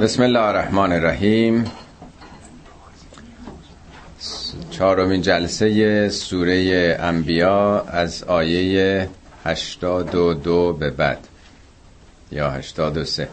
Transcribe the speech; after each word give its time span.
بسم 0.00 0.22
الله 0.22 0.40
الرحمن 0.40 0.92
الرحیم. 0.92 1.70
چهارمین 4.70 5.22
جلسه 5.22 6.08
سوره 6.08 6.96
انبیا 7.00 7.80
از 7.80 8.24
آیه 8.24 9.08
82 9.44 10.72
به 10.72 10.90
بعد. 10.90 11.28
یا 12.32 12.50
83 12.50 13.28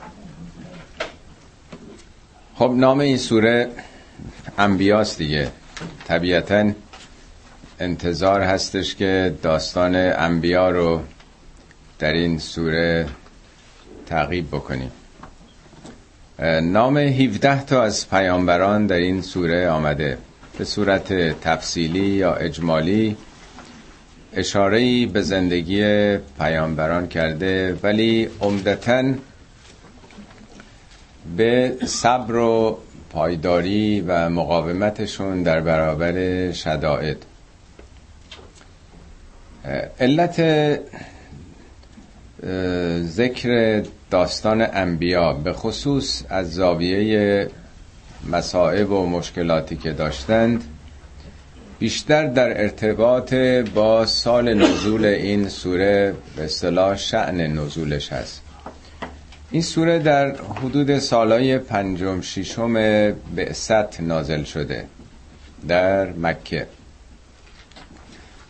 خب 2.56 2.74
نام 2.76 3.00
این 3.00 3.18
سوره 3.18 3.70
انبیاست 4.58 5.18
دیگه. 5.18 5.52
طبیعتا 6.08 6.72
انتظار 7.80 8.42
هستش 8.42 8.96
که 8.96 9.36
داستان 9.42 9.96
انبیا 9.96 10.70
رو 10.70 11.02
در 12.00 12.14
این 12.14 12.40
سوره 12.40 13.08
تعقیب 14.06 14.48
بکنیم. 14.48 14.92
نام 16.40 16.98
17 16.98 17.64
تا 17.66 17.84
از 17.84 18.10
پیامبران 18.10 18.88
در 18.88 18.96
این 18.96 19.22
سوره 19.22 19.70
آمده. 19.70 20.18
به 20.58 20.66
صورت 20.66 21.14
تفصیلی 21.42 22.00
یا 22.00 22.34
اجمالی 22.34 23.18
اشاره 24.34 25.06
به 25.06 25.22
زندگی 25.22 25.82
پیامبران 26.18 27.08
کرده 27.08 27.80
ولی 27.84 28.30
عمدتا 28.42 29.04
به 31.38 31.78
صبر 31.86 32.36
و 32.36 32.78
پایداری 33.10 34.02
و 34.02 34.30
مقاومتشون 34.30 35.44
در 35.44 35.62
برابر 35.62 36.52
شدائد. 36.52 37.18
علت 40.00 40.42
ذکر 43.04 43.84
داستان 44.12 44.62
انبیا 44.74 45.34
به 45.34 45.54
خصوص 45.54 46.24
از 46.30 46.54
زاویه 46.54 47.50
مسائب 48.32 48.92
و 48.92 49.06
مشکلاتی 49.06 49.76
که 49.76 49.92
داشتند 49.92 50.64
بیشتر 51.80 52.28
در 52.28 52.62
ارتباط 52.62 53.34
با 53.76 54.06
سال 54.06 54.54
نزول 54.54 55.06
این 55.06 55.50
سوره 55.50 56.14
به 56.36 56.44
اصطلاح 56.44 56.98
شعن 56.98 57.42
نزولش 57.42 58.14
هست. 58.14 58.42
این 59.52 59.62
سوره 59.62 60.00
در 60.00 60.36
حدود 60.36 61.00
سالای 61.00 61.58
پنجم 61.58 62.22
ششم 62.22 62.74
بعثت 63.36 64.02
نازل 64.02 64.44
شده 64.44 64.86
در 65.68 66.14
مکه. 66.14 66.68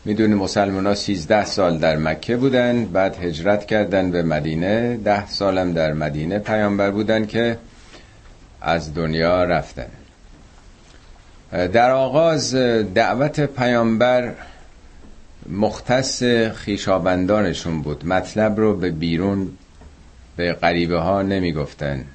می‌دونی 0.07 0.33
مسلمان 0.33 0.87
ها 0.87 0.95
13 0.95 1.45
سال 1.45 1.77
در 1.77 1.97
مکه 1.97 2.37
بودن 2.37 2.85
بعد 2.85 3.15
هجرت 3.15 3.65
کردن 3.65 4.11
به 4.11 4.23
مدینه. 4.23 4.97
ده 4.97 5.27
سالم 5.27 5.73
در 5.73 5.93
مدینه 5.93 6.39
پیامبر 6.39 6.91
بودن 6.91 7.25
که 7.25 7.57
از 8.61 8.93
دنیا 8.93 9.43
رفتن. 9.43 9.87
در 11.51 11.91
آغاز 11.91 12.55
دعوت 12.55 13.39
پیامبر 13.39 14.33
مختص 15.49 16.23
خیشابندانشون 16.53 17.81
بود. 17.81 18.05
مطلب 18.05 18.59
رو 18.59 18.77
به 18.77 18.91
بیرون 18.91 19.49
به 20.35 20.53
غریبه 20.53 20.99
ها 20.99 21.21
نمی 21.21 21.53
گفتن 21.53 22.05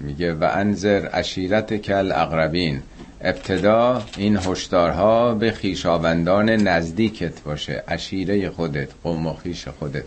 میگه 0.00 0.32
و 0.32 0.48
انذر 0.52 1.08
اشیرت 1.12 1.76
کل 1.76 2.12
اقربین 2.12 2.82
ابتدا 3.24 4.02
این 4.16 4.36
هشدارها 4.36 5.34
به 5.34 5.50
خیشاوندان 5.50 6.50
نزدیکت 6.50 7.40
باشه 7.40 7.82
اشیره 7.88 8.50
خودت 8.50 8.88
قوم 9.02 9.26
و 9.26 9.34
خیش 9.34 9.68
خودت. 9.68 10.04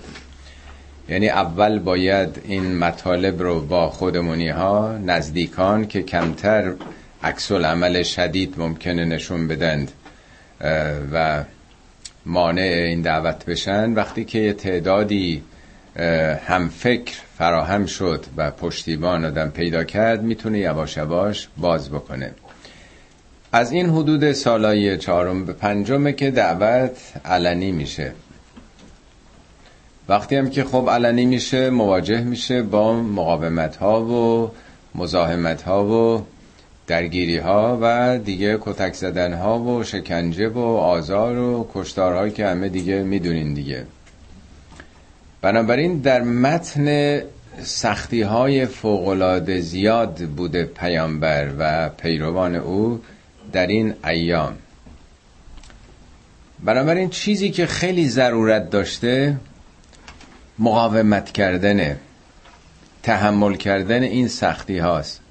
یعنی 1.09 1.29
اول 1.29 1.79
باید 1.79 2.41
این 2.45 2.77
مطالب 2.77 3.41
رو 3.41 3.61
با 3.61 3.89
خودمونی 3.89 4.49
ها 4.49 4.97
نزدیکان 4.97 5.87
که 5.87 6.01
کمتر 6.01 6.73
عکس 7.23 7.51
عمل 7.51 8.03
شدید 8.03 8.53
ممکنه 8.57 9.05
نشون 9.05 9.47
بدند 9.47 9.91
و 11.13 11.43
مانع 12.25 12.61
این 12.61 13.01
دعوت 13.01 13.45
بشن. 13.45 13.93
وقتی 13.93 14.25
که 14.25 14.53
تعدادی 14.53 15.43
هم 16.47 16.69
فکر 16.69 17.13
فراهم 17.37 17.85
شد 17.85 18.25
و 18.37 18.51
پشتیبان 18.51 19.25
آدم 19.25 19.49
پیدا 19.49 19.83
کرد 19.83 20.23
می‌تونه 20.23 20.59
یواش 20.59 20.97
یواش 20.97 21.47
باز 21.57 21.89
بکنه. 21.89 22.31
از 23.51 23.71
این 23.71 23.89
حدود 23.89 24.31
سالای 24.31 24.97
چهارم 24.97 25.45
به 25.45 25.53
پنجمه 25.53 26.13
که 26.13 26.31
دعوت 26.31 26.97
علنی 27.25 27.71
میشه. 27.71 28.11
وقتی 30.09 30.35
هم 30.35 30.49
که 30.49 30.63
خب 30.63 30.89
علنی 30.89 31.25
میشه 31.25 31.69
مواجه 31.69 32.21
میشه 32.21 32.61
با 32.61 32.93
مقاومت 32.93 33.75
ها 33.75 34.01
و 34.05 34.51
مزاحمت 34.95 35.61
ها 35.61 35.85
و 35.85 36.25
درگیری 36.87 37.37
ها 37.37 37.77
و 37.81 38.17
دیگه 38.17 38.57
کتک 38.61 38.93
زدن 38.93 39.33
ها 39.33 39.59
و 39.59 39.83
شکنجه 39.83 40.49
و 40.49 40.59
آزار 40.59 41.37
و 41.37 41.69
کشتارهایی 41.73 42.31
که 42.31 42.47
همه 42.47 42.69
دیگه 42.69 43.03
می‌دونین 43.03 43.53
دیگه. 43.53 43.85
بنابراین 45.41 45.97
در 45.97 46.21
متن 46.21 47.19
سختی 47.63 48.21
های 48.21 48.65
فوقلاده 48.65 49.61
زیاد 49.61 50.17
بوده 50.17 50.63
پیامبر 50.65 51.49
و 51.59 51.89
پیروان 51.89 52.55
او 52.55 53.01
در 53.51 53.67
این 53.67 53.93
ایام. 54.05 54.53
بنابراین 56.63 57.09
چیزی 57.09 57.49
که 57.49 57.65
خیلی 57.65 58.09
ضرورت 58.09 58.69
داشته 58.69 59.37
مقاومت 60.59 61.31
کردنه 61.31 61.97
تحمل 63.03 63.55
کردن 63.55 64.03
این 64.03 64.27
سختی 64.27 64.77
هاست. 64.77 65.21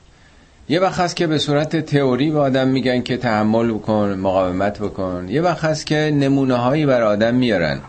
یه 0.68 0.80
وقت 0.80 1.00
هست 1.00 1.16
که 1.16 1.26
به 1.26 1.38
صورت 1.38 1.76
تئوری 1.76 2.30
به 2.30 2.38
آدم 2.38 2.68
میگن 2.68 3.02
که 3.02 3.16
تحمل 3.16 3.72
بکن 3.72 4.18
مقاومت 4.20 4.78
بکن. 4.78 5.26
یه 5.28 5.42
وقت 5.42 5.64
هست 5.64 5.86
که 5.86 5.96
نمونه 5.96 6.54
هایی 6.54 6.86
بر 6.86 7.02
آدم 7.02 7.34
میارن. 7.34 7.80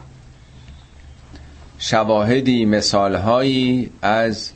شواهدی 1.79 2.65
مثالهایی 2.65 3.89
از 4.01 4.51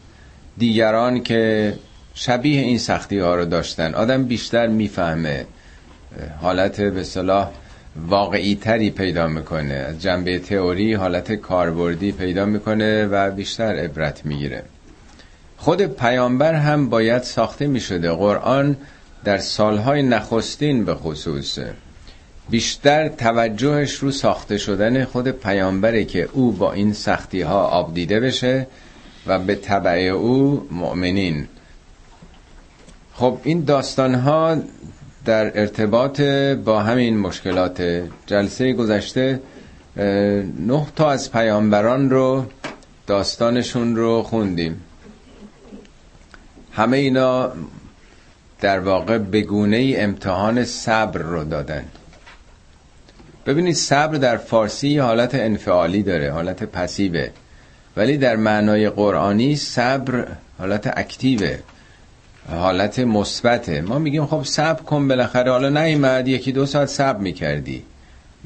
دیگران 0.57 1.23
که 1.23 1.73
شبیه 2.13 2.61
این 2.61 2.77
سختی 2.77 3.19
ها 3.19 3.35
رو 3.35 3.45
داشتن. 3.45 3.93
آدم 3.93 4.23
بیشتر 4.23 4.67
می‌فهمه. 4.67 5.45
حالت 6.41 6.81
به 6.81 7.03
صلاح 7.03 7.49
واقعی 8.07 8.55
تری 8.55 8.89
پیدا 8.89 9.27
می‌کنه. 9.27 9.73
از 9.73 10.01
جنبه 10.01 10.39
تئوری 10.39 10.93
حالت 10.93 11.31
کاربردی 11.31 12.11
پیدا 12.11 12.45
می‌کنه 12.45 13.05
و 13.05 13.31
بیشتر 13.31 13.75
عبرت 13.75 14.25
می‌گیره. 14.25 14.63
خود 15.57 15.81
پیامبر 15.81 16.53
هم 16.53 16.89
باید 16.89 17.21
ساخته 17.21 17.67
می‌شده. 17.67 18.11
قرآن 18.11 18.77
در 19.23 19.37
سالهای 19.37 20.03
نخستین 20.03 20.85
به 20.85 20.95
خصوص 20.95 21.59
بیشتر 22.49 23.07
توجهش 23.07 23.95
رو 23.95 24.11
ساخته 24.11 24.57
شدن 24.57 25.05
خود 25.05 25.27
پیامبره 25.27 26.03
که 26.05 26.29
او 26.33 26.51
با 26.51 26.73
این 26.73 26.93
سختی 26.93 27.41
ها 27.41 27.63
آب 27.63 27.93
دیده 27.93 28.19
بشه 28.19 28.67
و 29.27 29.39
به 29.39 29.55
طبع 29.55 29.99
او 29.99 30.67
مؤمنین. 30.71 31.47
خب 33.13 33.37
این 33.43 33.63
داستان 33.63 34.15
ها 34.15 34.57
در 35.25 35.59
ارتباط 35.59 36.21
با 36.65 36.79
همین 36.79 37.17
مشکلات 37.17 38.03
جلسه 38.25 38.73
گذشته 38.73 39.39
نه 40.59 40.85
تا 40.95 41.09
از 41.11 41.31
پیامبران 41.31 42.09
رو 42.09 42.45
داستانشون 43.07 43.95
رو 43.95 44.23
خوندیم. 44.23 44.81
همه 46.71 46.97
اینا 46.97 47.51
در 48.61 48.79
واقع 48.79 49.17
بگونه 49.17 49.93
امتحان 49.97 50.65
صبر 50.65 51.21
رو 51.21 51.43
دادن. 51.43 51.85
ببینید 53.45 53.75
صبر 53.75 54.17
در 54.17 54.37
فارسی 54.37 54.97
حالت 54.97 55.35
انفعالی 55.35 56.03
داره 56.03 56.31
حالت 56.31 56.63
پسیبه 56.63 57.31
ولی 57.97 58.17
در 58.17 58.35
معنای 58.35 58.89
قرآنی 58.89 59.55
صبر 59.55 60.27
حالت 60.57 60.93
اکتیوه. 60.97 61.59
حالت 62.49 62.99
مثبته. 62.99 63.81
ما 63.81 63.99
میگیم 63.99 64.25
خب 64.25 64.43
صبر 64.43 64.81
کن 64.81 65.07
بالاخره. 65.07 65.51
حالا 65.51 65.69
نیومد 65.69 66.27
یکی 66.27 66.51
دو 66.51 66.65
ساعت 66.65 66.89
صبر 66.89 67.19
می‌کردی. 67.19 67.83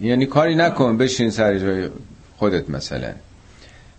یعنی 0.02 0.26
کاری 0.26 0.56
نکن 0.56 0.98
بشین 0.98 1.30
سر 1.30 1.60
جای 1.60 1.90
خودت 2.38 2.70
مثلا. 2.70 3.12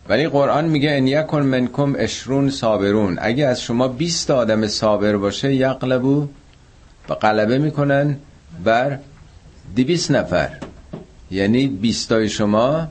ولی 0.08 0.28
قرآن 0.28 0.64
میگه 0.64 0.90
ان 0.90 1.06
یکن 1.06 1.42
منکم 1.42 1.94
اشرون 1.98 2.50
صابرون. 2.50 3.18
اگه 3.20 3.46
از 3.46 3.62
شما 3.62 3.88
20 3.88 4.30
آدم 4.30 4.66
صابر 4.66 5.16
باشه 5.16 5.54
یقلبو 5.54 6.28
و 7.08 7.14
غلبه 7.14 7.58
می‌کنن 7.58 8.16
بر 8.64 8.98
200 9.76 10.10
نفر. 10.10 10.50
یعنی 11.30 11.66
20 11.66 12.26
شما 12.26 12.88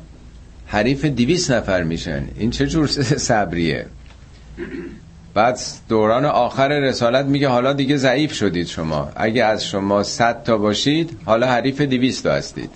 حریف 0.68 1.06
200 1.06 1.52
نفر 1.52 1.84
میشن. 1.84 2.24
این 2.38 2.52
چه 2.52 2.68
جور 2.68 2.88
صبریه؟ 3.30 3.86
بعد 5.36 5.60
دوران 5.90 6.26
آخر 6.26 6.68
رسالت 6.68 7.26
میگه 7.26 7.48
حالا 7.48 7.74
دیگه 7.74 7.98
ضعیف 7.98 8.34
شدید 8.34 8.68
شما. 8.68 9.10
اگه 9.16 9.44
از 9.44 9.66
شما 9.66 10.04
100 10.04 10.44
تا 10.44 10.58
باشید 10.58 11.18
حالا 11.26 11.48
حریف 11.48 11.82
200 11.82 12.24
تا 12.24 12.34
هستید. 12.34 12.70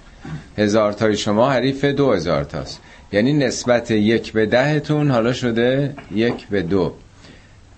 هزار 0.57 0.93
تای 0.93 1.17
شما 1.17 1.51
حریف 1.51 1.85
دو 1.85 2.13
هزار 2.13 2.43
تاست. 2.43 2.79
یعنی 3.11 3.33
نسبت 3.33 3.91
یک 3.91 4.33
به 4.33 4.45
دهتون 4.45 5.11
حالا 5.11 5.33
شده 5.33 5.95
یک 6.11 6.47
به 6.47 6.61
دو. 6.61 6.93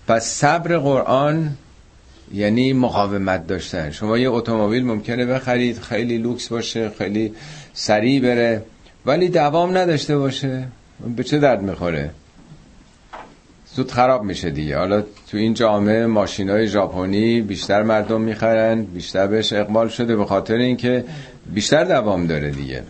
پس 0.07 0.25
صبر 0.25 0.77
قرآن 0.77 1.49
یعنی 2.33 2.73
مقاومت 2.73 3.47
داشتن. 3.47 3.91
شما 3.91 4.17
یه 4.17 4.29
اتومبیل 4.29 4.85
ممکنه 4.85 5.25
بخرید 5.25 5.79
خیلی 5.79 6.17
لوکس 6.17 6.47
باشه 6.47 6.91
خیلی 6.97 7.33
سریع 7.73 8.21
بره 8.21 8.63
ولی 9.05 9.29
دوام 9.29 9.77
نداشته 9.77 10.17
باشه. 10.17 10.63
به 11.15 11.23
چه 11.23 11.39
درد 11.39 11.61
می‌خوره؟ 11.61 12.09
زود 13.75 13.91
خراب 13.91 14.23
میشه 14.23 14.49
دیگه. 14.49 14.77
حالا 14.77 15.01
تو 15.01 15.37
این 15.37 15.53
جامعه 15.53 16.05
ماشین 16.05 16.49
های 16.49 16.67
ژاپنی 16.67 17.41
بیشتر 17.41 17.83
مردم 17.83 18.21
می‌خرن 18.21 18.83
بیشتر 18.83 19.27
بهش 19.27 19.53
اقبال 19.53 19.89
شده 19.89 20.15
به 20.15 20.25
خاطر 20.25 20.55
اینکه 20.55 21.05
بیشتر 21.53 21.83
دوام 21.83 22.27
داره 22.27 22.51
دیگه. 22.51 22.83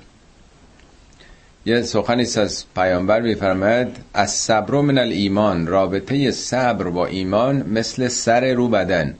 یه 1.65 1.81
سخنی 1.81 2.21
از 2.21 2.65
پیامبر 2.75 3.21
میفرماید 3.21 3.87
از 4.13 4.31
صبر 4.31 4.81
من 4.81 4.97
الایمان 4.97 5.67
رابطه 5.67 6.31
صبر 6.31 6.89
با 6.89 7.05
ایمان 7.05 7.65
مثل 7.69 8.07
سر 8.07 8.53
رو 8.53 8.67
بدن. 8.67 9.15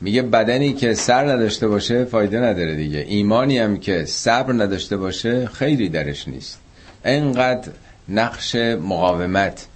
میگه 0.00 0.22
بدنی 0.22 0.72
که 0.72 0.94
سر 0.94 1.24
نداشته 1.24 1.68
باشه 1.68 2.04
فایده 2.04 2.40
نداره 2.40 2.74
دیگه. 2.74 2.98
ایمانی 2.98 3.58
هم 3.58 3.76
که 3.76 4.04
صبر 4.04 4.52
نداشته 4.52 4.96
باشه 4.96 5.46
خیلی 5.46 5.88
درش 5.88 6.28
نیست. 6.28 6.58
انقدر 7.04 7.68
نقش 8.08 8.54
مقاومت. 8.54 9.66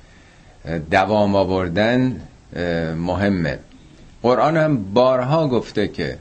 دوام 0.91 1.37
آوردن 1.37 2.21
مهمه. 2.97 3.59
قرآن 4.23 4.57
هم 4.57 4.85
بارها 4.93 5.49
گفته 5.49 5.89
که 5.89 6.19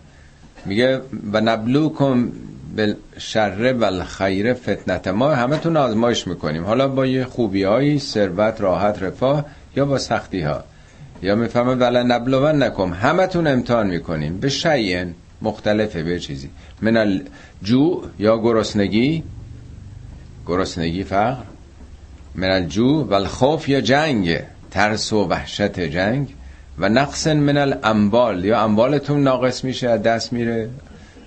میگه 0.65 1.01
و 1.33 1.41
نبلوکم 1.41 2.31
شر 3.17 3.73
و 3.73 3.83
الخیر 3.83 4.53
فتنت 4.53 5.07
ما 5.07 5.29
همه 5.29 5.57
تون 5.57 5.77
آزمایش 5.77 6.27
می‌کنیم. 6.27 6.65
حالا 6.65 6.87
با 6.87 7.05
یه 7.05 7.25
خوبی 7.25 7.99
ثروت 7.99 8.61
راحت 8.61 9.03
رفاه 9.03 9.45
یا 9.75 9.85
با 9.85 9.97
سختی 9.97 10.41
ها 10.41 10.63
یا 11.21 11.35
می‌فهمم 11.35 11.79
ولا 11.79 12.03
نبلون 12.03 12.63
نکم 12.63 12.93
همه 12.93 13.27
تون 13.27 13.47
امتحان 13.47 13.87
می‌کنیم. 13.87 14.37
به 14.39 14.49
شیئن 14.49 15.13
مختلفه 15.41 16.03
به 16.03 16.19
چیزی. 16.19 16.49
من 16.81 16.97
الجوع 16.97 18.03
یا 18.19 18.37
گرسنگی؟ 18.37 19.23
گرسنگی 20.47 21.03
فقر؟ 21.03 21.43
من 22.37 22.49
الجوع 22.49 23.05
و 23.05 23.13
الخوف 23.13 23.69
یا 23.69 23.81
جنگ 23.81 24.39
ترس 24.71 25.13
و 25.13 25.27
وحشت 25.27 25.79
جنگ 25.79 26.33
و 26.79 26.89
نقص 26.89 27.27
من 27.27 27.57
الاموال 27.57 28.45
یا 28.45 28.61
اموالتون 28.61 29.23
ناقص 29.23 29.63
میشه 29.63 29.89
از 29.89 30.03
دست 30.03 30.33
میره 30.33 30.69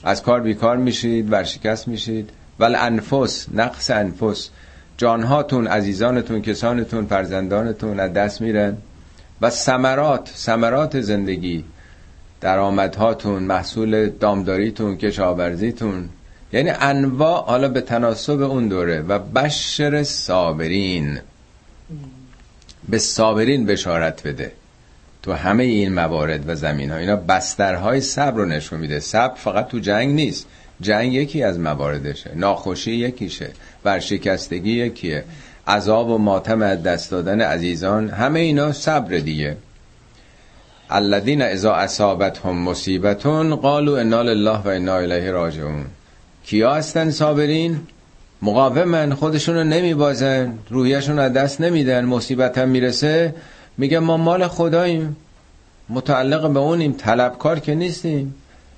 از 0.04 0.22
کار 0.22 0.40
بیکار 0.40 0.76
میشید 0.76 1.32
ورشکست 1.32 1.88
میشید 1.88 2.30
ول 2.60 2.74
انفس 2.74 3.46
نقص 3.54 3.90
انفس 3.90 4.50
جانهاتون 4.96 5.66
عزیزانتون 5.66 6.42
کسانتون 6.42 7.06
فرزندانتون 7.06 8.00
از 8.00 8.12
دست 8.12 8.40
میرن 8.40 8.76
و 9.40 9.50
سمرات 9.50 10.30
سمرات 10.34 11.00
زندگی 11.00 11.64
درآمدهاتون 12.40 13.42
محصول 13.42 14.08
دامداریتون 14.08 14.96
کشاورزیتون 14.96 16.08
یعنی 16.52 16.70
انواع 16.70 17.44
حالا 17.44 17.69
به 17.69 17.81
تناسب 17.81 18.43
اون 18.43 18.69
دوره 18.69 19.00
و 19.00 19.19
بشر 19.19 20.02
صابرین. 20.02 21.20
به 22.88 22.99
صابرین 22.99 23.67
بشارت 23.67 24.26
بده. 24.26 24.52
تو 25.23 25.32
همه 25.32 25.64
این 25.64 25.94
موارد 25.94 26.49
و 26.49 26.55
زمین 26.55 26.91
ها 26.91 26.97
اینا 26.97 27.17
بسترهای 27.17 28.00
صبر 28.00 28.37
رو 28.37 28.44
نشون 28.44 28.81
میده. 28.81 29.00
صبر 29.00 29.35
فقط 29.35 29.69
تو 29.69 29.79
جنگ 29.79 30.14
نیست. 30.14 30.47
جنگ 30.81 31.12
یکی 31.14 31.43
از 31.43 31.58
مواردشه. 31.58 32.31
ناخوشی 32.35 32.93
یکیشه. 32.93 33.50
ورشکستگی 33.85 34.73
یکیه. 34.73 35.25
عذاب 35.67 36.08
و 36.08 36.19
ماتم 36.19 36.62
از 36.62 36.82
دست 36.82 37.11
دادن 37.11 37.41
عزیزان. 37.41 38.08
همه 38.08 38.41
اینا 38.41 38.73
صبر 38.73 39.17
دیگه. 39.17 39.56
الذین 40.91 41.43
اذا 41.43 41.75
اصابتهم 41.75 42.56
مصیبتون 42.56 43.56
قالوا 43.56 43.99
انا 43.99 44.23
لله 44.23 44.58
و 44.58 44.69
انا 44.69 44.97
الیه 44.97 45.31
راجعون. 45.31 45.87
کیا 46.50 46.75
هستن 46.75 47.11
صابرین؟ 47.11 47.81
مقاومن 48.43 49.14
خودشون 49.14 49.55
رو 49.55 49.64
نمیبازن 49.64 50.58
روحیشون 50.70 51.19
از 51.19 51.32
دست 51.32 51.61
نمیدن 51.61 52.05
مصیبت 52.05 52.58
هم 52.58 52.69
می‌رسه. 52.69 53.35
میگه 53.79 53.99
ما 53.99 54.17
مال 54.17 54.49
خداییم 54.49 55.17
متعلق 55.88 56.50
به 56.50 56.58
اونیم 56.58 56.93
طلبکار 56.93 57.58
که 57.58 57.75
نیستیم. 57.75 58.35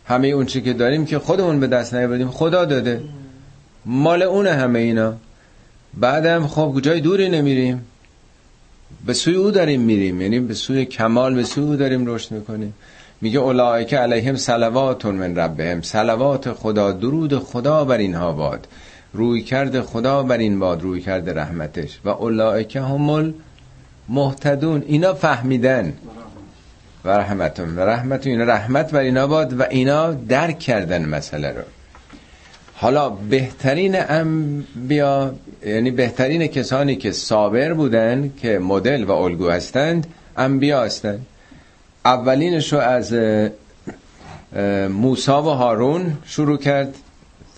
همه 0.07 0.29
اون 0.29 0.47
چی 0.47 0.61
که 0.63 0.73
داریم 0.73 1.07
که 1.07 1.19
خودمون 1.19 1.61
به 1.61 1.67
دست 1.67 1.95
نیاوردیم 1.95 2.31
خدا 2.31 2.65
داده. 2.65 3.03
مال 3.87 4.23
اونه 4.23 4.53
همه 4.53 4.79
اینا. 4.79 5.15
بعدم 5.95 6.47
خب 6.47 6.81
جای 6.83 7.01
دوری 7.01 7.29
نمیریم. 7.29 7.85
به 9.07 9.13
سوی 9.13 9.35
او 9.35 9.51
داریم 9.51 9.81
میریم 9.81 10.21
یعنی 10.21 10.41
به 10.41 10.55
سوی 10.55 10.85
کمال 10.85 11.35
به 11.35 11.45
سوی 11.45 11.65
او 11.65 11.77
داریم 11.77 12.07
رشد 12.07 12.31
می‌کنیم. 12.31 12.75
میگه 13.23 13.39
اولائک 13.39 13.95
علیهم 13.95 14.37
صلواتون 14.37 15.15
من 15.15 15.37
ربهم. 15.37 15.83
صلوات 15.83 16.53
خدا 16.53 16.93
درود 16.93 17.39
خدا 17.39 17.85
بر 17.85 17.99
اینها 17.99 18.33
باد. 18.33 18.69
روی 19.13 19.43
کرده 19.43 19.83
خدا 19.83 20.23
بر 20.23 20.39
این 20.39 20.59
باد 20.59 20.83
روی 20.83 21.01
کرده 21.01 21.33
رحمتش. 21.33 21.99
و 22.05 22.09
اولائک 22.09 22.77
همول 22.77 23.33
محتدون 24.09 24.85
اینا 24.87 25.15
فهمیدن. 25.15 25.93
و 27.05 27.09
رحمتون. 27.09 27.77
و 27.77 27.81
رحمتون 27.81 28.33
اینا 28.33 28.45
رحمت 28.45 28.91
بر 28.91 29.01
اینا 29.01 29.27
باد 29.27 29.61
و 29.61 29.63
اینا 29.63 30.13
درک 30.13 30.59
کردن 30.59 31.05
مسئله 31.05 31.49
رو. 31.49 31.63
حالا 32.75 33.09
بهترین 33.09 33.97
انبیا 33.97 35.35
یعنی 35.67 35.91
بهترین 35.91 36.47
کسانی 36.47 36.97
که 36.97 37.13
صابر 37.13 37.73
بودن 37.73 38.33
که 38.41 38.59
مدل 38.59 39.05
و 39.05 39.13
الگو 39.13 39.51
هستند 39.51 40.07
انبیا 40.37 40.85
هستند. 40.85 41.27
اولینش 42.05 42.73
رو 42.73 42.79
از 42.79 43.15
موسا 44.91 45.43
و 45.43 45.47
هارون 45.47 46.19
شروع 46.25 46.59
کرد. 46.59 46.95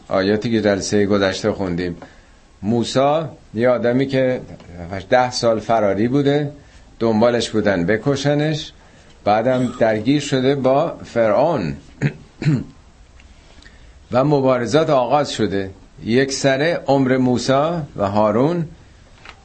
آیاتی 0.09 0.51
که 0.51 0.61
جلسه 0.61 1.07
گذشته 1.07 1.53
خوندیم. 1.53 1.97
موسا 2.63 3.29
یه 3.55 3.69
آدمی 3.69 4.07
که 4.07 4.41
ده 5.11 5.31
سال 5.31 5.61
فراری 5.61 6.09
بوده 6.09 6.53
دنبالش 6.99 7.51
بودن 7.51 7.87
بکشنش 7.87 8.73
بعدم 9.25 9.73
درگیر 9.79 10.21
شده 10.21 10.55
با 10.55 10.99
فرعون. 11.05 11.77
و 14.13 14.25
مبارزات 14.25 14.91
آغاز 14.91 15.33
شده. 15.33 15.71
یک 16.05 16.33
سره 16.33 16.81
عمر 16.87 17.17
موسا 17.17 17.83
و 17.97 18.09
هارون 18.09 18.69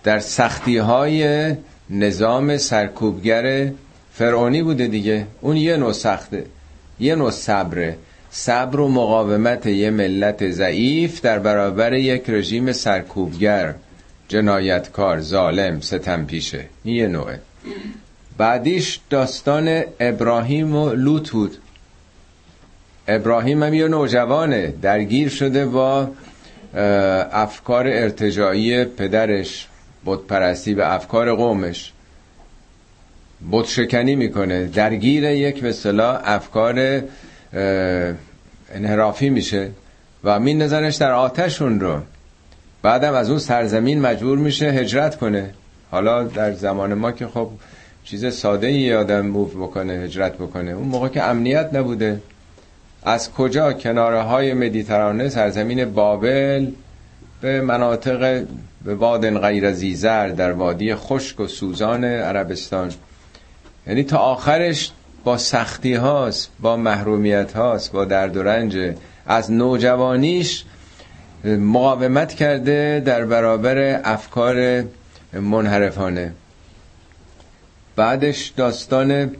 در 0.03 0.19
سختی 0.19 0.77
های 0.77 1.55
نظام 1.89 2.57
سرکوبگر 2.57 3.71
فرعونی 4.19 4.63
بوده 4.63 4.87
دیگه. 4.87 5.25
اون 5.41 5.57
یه 5.57 5.77
نوع 5.77 5.91
سخته. 5.91 6.45
یه 6.99 7.15
نوع 7.15 7.31
صبره. 7.31 7.97
صبر 8.31 8.79
و 8.79 8.87
مقاومت 8.87 9.65
یه 9.65 9.89
ملت 9.89 10.51
ضعیف 10.51 11.21
در 11.21 11.39
برابر 11.39 11.93
یک 11.93 12.23
رژیم 12.27 12.71
سرکوبگر. 12.71 13.75
جنایتکار 14.27 15.19
ظالم 15.19 15.81
ستم 15.81 16.25
پیشه. 16.25 16.65
این 16.83 16.95
یه 16.95 17.07
نوعه. 17.07 17.39
بعدیش 18.37 18.99
داستان 19.09 19.83
ابراهیم 19.99 20.75
و 20.75 20.89
لوط 20.89 21.29
بود. 21.29 21.57
ابراهیم 23.07 23.63
هم 23.63 23.73
یه 23.73 23.87
نوجوانه 23.87 24.73
درگیر 24.81 25.29
شده 25.29 25.65
با 25.65 26.09
افکار 27.31 27.87
ارتجایی 27.87 28.85
پدرش. 28.85 29.67
پرستی 30.27 30.73
و 30.73 30.81
افکار 30.81 31.35
قومش. 31.35 31.93
بت 33.51 33.65
شکنی 33.65 34.15
می‌کنه. 34.15 34.65
درگیر 34.65 35.23
یک 35.23 35.61
به 35.61 35.73
افکار 36.23 37.01
انحرافی 38.73 39.29
میشه 39.29 39.69
و 40.23 40.39
می 40.39 40.53
نظرش 40.53 40.95
در 40.95 41.11
آتشون 41.11 41.79
رو. 41.79 42.01
بعدم 42.81 43.13
از 43.13 43.29
اون 43.29 43.39
سرزمین 43.39 44.01
مجبور 44.01 44.37
میشه 44.37 44.65
هجرت 44.65 45.15
کنه. 45.15 45.49
حالا 45.91 46.23
در 46.23 46.53
زمان 46.53 46.93
ما 46.93 47.11
که 47.11 47.27
خب 47.27 47.49
چیز 48.03 48.33
ساده 48.33 48.67
ای 48.67 48.93
آدم 48.93 49.25
موف 49.25 49.55
بکنه 49.55 49.93
هجرت 49.93 50.33
بکنه. 50.33 50.71
اون 50.71 50.87
موقع 50.87 51.07
که 51.07 51.23
امنیت 51.23 51.69
نبوده. 51.73 52.21
از 53.03 53.31
کجا 53.31 53.73
کناره 53.73 54.21
های 54.21 54.53
مدیترانه 54.53 55.29
سرزمین 55.29 55.85
بابل 55.85 56.67
به 57.41 57.61
مناطق 57.61 58.45
به 58.85 58.95
وادن 58.95 59.39
غیر 59.39 59.71
زیزر 59.71 60.27
در 60.27 60.51
وادی 60.51 60.95
خشک 60.95 61.39
و 61.39 61.47
سوزان 61.47 62.03
عربستان 62.03 62.91
یعنی 63.87 64.03
تا 64.03 64.17
آخرش 64.17 64.91
با 65.23 65.37
سختی 65.37 65.93
هاست 65.93 66.49
با 66.59 66.77
محرومیت 66.77 67.53
هاست 67.53 67.91
با 67.91 68.05
درد 68.05 68.37
و 68.37 68.43
رنج. 68.43 68.93
از 69.27 69.51
نوجوانیش 69.51 70.63
مقاومت 71.43 72.33
کرده 72.33 73.01
در 73.05 73.25
برابر 73.25 74.01
افکار 74.03 74.83
منحرفانه. 75.33 76.31
بعدش 77.95 78.47
داستان 78.57 79.31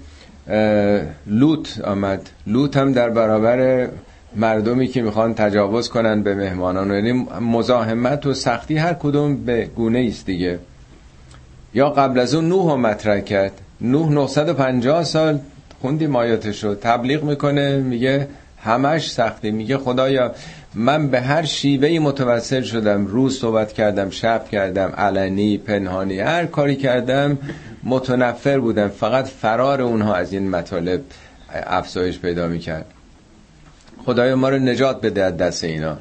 لوت 1.27 1.81
آمد. 1.83 2.29
لوت 2.47 2.77
هم 2.77 2.91
در 2.93 3.09
برابر 3.09 3.89
مردمی 4.35 4.87
که 4.87 5.01
می‌خوان 5.01 5.33
تجاوز 5.33 5.89
کنن 5.89 6.23
به 6.23 6.35
مهمانان. 6.35 6.91
یعنی 6.91 7.27
مزاحمت 7.41 8.25
و 8.25 8.33
سختی 8.33 8.77
هر 8.77 8.93
کدوم 8.93 9.35
به 9.35 9.65
گونه 9.65 10.05
است 10.09 10.25
دیگه. 10.25 10.59
یا 11.73 11.89
قبل 11.89 12.19
از 12.19 12.33
اون 12.33 12.47
نوح 12.47 12.75
مطرح 12.75 13.19
کرد. 13.19 13.51
نوح 13.81 14.11
950 14.11 15.03
سال 15.03 15.39
خوندی 15.81 16.07
مایاتشو 16.07 16.75
تبلیغ 16.75 17.23
می‌کنه 17.23 17.77
میگه 17.77 18.27
همش 18.63 19.11
سختی. 19.11 19.51
میگه 19.51 19.77
خدایا 19.77 20.31
من 20.75 21.07
به 21.07 21.21
هر 21.21 21.45
شیوهی 21.45 21.99
متوسل 21.99 22.61
شدم. 22.61 23.05
روز 23.05 23.39
صحبت 23.39 23.73
کردم 23.73 24.09
شب 24.09 24.49
کردم 24.51 24.89
علنی 24.89 25.57
پنهانی 25.57 26.19
هر 26.19 26.45
کاری 26.45 26.75
کردم 26.75 27.37
متنفر 27.83 28.59
بودم. 28.59 28.87
فقط 28.87 29.27
فرار 29.27 29.81
اونها 29.81 30.15
از 30.15 30.33
این 30.33 30.49
مطالب 30.49 31.01
افزایش 31.67 32.19
پیدا 32.19 32.47
می‌کرد. 32.47 32.85
خدایا 34.05 34.35
ما 34.35 34.49
رو 34.49 34.59
نجات 34.59 35.01
بده 35.01 35.23
از 35.23 35.37
دست 35.37 35.63
اینا. 35.63 35.97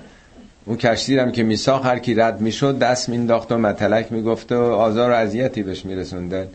اون 0.64 0.76
کشتی 0.76 1.18
هم 1.18 1.32
که 1.32 1.42
میساخ 1.42 1.86
هر 1.86 1.98
کی 1.98 2.14
رد 2.14 2.40
می‌شد 2.40 2.78
دست 2.78 3.08
مینداخت 3.08 3.52
و 3.52 3.58
متلک 3.58 4.12
می‌گفت 4.12 4.52
و 4.52 4.62
آزار 4.62 5.10
و 5.10 5.14
اذیتی 5.14 5.62
بهش 5.62 5.84
میرسوندن. 5.84 6.46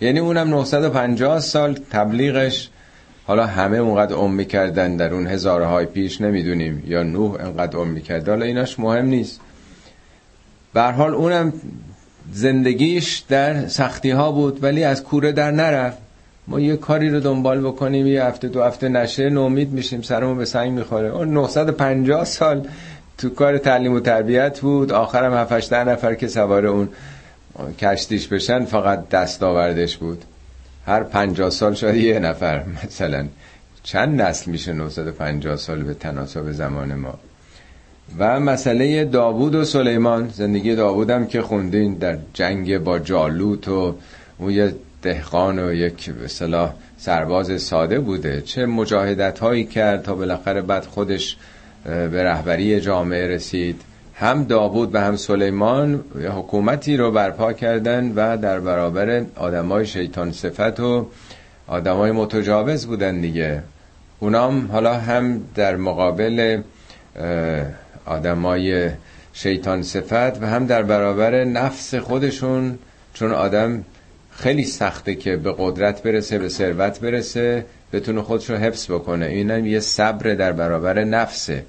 یعنی 0.00 0.18
اونم 0.18 0.48
950 0.48 1.40
سال 1.40 1.78
تبلیغش. 1.90 2.68
حالا 3.26 3.46
همه 3.46 3.76
اونقدر 3.76 4.14
ام 4.14 4.34
می‌کردن 4.34 4.96
در 4.96 5.14
اون 5.14 5.26
هزارهای 5.26 5.86
پیش 5.86 6.20
نمی‌دونیم 6.20 6.82
یا 6.86 7.02
نوح 7.02 7.40
انقدر 7.40 7.78
ام 7.78 7.88
می‌کرد. 7.88 8.28
حالا 8.28 8.44
ایناش 8.44 8.78
مهم 8.78 9.06
نیست. 9.06 9.40
به 10.74 10.82
حال 10.82 11.14
اونم 11.14 11.52
زندگیش 12.32 13.18
در 13.28 13.68
سختی 13.68 14.10
ها 14.10 14.32
بود 14.32 14.64
ولی 14.64 14.84
از 14.84 15.02
کوره 15.04 15.32
در 15.32 15.50
نرفت. 15.50 15.98
ما 16.48 16.60
یه 16.60 16.76
کاری 16.76 17.10
رو 17.10 17.20
دنبال 17.20 17.60
بکنیم 17.60 18.06
یه 18.06 18.24
هفته 18.24 18.48
دو 18.48 18.62
هفته 18.62 18.88
نشه 18.88 19.30
نومید 19.30 19.72
میشیم 19.72 20.02
سرمون 20.02 20.38
به 20.38 20.44
سنگ 20.44 20.72
می‌خوره. 20.72 21.08
اون 21.08 21.28
950 21.28 22.24
سال 22.24 22.66
تو 23.18 23.28
کار 23.28 23.58
تعلیم 23.58 23.92
و 23.92 24.00
تربیت 24.00 24.60
بود. 24.60 24.92
آخرم 24.92 25.34
7 25.34 25.72
نفر 25.72 26.14
که 26.14 26.28
سوار 26.28 26.66
اون 26.66 26.88
کشتیش 27.78 28.28
بشن 28.28 28.64
فقط 28.64 29.08
دست 29.08 29.42
آوردش 29.42 29.96
بود. 29.96 30.24
هر 30.86 31.02
50 31.02 31.50
سال 31.50 31.74
شاید 31.74 31.96
یه 31.96 32.18
نفر 32.18 32.64
مثلا 32.84 33.26
چند 33.82 34.22
نسل 34.22 34.50
میشه 34.50 34.72
950 34.72 35.56
سال 35.56 35.82
به 35.82 35.94
تناسب 35.94 36.52
زمان 36.52 36.94
ما. 36.94 37.14
و 38.18 38.40
مسئله 38.40 39.04
داوود 39.04 39.54
و 39.54 39.64
سلیمان 39.64 40.28
زندگی 40.28 40.74
داوود 40.74 41.10
هم 41.10 41.26
که 41.26 41.42
خوندین 41.42 41.94
در 41.94 42.18
جنگ 42.34 42.78
با 42.78 42.98
جالوت 42.98 43.68
و 43.68 43.94
اون 44.38 44.50
یه 44.50 44.74
دهقان 45.02 45.58
و 45.58 45.72
یک 45.72 46.10
به 46.10 46.28
سرباز 46.98 47.62
ساده 47.62 48.00
بوده. 48.00 48.40
چه 48.40 48.66
مجاهدت 48.66 49.38
هایی 49.38 49.64
کرد 49.64 50.02
تا 50.02 50.14
بالاخره 50.14 50.62
بعد 50.62 50.84
خودش 50.84 51.36
به 51.84 52.22
رهبری 52.22 52.80
جامعه 52.80 53.26
رسید. 53.26 53.80
هم 54.20 54.44
داوود 54.44 54.94
و 54.94 55.00
هم 55.00 55.16
سلیمان 55.16 56.04
حکومتی 56.36 56.96
رو 56.96 57.10
برپا 57.10 57.52
کردن 57.52 58.12
و 58.16 58.36
در 58.36 58.60
برابر 58.60 59.24
آدمای 59.36 59.86
شیطان 59.86 60.32
صفت 60.32 60.80
و 60.80 61.06
آدمای 61.66 62.12
متجاوز 62.12 62.86
بودن 62.86 63.20
دیگه. 63.20 63.62
اونام 64.18 64.66
حالا 64.72 64.94
هم 64.94 65.42
در 65.54 65.76
مقابل 65.76 66.60
آدمای 68.06 68.90
شیطان 69.32 69.82
صفت 69.82 70.42
و 70.42 70.46
هم 70.46 70.66
در 70.66 70.82
برابر 70.82 71.44
نفس 71.44 71.94
خودشون 71.94 72.78
چون 73.14 73.32
آدم 73.32 73.84
خیلی 74.30 74.64
سخته 74.64 75.14
که 75.14 75.36
به 75.36 75.54
قدرت 75.58 76.02
برسه 76.02 76.38
به 76.38 76.48
ثروت 76.48 77.00
برسه 77.00 77.66
بتونه 77.92 78.22
خودش 78.22 78.50
رو 78.50 78.56
حفظ 78.56 78.90
بکنه. 78.90 79.26
اینم 79.26 79.66
یه 79.66 79.80
صبر 79.80 80.34
در 80.34 80.52
برابر 80.52 81.04
نفسه 81.04 81.64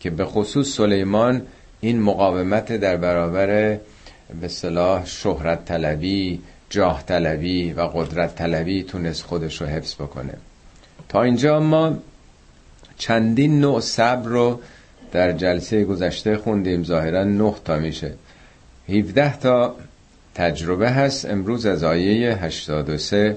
که 0.00 0.10
به 0.10 0.24
خصوص 0.24 0.76
سلیمان 0.76 1.42
این 1.80 2.00
مقاومت 2.00 2.72
در 2.72 2.96
برابر 2.96 3.78
به 4.40 4.48
صلاح 4.48 5.06
شهرت 5.06 5.64
طلبی 5.64 6.40
جاه 6.70 7.02
طلبی 7.06 7.72
و 7.72 7.80
قدرت 7.80 8.34
طلبی 8.34 8.82
تونست 8.82 9.22
خودش 9.22 9.60
رو 9.60 9.66
حفظ 9.66 9.94
بکنه. 9.94 10.34
تا 11.08 11.22
اینجا 11.22 11.60
ما 11.60 11.98
چندین 12.98 13.60
نوع 13.60 13.80
صبر 13.80 14.28
رو 14.28 14.60
در 15.12 15.32
جلسه 15.32 15.84
گذشته 15.84 16.36
خوندیم. 16.36 16.84
ظاهرا 16.84 17.24
نه 17.24 17.54
تا 17.64 17.76
میشه. 17.78 18.14
17 18.88 19.36
تا 19.36 19.76
تجربه 20.34 20.90
هست. 20.90 21.24
امروز 21.24 21.66
از 21.66 21.84
آیه 21.84 22.34
83 22.34 23.36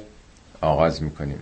آغاز 0.61 1.03
می‌کنیم. 1.03 1.39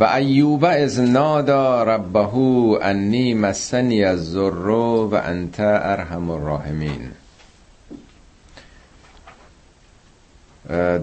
و 0.00 0.04
ایوب 0.04 0.64
از 0.64 1.00
نادا 1.00 1.82
ربه 1.82 2.34
انی 2.82 3.34
مسنی 3.34 4.16
ذرو 4.16 5.10
و 5.10 5.20
انت 5.24 5.60
ارحم 5.60 6.30
الراحمین. 6.30 7.10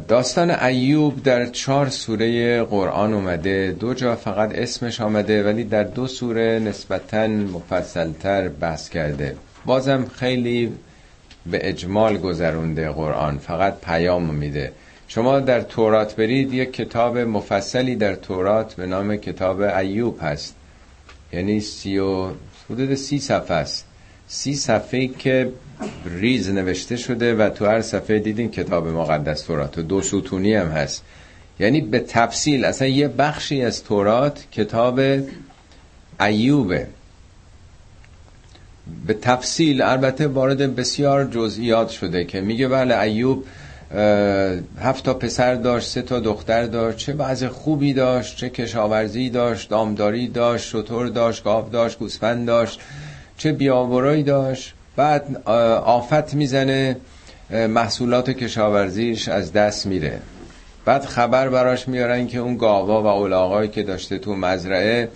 داستان 0.08 0.52
ایوب 0.52 1.24
در 1.24 1.46
چهار 1.46 1.90
سوره 1.90 2.64
قرآن 2.64 3.14
اومده. 3.14 3.76
دو 3.80 3.94
جا 3.94 4.16
فقط 4.16 4.56
اسمش 4.56 5.02
آمده 5.02 5.44
ولی 5.44 5.64
در 5.64 5.84
دو 5.84 6.08
سوره 6.08 6.60
نسبتا 6.60 7.28
مفصلتر 7.28 8.48
بحث 8.48 8.90
کرده. 8.90 9.36
بازم 9.66 10.06
خیلی 10.16 10.74
به 11.46 11.70
اجمال 11.70 12.18
گذرونده 12.18 12.90
قرآن 12.90 13.38
فقط 13.38 13.82
پیام 13.82 14.34
میده. 14.34 14.72
شما 15.16 15.40
در 15.40 15.62
تورات 15.62 16.16
برید 16.16 16.54
یک 16.54 16.74
کتاب 16.74 17.18
مفصلی 17.18 17.96
در 17.96 18.16
تورات 18.16 18.74
به 18.74 18.86
نام 18.86 19.16
کتاب 19.16 19.62
ایوب 19.62 20.20
هست. 20.22 20.56
یعنی 21.34 21.60
سی 21.60 21.98
و 21.98 22.30
حدود 22.70 22.96
سی 22.96 23.20
صفحه 23.20 23.58
است. 23.58 23.86
سی 24.28 24.56
صفحه 24.56 25.08
که 25.08 25.52
ریز 26.06 26.50
نوشته 26.50 26.96
شده 26.96 27.36
و 27.36 27.50
تو 27.50 27.66
هر 27.66 27.82
صفحه 27.82 28.20
دیدین 28.20 28.52
کتاب 28.52 28.88
مقدس 28.88 29.42
تورات. 29.42 29.78
و 29.78 29.82
دو 29.82 30.02
ستونی 30.02 30.54
هم 30.54 30.68
هست. 30.68 31.04
یعنی 31.60 31.82
به 31.82 32.00
تفصیل 32.00 32.66
اصلا 32.66 32.88
یه 32.88 33.08
بخشی 33.08 33.62
از 33.62 33.84
تورات 33.84 34.46
کتاب 34.52 35.00
ایوبه. 36.20 36.88
به 39.08 39.14
تفصیل 39.14 39.82
البته 39.82 40.28
وارد 40.28 40.76
بسیار 40.76 41.26
جزئیات 41.26 41.90
شده 41.90 42.26
که 42.26 42.42
میگه 42.42 42.68
بله 42.68 43.00
ایوب 43.00 43.46
هفت 44.80 45.06
تا 45.06 45.14
پسر 45.14 45.56
داشت 45.56 45.88
سه 45.88 46.02
تا 46.02 46.20
دختر 46.20 46.66
داشت 46.66 46.98
چه 46.98 47.14
وضع 47.14 47.48
خوبی 47.48 47.94
داشت 47.94 48.38
چه 48.38 48.50
کشاورزی 48.50 49.30
داشت 49.30 49.70
دامداری 49.70 50.28
داشت 50.28 50.70
شطور 50.70 51.08
داشت 51.08 51.44
گاو 51.44 51.70
داشت 51.70 52.00
گوسفند 52.00 52.48
داشت 52.48 52.80
چه 53.38 53.52
بیاورایی 53.52 54.24
داشت. 54.24 54.74
بعد 54.96 55.48
آفت 55.86 56.34
می‌زنه 56.34 56.98
محصولات 57.50 58.30
کشاورزیش 58.30 59.30
از 59.30 59.54
دست 59.54 59.86
میره. 59.86 60.20
بعد 60.86 61.06
خبر 61.06 61.50
براش 61.50 61.88
میارن 61.88 62.28
که 62.28 62.38
اون 62.38 62.58
گاوا 62.58 63.04
و 63.04 63.08
اولاغایی 63.08 63.70
که 63.70 63.84
داشته 63.84 64.18
تو 64.18 64.36
مزرعه 64.36 65.10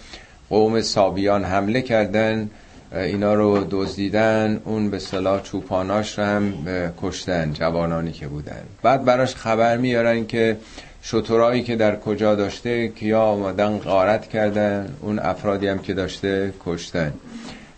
قوم 0.50 0.81
سابیان 0.81 1.43
حمله 1.43 1.81
کردن. 1.81 2.50
اینا 2.96 3.34
رو 3.34 3.67
دزدیدن 3.72 4.62
اون 4.65 4.89
به 4.89 5.00
صلاح 5.00 5.41
چوپاناش 5.41 6.20
رو 6.20 6.25
هم 6.25 6.53
کشتن 7.01 7.53
جوانانی 7.53 8.12
که 8.12 8.27
بودن. 8.27 8.62
بعد 8.84 9.06
براش 9.06 9.36
خبر 9.36 9.77
میارن 9.77 10.25
که 10.25 10.58
شطورایی 11.01 11.63
که 11.63 11.75
در 11.75 11.96
کجا 11.96 12.36
داشته 12.36 12.88
کیا 12.88 13.22
آمدن 13.22 13.77
غارت 13.77 14.29
کردن 14.29 14.89
اون 15.01 15.20
افرادی 15.20 15.67
هم 15.67 15.79
که 15.79 15.94
داشته 15.94 16.53
کشتن. 16.65 17.13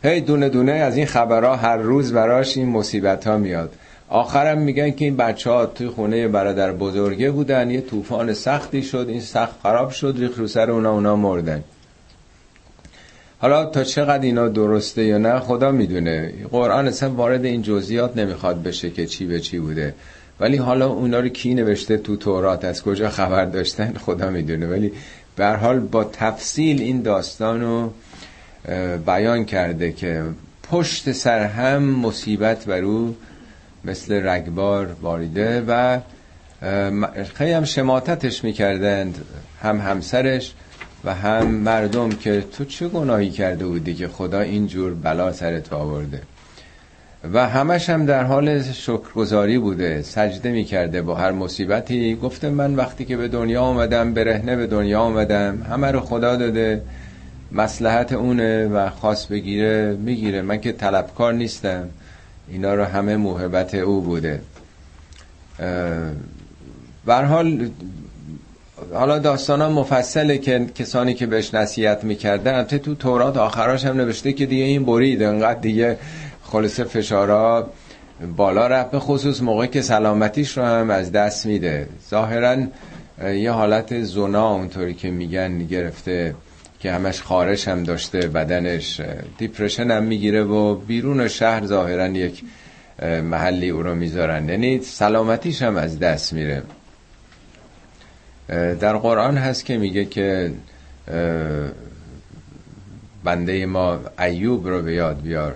هی 0.04 0.22
دونه 0.22 0.50
دونه 0.50 0.72
از 0.72 0.98
این 0.98 1.06
خبرها 1.06 1.56
هر 1.56 1.78
روز 1.78 2.14
براش 2.14 2.58
این 2.58 2.70
مصیبت 2.70 3.28
ها 3.28 3.38
میاد. 3.38 3.74
آخرم 4.10 4.58
میگن 4.58 4.92
که 4.92 5.06
این 5.06 5.18
بچه 5.18 5.50
ها 5.50 5.66
توی 5.66 5.88
خونه 5.88 6.28
برادر 6.28 6.72
بزرگه 6.72 7.32
بودن 7.32 7.72
یه 7.72 7.82
طوفان 7.82 8.34
سختی 8.34 8.84
شد 8.84 9.06
این 9.10 9.22
سخت 9.22 9.62
خراب 9.64 9.90
شد 9.90 10.16
ریخ 10.18 10.38
رو 10.38 10.48
سر 10.48 10.72
اونا 10.72 10.92
اونا 10.92 11.16
مردن. 11.16 11.64
حالا 13.42 13.66
تا 13.66 13.84
چقدر 13.84 14.24
اینا 14.24 14.48
درسته 14.48 15.04
یا 15.04 15.18
نه 15.18 15.40
خدا 15.40 15.72
می‌دونه. 15.72 16.34
قرآن 16.52 16.88
اصلا 16.88 17.10
وارد 17.10 17.46
این 17.46 17.62
جزئیات 17.62 18.18
نمی‌خواد 18.18 18.64
بشه 18.64 18.90
که 18.90 19.06
چی 19.06 19.26
به 19.26 19.40
چی 19.40 19.60
بوده. 19.60 19.96
ولی 20.40 20.58
حالا 20.58 20.88
اونا 20.88 21.20
رو 21.20 21.30
کی 21.30 21.54
نوشته 21.54 21.98
تو 21.98 22.16
تورات؟ 22.16 22.66
از 22.66 22.84
کجا 22.84 23.10
خبر 23.10 23.46
داشتن؟ 23.46 23.94
خدا 24.06 24.30
می‌دونه. 24.30 24.68
ولی 24.68 24.92
به 25.36 25.48
حال 25.48 25.80
با 25.80 26.04
تفصیل 26.04 26.82
این 26.82 27.02
داستان 27.02 27.62
رو 27.62 27.94
بیان 29.06 29.46
کرده 29.46 29.92
که 29.92 30.24
پشت 30.72 31.12
سر 31.12 31.46
هم 31.46 31.84
مصیبت 31.84 32.66
بر 32.66 32.82
او 32.82 33.16
مثل 33.86 34.28
رگبار 34.28 34.88
واریده 35.02 35.64
و 35.68 36.00
خیلی 37.34 37.52
هم 37.52 37.64
شماتتش 37.64 38.44
می‌کردند 38.44 39.26
هم 39.62 39.78
همسرش 39.78 40.54
و 41.06 41.14
هم 41.14 41.48
مردم 41.48 42.10
که 42.10 42.44
تو 42.58 42.66
چه 42.66 42.88
گناهی 42.88 43.30
کرده 43.30 43.66
بودی 43.66 43.94
که 43.94 44.08
خدا 44.08 44.40
اینجور 44.40 44.94
بلا 44.94 45.32
سرت 45.32 45.74
آورده؟ 45.74 46.22
و 47.34 47.50
همش 47.50 47.90
هم 47.90 48.06
در 48.06 48.24
حال 48.24 48.62
شکرگزاری 48.62 49.58
بوده 49.58 50.02
سجده 50.02 50.52
می‌کرده 50.52 51.02
با 51.02 51.16
هر 51.16 51.32
مصیبتی. 51.32 52.16
گفته 52.16 52.50
من 52.50 52.76
وقتی 52.76 53.06
که 53.06 53.18
به 53.18 53.28
دنیا 53.28 53.62
آمدم 53.62 54.14
برهنه 54.14 54.56
به 54.56 54.68
دنیا 54.68 55.00
آمدم 55.00 55.62
همه 55.70 55.92
رو 55.92 56.00
خدا 56.00 56.36
داده 56.36 56.82
مسلحت 57.52 58.14
اونه 58.14 58.68
و 58.68 58.90
خاص 58.90 59.26
بگیره 59.26 59.98
می‌گیره. 60.00 60.42
من 60.42 60.62
که 60.62 60.72
طلبکار 60.72 61.34
نیستم 61.34 61.90
اینا 62.50 62.76
رو 62.76 62.84
همه 62.84 63.18
موهبت 63.18 63.76
او 63.76 64.02
بوده. 64.02 64.42
حال 67.08 67.70
حالا 68.94 69.20
داستان 69.20 69.72
مفصله 69.72 70.38
که 70.38 70.66
کسانی 70.76 71.14
که 71.14 71.26
بهش 71.26 71.54
نصیحت 71.54 72.04
می‌کردن 72.04 72.54
البته 72.54 72.78
تو 72.78 72.96
تورات 72.96 73.38
آخراش 73.38 73.86
هم 73.86 73.98
نوشته 73.98 74.34
که 74.34 74.46
دیگه 74.46 74.64
این 74.64 74.86
برید 74.86 75.24
انقدر 75.24 75.60
دیگه 75.60 75.98
خلاص 76.44 76.80
فشارا 76.80 77.70
بالا 78.38 78.68
رفت 78.68 78.92
به 78.92 79.00
خصوص 79.00 79.42
موقعی 79.42 79.68
که 79.68 79.82
سلامتیش 79.82 80.58
رو 80.58 80.64
هم 80.64 80.90
از 80.90 81.12
دست 81.12 81.46
میده. 81.46 81.88
ظاهرا 82.10 82.58
یه 83.34 83.52
حالت 83.52 84.04
زنا 84.04 84.54
اونطوری 84.54 84.94
که 84.94 85.12
میگن 85.12 85.60
گرفته 85.60 86.36
که 86.80 86.92
همش 86.92 87.22
خارش 87.22 87.68
هم 87.68 87.84
داشته 87.84 88.20
بدنش 88.20 89.02
دیپرشن 89.38 89.92
هم 89.92 90.04
می‌گیره 90.04 90.44
و 90.44 90.76
بیرون 90.76 91.28
شهر 91.28 91.66
ظاهرا 91.66 92.08
یک 92.08 92.44
محلی 93.24 93.70
او 93.70 93.84
رو 93.84 93.96
می‌ذارن. 93.96 94.50
یعنی 94.50 94.80
سلامتیش 94.80 95.62
هم 95.62 95.76
از 95.78 96.00
دست 96.00 96.34
میره. 96.34 96.64
در 98.80 98.98
قرآن 98.98 99.38
هست 99.38 99.66
که 99.66 99.78
میگه 99.78 100.06
که 100.06 100.52
بنده 103.24 103.66
ما 103.66 104.00
ایوب 104.20 104.68
رو 104.68 104.82
به 104.82 104.94
یاد 104.94 105.22
بیار. 105.22 105.56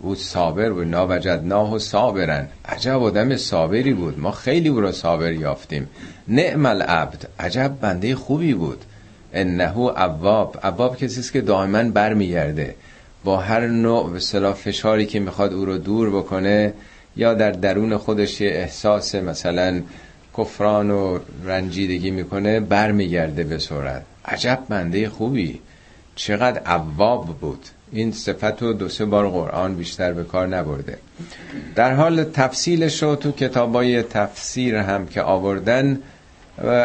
او 0.00 0.14
صابر 0.14 0.70
بود. 0.70 0.86
ناوجدناه 0.86 1.74
و 1.74 1.78
صابرن. 1.78 2.48
عجب 2.68 3.02
آدم 3.02 3.36
صابری 3.36 3.94
بود. 3.94 4.18
ما 4.18 4.30
خیلی 4.30 4.68
او 4.68 4.80
را 4.80 4.92
صابر 4.92 5.32
یافتیم. 5.32 5.88
نعم 6.28 6.66
العبد. 6.66 7.28
عجب 7.38 7.72
بنده 7.80 8.14
خوبی 8.14 8.54
بود. 8.54 8.84
انه 9.32 9.90
عواب 9.90 10.58
عواب 10.62 10.96
کسی 10.96 11.20
است 11.20 11.32
که 11.32 11.40
دائما 11.40 11.82
برمیگرده. 11.82 12.74
با 13.24 13.36
هر 13.36 13.66
نوع 13.66 14.10
به 14.10 14.52
فشاری 14.52 15.06
که 15.06 15.20
می‌خواد 15.20 15.52
او 15.52 15.64
رو 15.64 15.78
دور 15.78 16.10
بکنه 16.10 16.72
یا 17.16 17.34
در 17.34 17.50
درون 17.50 17.96
خودش 17.96 18.42
احساس 18.42 19.14
مثلا 19.14 19.82
کفران 20.38 20.90
و 20.90 21.18
رنجیدگی 21.44 22.10
می‌کنه 22.10 22.60
برمیگرده 22.60 23.44
به 23.44 23.58
صورت 23.58 24.02
عجب 24.24 24.58
بنده 24.68 25.08
خوبی. 25.08 25.60
چقدر 26.14 26.58
عواب 26.58 27.26
بود. 27.26 27.66
این 27.92 28.12
صفت 28.12 28.62
رو 28.62 28.72
دو 28.72 28.88
سه 28.88 29.04
بار 29.04 29.28
قرآن 29.28 29.74
بیشتر 29.74 30.12
به 30.12 30.24
کار 30.24 30.46
نبرده. 30.46 30.98
در 31.74 31.94
حال 31.94 32.24
تفصیلش 32.24 33.02
رو 33.02 33.16
تو 33.16 33.32
کتابای 33.32 34.02
تفسیر 34.02 34.76
هم 34.76 35.06
که 35.06 35.22
آوردن 35.22 35.98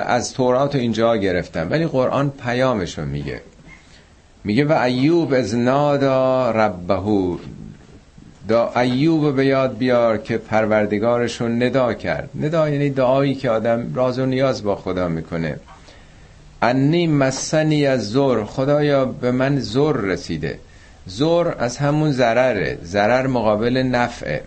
از 0.05 0.33
تورات 0.33 0.75
و 0.75 0.77
اینجا 0.77 1.17
گرفتن. 1.17 1.67
ولی 1.69 1.85
قرآن 1.85 2.29
پیامش 2.29 2.97
رو 2.97 3.05
میگه. 3.05 3.41
میگه 4.43 4.65
و 4.65 4.71
ایوب 4.71 5.33
از 5.33 5.55
نادا 5.55 6.51
ربهو 6.51 7.37
دا 8.47 8.71
ایوب 8.75 9.35
به 9.35 9.45
یاد 9.45 9.77
بیار 9.77 10.17
که 10.17 10.37
پروردگارشون 10.37 11.63
ندا 11.63 11.93
کرد. 11.93 12.29
ندا 12.35 12.69
یعنی 12.69 12.89
دعایی 12.89 13.35
که 13.35 13.49
آدم 13.49 13.91
راز 13.95 14.19
و 14.19 14.25
نیاز 14.25 14.63
با 14.63 14.75
خدا 14.75 15.07
می‌کنه. 15.07 15.59
انی 16.61 17.07
مسنی 17.07 17.85
از 17.85 18.09
زور. 18.09 18.45
خدایا 18.45 19.05
به 19.05 19.31
من 19.31 19.59
زور 19.59 19.97
رسیده. 19.97 20.59
زور 21.05 21.55
از 21.59 21.77
همون 21.77 22.11
ضرره. 22.11 22.77
ضرر 22.83 23.27
مقابل 23.27 23.77
نفعه. 23.77 24.41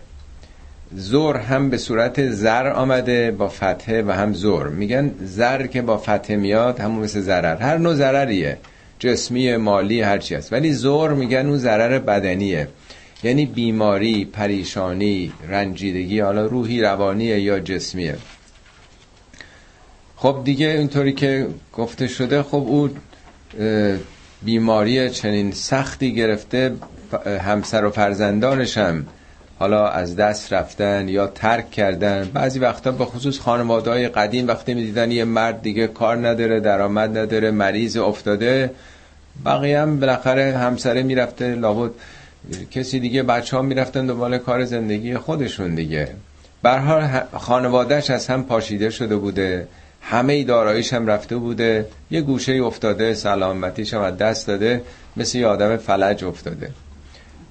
زور 0.94 1.36
هم 1.36 1.70
به 1.70 1.76
صورت 1.76 2.30
زر 2.30 2.72
آمده 2.76 3.30
با 3.30 3.48
فتحه 3.48 4.02
و 4.02 4.10
هم 4.10 4.32
زور. 4.32 4.68
میگن 4.68 5.10
زر 5.24 5.66
که 5.66 5.82
با 5.82 5.98
فتحه 5.98 6.36
میاد 6.36 6.80
همون 6.80 7.04
مثل 7.04 7.20
ضرر. 7.20 7.56
هر 7.56 7.78
نوع 7.78 7.94
ضرریه. 7.94 8.56
جسمی 8.98 9.56
مالی 9.56 10.00
هرچی 10.00 10.34
هست. 10.34 10.52
ولی 10.52 10.72
زور 10.72 11.14
میگن 11.14 11.46
اون 11.46 11.58
ضرر 11.58 11.98
بدنیه. 11.98 12.68
یعنی 13.22 13.46
بیماری 13.46 14.24
پریشانی 14.24 15.32
رنجیدگی 15.48 16.20
حالا 16.20 16.46
روحی 16.46 16.80
روانیه 16.80 17.40
یا 17.40 17.60
جسمیه 17.60 18.16
خب 20.16 20.40
دیگه 20.44 20.66
اینطوری 20.66 21.12
که 21.12 21.48
گفته 21.72 22.06
شده 22.06 22.42
خب 22.42 22.54
او 22.54 22.90
بیماری 24.42 25.10
چنین 25.10 25.52
سختی 25.52 26.14
گرفته 26.14 26.72
همسر 27.40 27.84
و 27.84 27.90
فرزندانش 27.90 28.78
هم 28.78 29.06
حالا 29.58 29.88
از 29.88 30.16
دست 30.16 30.52
رفتن 30.52 31.08
یا 31.08 31.26
ترک 31.26 31.70
کردن. 31.70 32.30
بعضی 32.34 32.58
وقتا 32.58 32.90
به 32.90 33.04
خصوص 33.04 33.38
خانواده 33.38 33.90
های 33.90 34.08
قدیم 34.08 34.48
وقتی 34.48 34.74
می‌دیدن 34.74 35.10
یه 35.10 35.24
مرد 35.24 35.62
دیگه 35.62 35.86
کار 35.86 36.28
نداره 36.28 36.60
درآمد 36.60 37.18
نداره 37.18 37.50
مریض 37.50 37.96
افتاده 37.96 38.70
بقیه 39.44 39.80
هم 39.80 40.00
بالاخره 40.00 40.58
همسره 40.58 41.02
می‌رفته 41.02 41.54
لابد 41.54 41.90
کسی 42.70 43.00
دیگه 43.00 43.22
بچه 43.22 43.56
ها 43.56 43.62
می‌رفتن 43.62 44.06
دنبال 44.06 44.38
کار 44.38 44.64
زندگی 44.64 45.16
خودشون 45.16 45.74
دیگه. 45.74 46.08
برحال 46.62 47.20
خانوادهش 47.38 48.10
از 48.10 48.26
هم 48.26 48.44
پاشیده 48.44 48.90
شده 48.90 49.16
بوده 49.16 49.68
همه 50.02 50.44
داراییش 50.44 50.92
هم 50.92 51.06
رفته 51.06 51.36
بوده 51.36 51.86
یه 52.10 52.20
گوشه 52.20 52.52
افتاده 52.52 53.14
سلامتیش 53.14 53.94
هم 53.94 54.10
دست 54.10 54.46
داده 54.46 54.82
مثل 55.16 55.38
یه 55.38 55.46
آدم 55.46 55.76
فلج 55.76 56.24
افتاده. 56.24 56.70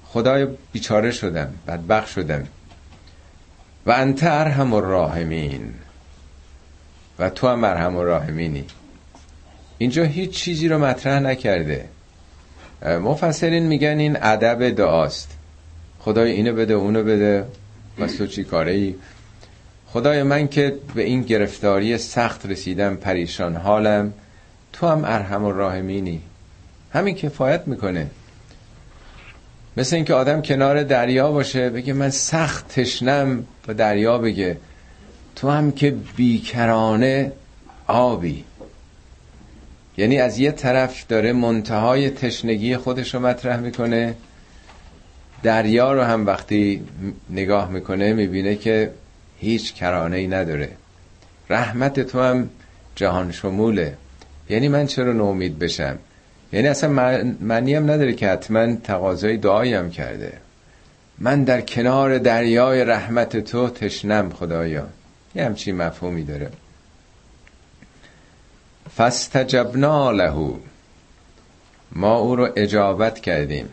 خدای 0.04 0.46
بیچاره 0.72 1.10
شدم 1.10 1.54
بدبخ 1.68 2.06
شدم 2.06 2.46
و 3.86 3.90
انت 3.90 4.24
ارحم 4.24 4.72
الراحمین. 4.74 5.74
و 7.18 7.30
تو 7.30 7.48
هم 7.48 7.64
ارحم 7.64 7.96
الراحمینی. 7.96 8.64
اینجا 9.78 10.04
هیچ 10.04 10.30
چیزی 10.30 10.68
رو 10.68 10.78
مطرح 10.78 11.20
نکرده. 11.20 11.88
مفسرین 12.82 13.62
میگن 13.66 13.98
این 13.98 14.16
ادب 14.22 14.70
دعاست. 14.70 15.30
خدای 15.98 16.32
اینو 16.32 16.52
بده 16.52 16.74
اونو 16.74 17.02
بده. 17.02 17.44
بس 17.98 18.16
تو 18.16 18.26
چی 18.26 18.44
کاره 18.44 18.72
ای 18.72 18.94
خدای 19.86 20.22
من 20.22 20.48
که 20.48 20.76
به 20.94 21.02
این 21.02 21.22
گرفتاری 21.22 21.98
سخت 21.98 22.46
رسیدم 22.46 22.96
پریشان 22.96 23.56
حالم 23.56 24.12
تو 24.72 24.86
هم 24.86 25.04
ارحم 25.04 25.44
و 25.44 25.52
راهمینی 25.52 26.20
همین 26.92 27.14
کفایت 27.14 27.62
می‌کنه. 27.66 28.06
مثل 29.76 29.96
اینکه 29.96 30.14
آدم 30.14 30.42
کنار 30.42 30.82
دریا 30.82 31.32
باشه 31.32 31.70
بگه 31.70 31.92
من 31.92 32.10
سخت 32.10 32.68
تشنم 32.68 33.44
و 33.68 33.74
دریا 33.74 34.18
بگه. 34.18 34.56
تو 35.36 35.50
هم 35.50 35.72
که 35.72 35.94
بیکرانه 36.16 37.32
آبی. 37.86 38.44
یعنی 40.00 40.18
از 40.18 40.38
یه 40.38 40.52
طرف 40.52 41.06
داره 41.08 41.32
منتهای 41.32 42.10
تشنگی 42.10 42.76
خودش 42.76 43.14
رو 43.14 43.20
مطرح 43.20 43.60
می‌کنه 43.60 44.14
دریا 45.42 45.92
رو 45.92 46.02
هم 46.02 46.26
وقتی 46.26 46.82
نگاه 47.30 47.70
می‌کنه 47.70 48.12
می‌بینه 48.12 48.56
که 48.56 48.90
هیچ 49.38 49.74
کرانه 49.74 50.16
ای 50.16 50.26
نداره. 50.26 50.68
رحمت 51.50 52.00
تو 52.00 52.20
هم 52.20 52.48
جهان 52.94 53.32
شموله. 53.32 53.94
یعنی 54.50 54.68
من 54.68 54.86
چرا 54.86 55.12
نومید 55.12 55.58
بشم؟ 55.58 55.98
یعنی 56.52 56.68
اصلا 56.68 56.90
معنی 57.40 57.74
هم 57.74 57.90
نداره 57.90 58.12
که 58.12 58.28
حتما 58.28 58.76
تقاضای 58.76 59.36
دعایی 59.36 59.74
هم 59.74 59.90
کرده. 59.90 60.32
من 61.18 61.44
در 61.44 61.60
کنار 61.60 62.18
دریای 62.18 62.84
رحمت 62.84 63.36
تو 63.36 63.68
تشنم 63.68 64.30
خدایا. 64.30 64.86
یه 65.34 65.44
همچی 65.44 65.72
مفهومی 65.72 66.24
داره. 66.24 66.50
فستجبنا 69.00 70.10
له. 70.10 70.54
ما 71.92 72.16
او 72.16 72.36
رو 72.36 72.48
اجابت 72.56 73.20
کردیم. 73.20 73.68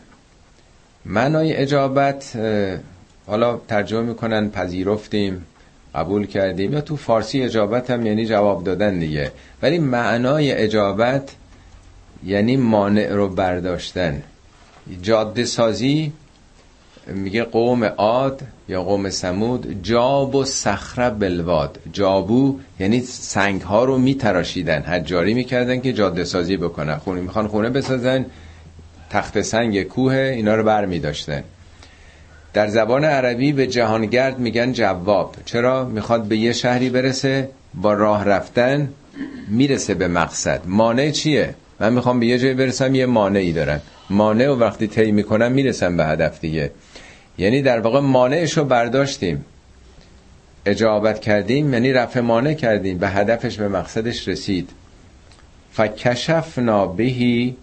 معنای 1.06 1.56
اجابت 1.56 2.36
حالا 3.28 3.58
ترجمه 3.68 4.02
می‌کنن 4.02 4.50
پذیرفتیم 4.50 5.46
قبول 5.96 6.26
کردیم. 6.26 6.74
یا 6.74 6.82
تو 6.82 6.96
فارسی 6.96 7.44
اجابت 7.44 7.92
هم 7.92 8.06
یعنی 8.06 8.26
جواب 8.26 8.64
دادن 8.64 9.00
دیگه. 9.00 9.32
ولی 9.62 9.80
معنای 9.80 10.52
اجابت 10.52 11.36
یعنی 12.26 12.58
مانع 12.58 13.14
رو 13.14 13.30
برداشتن. 13.30 14.24
جاده 15.02 15.46
سازی 15.46 16.14
میگه 17.14 17.44
قوم 17.44 17.84
عاد 17.84 18.42
یا 18.70 18.84
قوم 18.84 19.10
سمود 19.10 19.84
جاب 19.84 20.36
و 20.36 20.46
صخره 20.46 21.10
بلواد 21.10 21.80
جابو 21.94 22.60
یعنی 22.80 23.02
سنگ 23.02 23.62
ها 23.62 23.86
رو 23.86 23.98
میتراشیدن. 23.98 24.82
حجاری 24.82 25.34
می‌کردن 25.34 25.82
که 25.82 25.94
جاده 25.94 26.24
سازی 26.24 26.58
بکنن. 26.58 26.98
خونه 26.98 27.22
می‌خوان 27.22 27.48
خونه 27.48 27.70
بسازن 27.70 28.26
تخت 29.10 29.42
سنگ 29.42 29.84
کوه 29.84 30.14
اینا 30.14 30.56
رو 30.56 30.64
بر 30.64 30.86
میداشتن 30.86 31.44
در 32.54 32.68
زبان 32.68 33.04
عربی 33.04 33.52
به 33.52 33.68
جهانگرد 33.68 34.40
میگن 34.40 34.74
جواب. 34.74 35.36
چرا؟ 35.46 35.86
می‌خواد 35.86 36.24
به 36.24 36.38
یه 36.38 36.54
شهری 36.54 36.90
برسه 36.90 37.50
با 37.74 37.94
راه 37.94 38.24
رفتن 38.24 38.90
می‌رسه 39.48 39.94
به 39.94 40.08
مقصد. 40.08 40.62
مانع 40.66 41.12
چیه؟ 41.12 41.56
من 41.80 41.94
می‌خوام 41.94 42.20
به 42.20 42.26
یه 42.26 42.40
جایی 42.40 42.54
برسم 42.54 42.96
یه 42.96 43.06
مانعی 43.06 43.54
دارم. 43.54 43.82
مانع 44.10 44.50
و 44.50 44.60
وقتی 44.60 44.88
طی 44.88 45.12
می‌کنم 45.12 45.52
می‌رسم 45.52 45.98
به 45.98 46.06
هدف 46.06 46.40
دیگه. 46.40 46.72
یعنی 47.38 47.62
در 47.62 47.80
واقع 47.80 48.00
مانعش 48.00 48.58
رو 48.58 48.64
برداشتیم. 48.64 49.46
اجابت 50.66 51.20
کردیم 51.20 51.74
یعنی 51.74 51.94
رفع 51.94 52.20
مانع 52.20 52.54
کردیم. 52.54 52.98
به 52.98 53.10
هدفش 53.10 53.58
به 53.58 53.68
مقصدش 53.68 54.28
رسید. 54.28 54.70
فکشفنا 55.72 56.88
بهی 56.88 57.56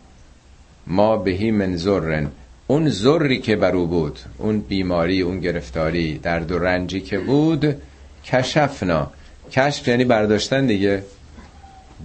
ما 0.87 1.17
بهی 1.17 1.51
من 1.51 1.77
زرن 1.77 2.31
اون 2.67 2.89
زری 2.89 3.39
که 3.39 3.57
برو 3.57 3.87
بود 3.87 4.19
اون 4.39 4.61
بیماری 4.61 5.21
اون 5.21 5.41
گرفتاری 5.41 6.19
درد 6.19 6.53
و 6.53 6.59
رنجی 6.59 7.01
که 7.01 7.19
بود 7.19 7.77
کشفنا. 8.25 9.11
کشف 9.53 9.89
یعنی 9.89 10.05
برداشتن 10.05 10.67
دیگه. 10.67 11.03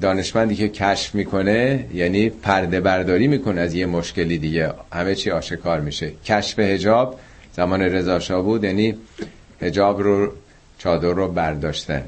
دانشمندی 0.02 0.56
که 0.56 0.70
کشف 0.70 1.16
می‌کنه 1.16 1.86
یعنی 1.94 2.30
پرده 2.30 2.82
برداری 2.82 3.28
می‌کنه 3.28 3.62
از 3.62 3.74
یه 3.74 3.86
مشکلی 3.86 4.38
دیگه. 4.38 4.74
همه 4.94 5.16
چی 5.16 5.32
آشکار 5.32 5.80
میشه. 5.80 6.12
کشف 6.26 6.60
هجاب 6.60 7.20
زمان 7.56 7.82
رضا 7.82 8.42
بود 8.42 8.64
یعنی 8.64 8.96
هجاب 9.62 10.02
رو 10.02 10.34
چادر 10.78 11.14
رو 11.14 11.28
برداشتن. 11.28 12.04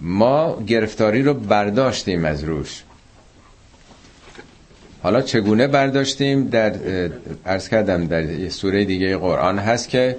ما 0.00 0.62
گرفتاری 0.66 1.22
رو 1.22 1.34
برداشتیم 1.34 2.24
از 2.24 2.44
روش. 2.44 2.82
حالا 5.02 5.22
چگونه 5.22 5.66
برداشتیم؟ 5.66 6.48
در 6.48 6.72
ارز 7.46 7.68
کردم 7.68 8.06
در 8.06 8.48
سوره 8.48 8.84
دیگه 8.84 9.16
قرآن 9.16 9.58
هست 9.58 9.88
که 9.88 10.16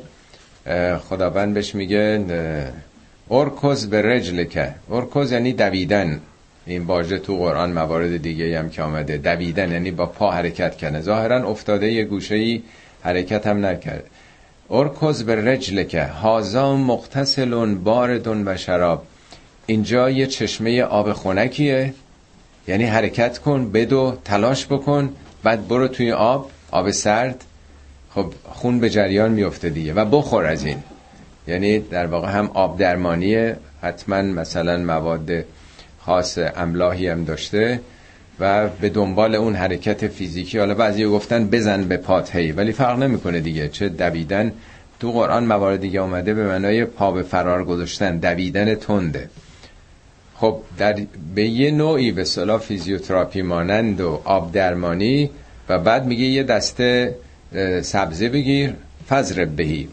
خداوند 1.10 1.54
بهش 1.54 1.76
میگه 1.76 2.26
ارکز 3.32 3.88
به 3.90 4.02
رجل 4.02 4.44
که 4.44 4.74
ارکز 4.92 5.32
یعنی 5.32 5.54
دویدن. 5.54 6.22
این 6.66 6.84
واژه 6.84 7.18
تو 7.18 7.38
قرآن 7.38 7.72
موارد 7.72 8.22
دیگه 8.22 8.60
هم 8.60 8.70
که 8.70 8.82
آمده. 8.82 9.18
دویدن 9.18 9.72
یعنی 9.72 9.92
با 9.92 10.06
پا 10.06 10.32
حرکت 10.32 10.78
کنه 10.78 11.02
ظاهرا 11.02 11.50
افتاده 11.50 11.92
یه 11.92 12.04
گوشه 12.04 12.36
ای 12.36 12.62
حرکت 13.08 13.48
هم 13.48 13.66
نکرد. 13.66 14.04
ارکز 14.70 15.24
به 15.24 15.36
رجل 15.36 15.84
که 15.84 16.04
هازا 16.04 16.76
مقتصلون 16.76 17.84
باردون 17.84 18.48
و 18.48 18.58
شراب. 18.58 19.04
اینجا 19.66 20.10
یه 20.10 20.28
چشمه 20.28 20.82
آب 20.82 21.14
خونکیه 21.14 21.94
یعنی 22.68 22.84
حرکت 22.84 23.38
کن 23.38 23.72
بدو 23.72 24.18
تلاش 24.26 24.66
بکن 24.66 25.10
بعد 25.44 25.68
برو 25.68 25.88
توی 25.88 26.12
آب 26.12 26.52
آب 26.72 26.92
سرد. 26.92 27.44
خب 28.10 28.34
خون 28.44 28.80
به 28.80 28.90
جریان 28.90 29.32
میفته 29.32 29.70
دیگه 29.70 29.94
و 29.94 30.06
بخور 30.06 30.46
از 30.46 30.66
این. 30.66 30.84
یعنی 31.48 31.80
در 31.80 32.06
واقع 32.06 32.32
هم 32.32 32.52
آب 32.54 32.78
درمانیه. 32.78 33.58
حتما 33.82 34.22
مثلا 34.22 34.78
مواد 34.78 35.32
خاص 36.00 36.38
املاحی 36.56 37.08
هم 37.08 37.24
داشته. 37.24 37.80
و 38.40 38.68
به 38.68 38.90
دنبال 38.90 39.36
اون 39.36 39.56
حرکت 39.56 40.08
فیزیکی 40.08 40.60
حالا 40.60 40.74
بعضی 40.74 41.06
گفتن 41.06 41.48
بزن 41.48 41.84
به 41.84 41.98
پات 41.98 42.36
هی 42.36 42.52
ولی 42.52 42.72
فرق 42.72 43.00
نمی‌کنه 43.00 43.40
دیگه. 43.40 43.70
چه 43.70 43.90
دویدن؟ 43.90 44.52
تو 45.00 45.12
قرآن 45.12 45.46
موارد 45.46 45.82
دیگه 45.82 46.02
اومده 46.02 46.34
به 46.34 46.48
معنای 46.48 46.86
پا 46.86 47.12
به 47.12 47.24
فرار 47.24 47.66
گذاشتن 47.66 48.18
دویدن 48.18 48.76
تنده. 48.76 49.30
خب 50.36 50.62
در 50.78 50.96
به 51.36 51.44
یه 51.44 51.72
نوعی 51.72 52.12
به 52.12 52.24
صلاح 52.24 52.60
فیزیوتراپی 52.60 53.42
مانند 53.42 54.02
و 54.02 54.22
آب 54.24 54.52
درمانی 54.52 55.30
و 55.70 55.80
بعد 55.80 56.06
میگه 56.06 56.26
یه 56.26 56.44
دسته 56.44 57.16
سبزه 57.82 58.30
بگیر 58.30 58.74
فضر 59.10 59.46
بهی. 59.46 59.88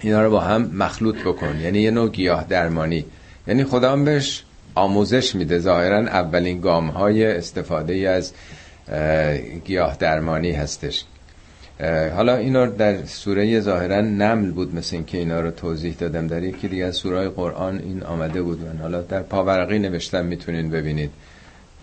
اینا 0.00 0.22
رو 0.22 0.30
با 0.30 0.40
هم 0.40 0.70
مخلوط 0.74 1.16
بکن. 1.18 1.60
یعنی 1.60 1.80
یه 1.80 1.90
نوع 1.90 2.10
گیاه 2.10 2.44
درمانی. 2.44 3.04
یعنی 3.46 3.64
خدا 3.64 3.92
هم 3.92 4.04
بهش 4.04 4.44
آموزش 4.74 5.34
میده. 5.34 5.58
ظاهرا 5.58 5.98
اولین 5.98 6.60
گام 6.60 6.88
های 6.88 7.26
استفاده 7.26 7.94
از 8.08 8.32
گیاه 9.64 9.96
درمانی 9.96 10.52
هستش. 10.52 11.04
حالا 12.14 12.36
اینا 12.36 12.66
در 12.66 13.04
سوره 13.04 13.60
ظاهرا 13.60 14.00
نمل 14.00 14.50
بود 14.50 14.74
مثل 14.74 14.96
اینکه 14.96 15.18
اینا 15.18 15.40
رو 15.40 15.50
توضیح 15.50 15.94
دادم. 15.98 16.26
در 16.26 16.42
یکی 16.42 16.68
دیگه 16.68 16.84
از 16.84 16.96
سوره 16.96 17.28
قرآن 17.28 17.78
این 17.78 18.02
آمده 18.02 18.42
بود. 18.42 18.60
من 18.60 18.78
حالا 18.78 19.00
در 19.02 19.22
پاورقی 19.22 19.78
نوشتم 19.78 20.24
می‌تونین 20.24 20.70
ببینید. 20.70 21.10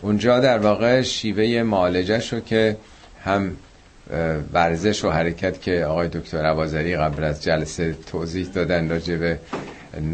اونجا 0.02 0.39
در 0.39 0.58
واقع 0.58 1.02
شیوه 1.02 1.63
معالجه 1.63 2.19
شو 2.19 2.39
که 2.39 2.78
هم 3.23 3.52
ورزش 4.54 5.06
و 5.06 5.10
حرکت 5.10 5.62
که 5.62 5.86
آقای 5.86 6.08
دکتر 6.08 6.45
عوازری 6.45 6.95
قبل 6.95 7.23
از 7.23 7.43
جلسه 7.43 7.95
توضیح 8.12 8.47
دادن 8.47 8.89
راجع 8.89 9.15
به 9.15 9.39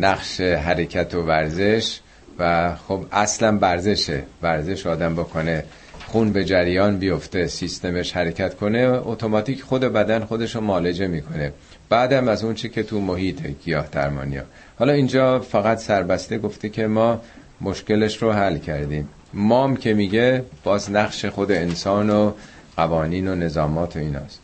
نقش 0.01 0.41
حرکت 0.41 1.15
و 1.15 1.21
ورزش 1.21 1.99
و 2.39 2.75
خب 2.87 3.05
اصلا 3.11 3.57
ورزشه. 3.61 4.23
ورزش 4.41 4.87
آدم 4.87 5.15
بکنه 5.15 5.63
خون 6.07 6.31
به 6.31 6.45
جریان 6.45 6.97
بیفته 6.97 7.47
سیستمش 7.47 8.11
حرکت 8.11 8.55
کنه 8.55 9.01
اتوماتیک 9.03 9.63
خود 9.63 9.81
بدن 9.81 10.25
خودش 10.25 10.55
رو 10.55 10.61
مالجه 10.61 11.07
می‌کنه. 11.07 11.53
بعدم 11.89 12.27
از 12.27 12.43
اون 12.43 12.53
چی 12.53 12.69
که 12.69 12.83
تو 12.83 13.01
محیط 13.01 13.47
گیاه 13.65 13.87
درمانی. 13.91 14.39
حالا 14.79 14.93
اینجا 14.93 15.39
فقط 15.39 15.77
سربسته 15.77 16.37
گفته 16.37 16.69
که 16.69 16.87
ما 16.87 17.21
مشکلش 17.61 18.21
رو 18.21 18.31
حل 18.31 18.57
کردیم. 18.57 19.09
مام 19.33 19.75
که 19.75 19.93
میگه 19.93 20.43
باز 20.63 20.91
نقش 20.91 21.25
خود 21.25 21.51
انسان 21.51 22.09
و 22.09 22.31
قوانین 22.77 23.27
و 23.27 23.35
نظامات 23.35 23.95
و 23.95 23.99
ایناست. 23.99 24.41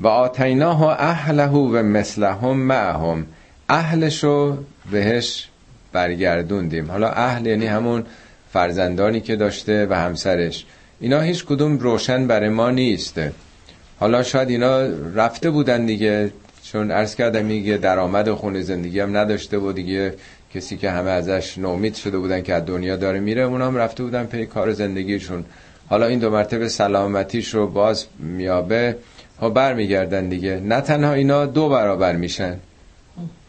و 0.00 0.06
آتیناه 0.06 0.82
اهله 0.82 1.48
و 1.48 1.82
مثلهم 1.82 2.56
معهم. 2.56 3.26
اهلش 3.68 4.24
رو 4.24 4.56
بهش 4.90 5.48
برگردوندیم. 5.96 6.90
حالا 6.90 7.08
اهل 7.08 7.46
یعنی 7.46 7.66
همون 7.66 8.04
فرزندانی 8.52 9.20
که 9.20 9.36
داشته 9.36 9.86
و 9.90 9.94
همسرش. 9.94 10.66
اینا 11.00 11.20
هیچ 11.20 11.44
کدوم 11.44 11.78
روشن 11.78 12.26
برای 12.26 12.48
ما 12.48 12.70
نیست. 12.70 13.20
حالا 14.00 14.22
شاید 14.22 14.48
اینا 14.48 14.86
رفته 15.14 15.50
بودن 15.50 15.86
دیگه 15.86 16.30
چون 16.62 16.90
عرض 16.90 17.14
کردم 17.14 17.44
میگه 17.44 17.76
درآمد 17.76 18.30
خونه 18.30 18.62
زندگی 18.62 19.00
هم 19.00 19.16
نداشته 19.16 19.58
بود 19.58 19.74
دیگه 19.74 20.14
کسی 20.54 20.76
که 20.76 20.90
همه 20.90 21.10
ازش 21.10 21.58
نومید 21.58 21.94
شده 21.94 22.18
بودن 22.18 22.42
که 22.42 22.54
از 22.54 22.64
دنیا 22.66 22.96
داره 22.96 23.20
میره 23.20 23.42
اونام 23.42 23.76
رفته 23.76 24.02
بودن 24.02 24.24
پی 24.24 24.46
کار 24.46 24.72
زندگیشون. 24.72 25.44
حالا 25.88 26.06
این 26.06 26.18
دو 26.18 26.30
مرتبه 26.30 26.68
سلامتیش 26.68 27.54
رو 27.54 27.66
باز 27.66 28.06
میابه. 28.18 28.96
ها 29.40 29.50
برمیگردن 29.50 30.28
دیگه. 30.28 30.60
نه 30.60 30.80
تنها 30.80 31.12
اینا 31.12 31.46
دو 31.46 31.68
برابر 31.68 32.16
میشن. 32.16 32.56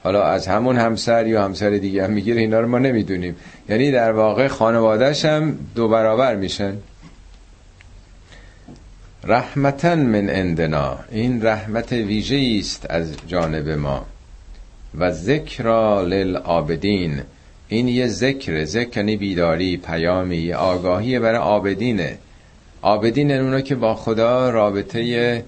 حالا 0.08 0.24
از 0.24 0.48
همون 0.48 0.78
همسر 0.78 1.28
یا 1.28 1.44
همسر 1.44 1.70
دیگه 1.70 2.04
هم 2.04 2.12
می‌گیره 2.12 2.42
اینا 2.42 2.60
رو 2.60 2.68
ما 2.68 2.80
نمی‌دونیم. 2.80 3.36
یعنی 3.70 3.92
در 3.92 4.12
واقع 4.12 4.48
خانوادهش 4.48 5.26
هم 5.26 5.58
دو 5.76 5.88
برابر 5.88 6.36
میشن. 6.36 6.74
رحمتا 9.24 9.96
من 9.96 10.30
اندنا 10.30 10.98
این 11.12 11.46
رحمت 11.46 11.92
ویژه 11.92 12.60
است 12.60 12.86
از 12.90 13.14
جانب 13.28 13.70
ما. 13.70 14.06
و 14.98 15.12
ذکر 15.12 16.02
للعابدین 16.02 17.22
این 17.68 17.88
یه 17.88 18.08
ذکر 18.08 18.66
ذکر 18.66 18.98
یعنی 18.98 19.18
بیداری 19.18 19.78
پیامی 19.78 20.54
آگاهی 20.54 21.20
برای 21.20 21.38
عابدینه 21.38 22.18
عابدین 22.82 23.32
اونا 23.32 23.62
که 23.62 23.76
با 23.76 23.96
خدا 23.96 24.50
رابطه 24.50 25.44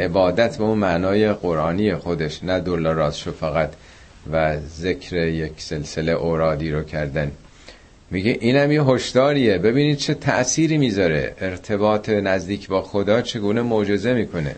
عبادت 0.00 0.58
به 0.58 0.64
اون 0.64 0.78
معنای 0.78 1.32
قرآنی 1.32 1.94
خودش 1.94 2.44
نه 2.44 2.60
دلار 2.60 3.10
شو 3.10 3.32
فقط. 3.32 3.70
و 4.32 4.56
ذکر 4.80 5.16
یک 5.16 5.52
سلسله 5.56 6.12
اورادی 6.12 6.70
رو 6.70 6.82
کردن. 6.82 7.30
میگه 8.10 8.38
اینم 8.40 8.72
یه 8.72 8.82
هشداریه. 8.82 9.58
ببینید 9.58 9.98
چه 9.98 10.14
تأثیری 10.14 10.78
می‌ذاره. 10.78 11.34
ارتباط 11.40 12.08
نزدیک 12.08 12.68
با 12.68 12.82
خدا 12.82 13.22
چگونه 13.22 13.62
معجزه 13.62 14.14
می‌کنه. 14.14 14.54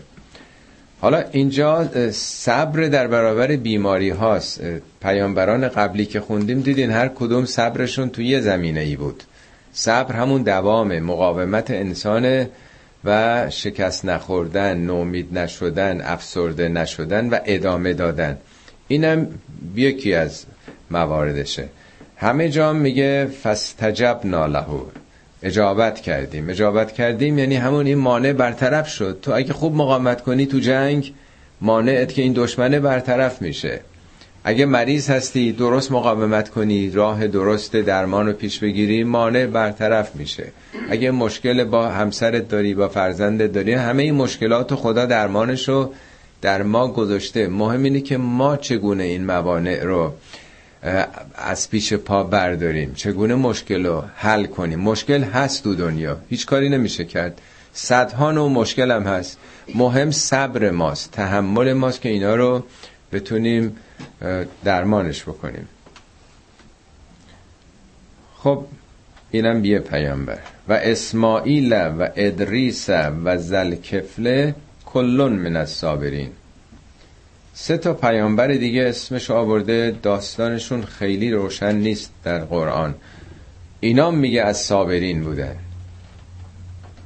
حالا 1.01 1.23
اینجا 1.31 1.89
صبر 2.11 2.83
در 2.83 3.07
برابر 3.07 3.47
بیماری 3.55 4.09
هاست. 4.09 4.61
پیامبران 5.01 5.67
قبلی 5.67 6.05
که 6.05 6.19
خوندیم 6.19 6.61
دیدین 6.61 6.91
هر 6.91 7.07
کدوم 7.07 7.45
صبرشون 7.45 8.09
توی 8.09 8.25
یه 8.25 8.39
زمینه 8.41 8.79
ای 8.79 8.95
بود. 8.95 9.23
صبر 9.73 10.15
همون 10.15 10.43
دوام 10.43 10.99
مقاومت 10.99 11.71
انسان 11.71 12.45
و 13.05 13.45
شکست 13.49 14.05
نخوردن 14.05 14.77
نومید 14.77 15.37
نشدن 15.37 16.01
افسرده 16.01 16.69
نشدن 16.69 17.29
و 17.29 17.39
ادامه 17.45 17.93
دادن. 17.93 18.37
اینم 18.87 19.27
یکی 19.75 20.13
از 20.13 20.45
مواردشه. 20.91 21.67
همه 22.15 22.49
جا 22.49 22.73
میگه 22.73 23.27
فستجب 23.43 24.19
نالهو 24.23 24.81
اجابت 25.43 25.99
کردیم. 25.99 26.49
اجابت 26.49 26.91
کردیم 26.91 27.39
یعنی 27.39 27.55
همون 27.55 27.85
این 27.85 27.97
مانع 27.97 28.33
برطرف 28.33 28.87
شد. 28.87 29.19
تو 29.21 29.31
اگه 29.35 29.53
خوب 29.53 29.75
مقاومت 29.75 30.21
کنی 30.21 30.45
تو 30.45 30.59
جنگ 30.59 31.13
مانعت 31.61 32.13
که 32.13 32.21
این 32.21 32.33
دشمنه 32.33 32.79
برطرف 32.79 33.41
میشه. 33.41 33.79
اگه 34.43 34.65
مریض 34.65 35.09
هستی 35.09 35.51
درست 35.51 35.91
مقاومت 35.91 36.49
کنی 36.49 36.89
راه 36.89 37.27
درست 37.27 37.75
درمان 37.75 38.27
رو 38.27 38.33
پیش 38.33 38.59
بگیری 38.59 39.03
مانع 39.03 39.45
برطرف 39.45 40.15
میشه. 40.15 40.47
اگه 40.89 41.11
مشکل 41.11 41.63
با 41.63 41.89
همسرت 41.89 42.47
داری 42.49 42.73
با 42.73 42.87
فرزندت 42.87 43.51
داری 43.51 43.73
همه 43.73 44.03
این 44.03 44.15
مشکلات 44.15 44.75
خدا 44.75 45.05
درمانش 45.05 45.69
رو 45.69 45.93
در 46.41 46.63
ما 46.63 46.87
گذاشته. 46.87 47.47
مهم 47.47 47.83
اینه 47.83 48.01
که 48.01 48.17
ما 48.17 48.57
چگونه 48.57 49.03
این 49.03 49.25
موانع 49.25 49.83
رو 49.83 50.13
از 51.35 51.69
پیش 51.69 51.93
پا 51.93 52.23
برداریم. 52.23 52.93
چگونه 52.93 53.35
مشکل 53.35 53.85
رو 53.85 54.03
حل 54.15 54.45
کنیم. 54.45 54.79
مشکل 54.79 55.23
هست 55.23 55.63
تو 55.63 55.75
دنیا. 55.75 56.17
هیچ 56.29 56.45
کاری 56.45 56.69
نمیشه 56.69 57.05
کرد. 57.05 57.41
صدها 57.73 58.31
نوع 58.31 58.51
مشکل 58.51 58.91
هم 58.91 59.03
هست. 59.03 59.37
مهم 59.75 60.11
صبر 60.11 60.69
ماست. 60.69 61.11
تحمل 61.11 61.73
ماست 61.73 62.01
که 62.01 62.09
اینا 62.09 62.35
رو 62.35 62.63
بتونیم 63.11 63.75
درمانش 64.63 65.23
بکنیم. 65.23 65.67
خب 68.37 68.65
اینم 69.31 69.61
بیه 69.61 69.79
پیامبر. 69.79 70.39
و 70.67 70.73
اسماعیل 70.73 71.73
و 71.73 72.09
ادریس 72.15 72.89
و 73.23 73.37
زلکفله 73.37 74.55
کلون 74.97 75.33
من 75.33 75.55
از 75.55 75.69
صابرین. 75.69 76.29
سه 77.53 77.77
تا 77.77 77.93
پیامبر 77.93 78.47
دیگه 78.47 78.83
اسمش 78.83 79.31
آورده 79.31 79.95
داستانشون 80.03 80.81
خیلی 80.81 81.31
روشن 81.31 81.75
نیست 81.75 82.11
در 82.23 82.39
قرآن. 82.39 82.95
اینا 83.79 84.11
میگه 84.11 84.41
از 84.41 84.57
صابرین 84.57 85.23
بودن. 85.23 85.55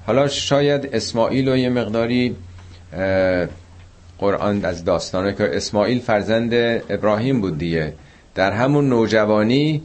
حالا 0.06 0.28
شاید 0.28 0.90
اسماعیل 0.94 1.50
و 1.50 1.56
یه 1.58 1.70
مقداری 1.70 2.36
قرآن 4.20 4.66
از 4.66 4.86
داستانه 4.86 5.34
که 5.34 5.58
اسماعیل 5.58 6.00
فرزند 6.00 6.54
ابراهیم 6.90 7.42
بود 7.42 7.58
دیگه. 7.58 7.94
در 8.36 8.52
همون 8.52 8.90
نوجوانی 8.90 9.82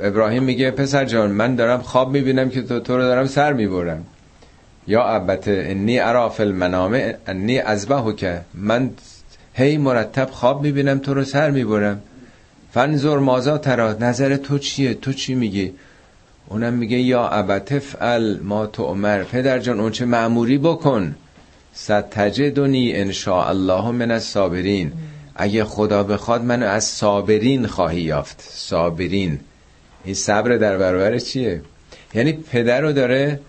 ابراهیم 0.00 0.42
میگه 0.42 0.70
پسر 0.70 1.04
جان 1.04 1.30
من 1.30 1.54
دارم 1.54 1.82
خواب 1.82 2.12
می‌بینم 2.12 2.50
که 2.50 2.62
تو, 2.62 2.80
تو 2.80 2.96
رو 2.96 3.02
دارم 3.02 3.26
سر 3.26 3.52
می‌برم. 3.52 4.04
یا 4.86 5.04
ابت 5.04 5.48
انی 5.48 5.98
ارافل 5.98 6.46
المنام 6.46 7.00
انی 7.26 7.58
ازبهو 7.58 8.12
که 8.12 8.40
من 8.54 8.90
هی 9.54 9.78
مرتب 9.78 10.30
خواب 10.30 10.62
می‌بینم 10.62 10.98
تو 10.98 11.14
رو 11.14 11.24
سر 11.24 11.50
می‌برم. 11.50 12.02
فنزور 12.72 13.18
مازا 13.18 13.58
ترا؟ 13.58 13.92
نظر 13.92 14.36
تو 14.36 14.58
چیه؟ 14.58 14.94
تو 14.94 15.12
چی 15.12 15.34
میگی؟ 15.34 15.72
اونم 16.48 16.72
میگه 16.72 16.98
یا 16.98 17.28
ابتف 17.28 17.96
ال 18.00 18.40
ما 18.42 18.66
تو 18.66 18.84
عمر 18.84 19.22
پدر 19.22 19.58
جان 19.58 19.80
اون 19.80 19.92
چه 19.92 20.04
معموری 20.04 20.58
بکن. 20.58 21.14
ستجدنی 21.74 22.92
ان 22.96 23.12
الله 23.26 23.90
من 23.90 24.10
الصابرین. 24.10 24.92
اگه 25.36 25.64
خدا 25.64 26.02
بخواد 26.02 26.44
منو 26.44 26.66
از 26.66 26.84
صابرین 26.84 27.66
خواهی 27.66 28.00
یافت. 28.00 28.42
صابرین. 28.50 29.40
این 30.04 30.14
صبر 30.14 30.56
در 30.56 30.78
برابر 30.78 31.18
چیه؟ 31.18 31.62
یعنی 32.14 32.32
پدر 32.32 32.80
رو 32.80 32.92
داره 32.92 33.40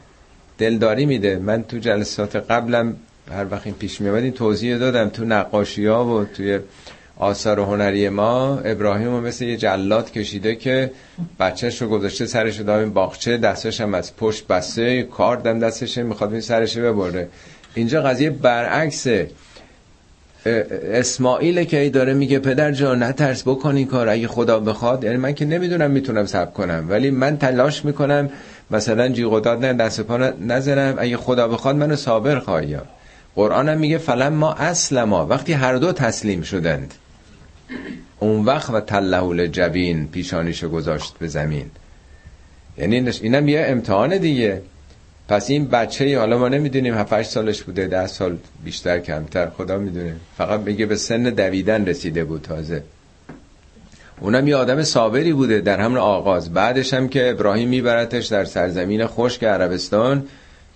دلداری 0.57 1.05
میده. 1.05 1.35
من 1.37 1.63
تو 1.63 1.77
جلسات 1.77 2.35
قبلم 2.35 2.95
هر 3.31 3.45
وقت 3.51 3.65
این 3.65 3.75
پیش 3.75 4.01
میاد 4.01 4.15
این 4.15 4.33
توضیح 4.33 4.77
دادم. 4.77 5.09
تو 5.09 5.25
نقاشی 5.25 5.85
ها 5.85 6.05
و 6.05 6.25
توی 6.25 6.59
آثار 7.19 7.59
هنری 7.59 8.09
ما 8.09 8.59
ابراهیم 8.65 9.07
رو 9.07 9.21
مثل 9.21 9.45
یه 9.45 9.57
جلات 9.57 10.11
کشیده 10.11 10.55
که 10.55 10.91
بچهش 11.39 11.81
رو 11.81 11.87
گذاشته 11.87 12.25
سرش 12.25 12.59
رو 12.59 12.69
این 12.69 12.93
باغچه 12.93 13.37
دستش 13.37 13.81
هم 13.81 13.93
از 13.93 14.15
پشت 14.15 14.47
بسته 14.47 15.03
کار 15.03 15.37
دم 15.37 15.59
دستش 15.59 15.97
می‌خواد 15.97 16.31
این 16.31 16.41
سرش 16.41 16.77
ببره. 16.77 17.27
اینجا 17.75 18.01
قضیه 18.01 18.29
برعکسه. 18.29 19.29
اسماعیل 20.93 21.63
که 21.63 21.79
ای 21.79 21.89
داره 21.89 22.13
میگه 22.13 22.39
پدر 22.39 22.71
جان 22.71 23.03
نترس 23.03 23.43
بکن 23.43 23.75
این 23.75 23.87
کار 23.87 24.09
اگه 24.09 24.27
خدا 24.27 24.59
بخواد. 24.59 25.03
یعنی 25.03 25.17
من 25.17 25.33
که 25.33 25.45
نمی‌دونم 25.45 25.91
می‌تونم 25.91 26.25
سب 26.25 26.53
کنم 26.53 26.85
ولی 26.89 27.09
من 27.09 27.37
تلاش 27.37 27.85
می‌کنم 27.85 28.29
مثلا 28.71 29.09
جیغ 29.09 29.33
و 29.33 29.39
داد 29.39 29.65
نه 29.65 29.73
دست 29.73 30.01
پا 30.01 30.17
نزنم. 30.17 30.95
اگه 30.97 31.17
خدا 31.17 31.47
بخواد 31.47 31.75
منو 31.75 31.95
صابر 31.95 32.39
خواهی 32.39 32.77
قرآن 33.35 33.69
هم 33.69 33.77
میگه 33.77 33.97
فلم 33.97 34.33
ما 34.33 34.53
اسلما. 34.53 35.25
وقتی 35.25 35.53
هر 35.53 35.75
دو 35.75 35.91
تسلیم 35.91 36.41
شدند. 36.41 36.93
اون 38.19 38.45
وقت 38.45 38.69
و 38.69 38.79
تلهول 38.79 39.47
جبین 39.47 40.07
پیشانیشو 40.07 40.69
گذاشت 40.69 41.13
به 41.19 41.27
زمین. 41.27 41.71
یعنی 42.77 43.11
اینم 43.21 43.47
یه 43.47 43.65
امتحان 43.67 44.17
دیگه. 44.17 44.61
پس 45.29 45.49
این 45.49 45.67
بچه 45.67 46.19
حالا 46.19 46.37
ما 46.37 46.49
نمی‌دونیم 46.49 46.93
7 46.93 47.21
سالش 47.21 47.63
بوده 47.63 47.87
ده 47.87 48.07
سال 48.07 48.37
بیشتر 48.63 48.99
کمتر 48.99 49.49
خدا 49.49 49.77
می‌دونه. 49.77 50.15
فقط 50.37 50.59
میگه 50.59 50.85
به 50.85 50.95
سن 50.95 51.23
دویدن 51.23 51.85
رسیده 51.85 52.23
بود 52.23 52.41
تازه. 52.41 52.83
اونم 54.19 54.47
یه 54.47 54.55
آدم 54.55 54.83
صابری 54.83 55.33
بوده 55.33 55.61
در 55.61 55.79
همون 55.79 55.97
آغاز. 55.97 56.53
بعدش 56.53 56.93
هم 56.93 57.09
که 57.09 57.29
ابراهیم 57.29 57.69
میبرتش 57.69 58.25
در 58.27 58.45
سرزمین 58.45 59.07
خشک 59.07 59.43
عربستان 59.43 60.23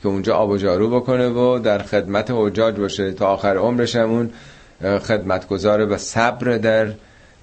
که 0.01 0.07
اونجا 0.07 0.35
آب 0.35 0.49
و 0.49 0.57
جارو 0.57 0.89
بکنه 0.89 1.29
و 1.29 1.59
در 1.59 1.79
خدمت 1.79 2.31
حجاج 2.35 2.75
باشه. 2.75 3.11
تا 3.11 3.27
آخر 3.27 3.57
عمرش 3.57 3.95
هم 3.95 4.09
اون 4.09 4.29
خدمتگذاره 4.99 5.85
و 5.85 5.97
صبر 5.97 6.57
در 6.57 6.87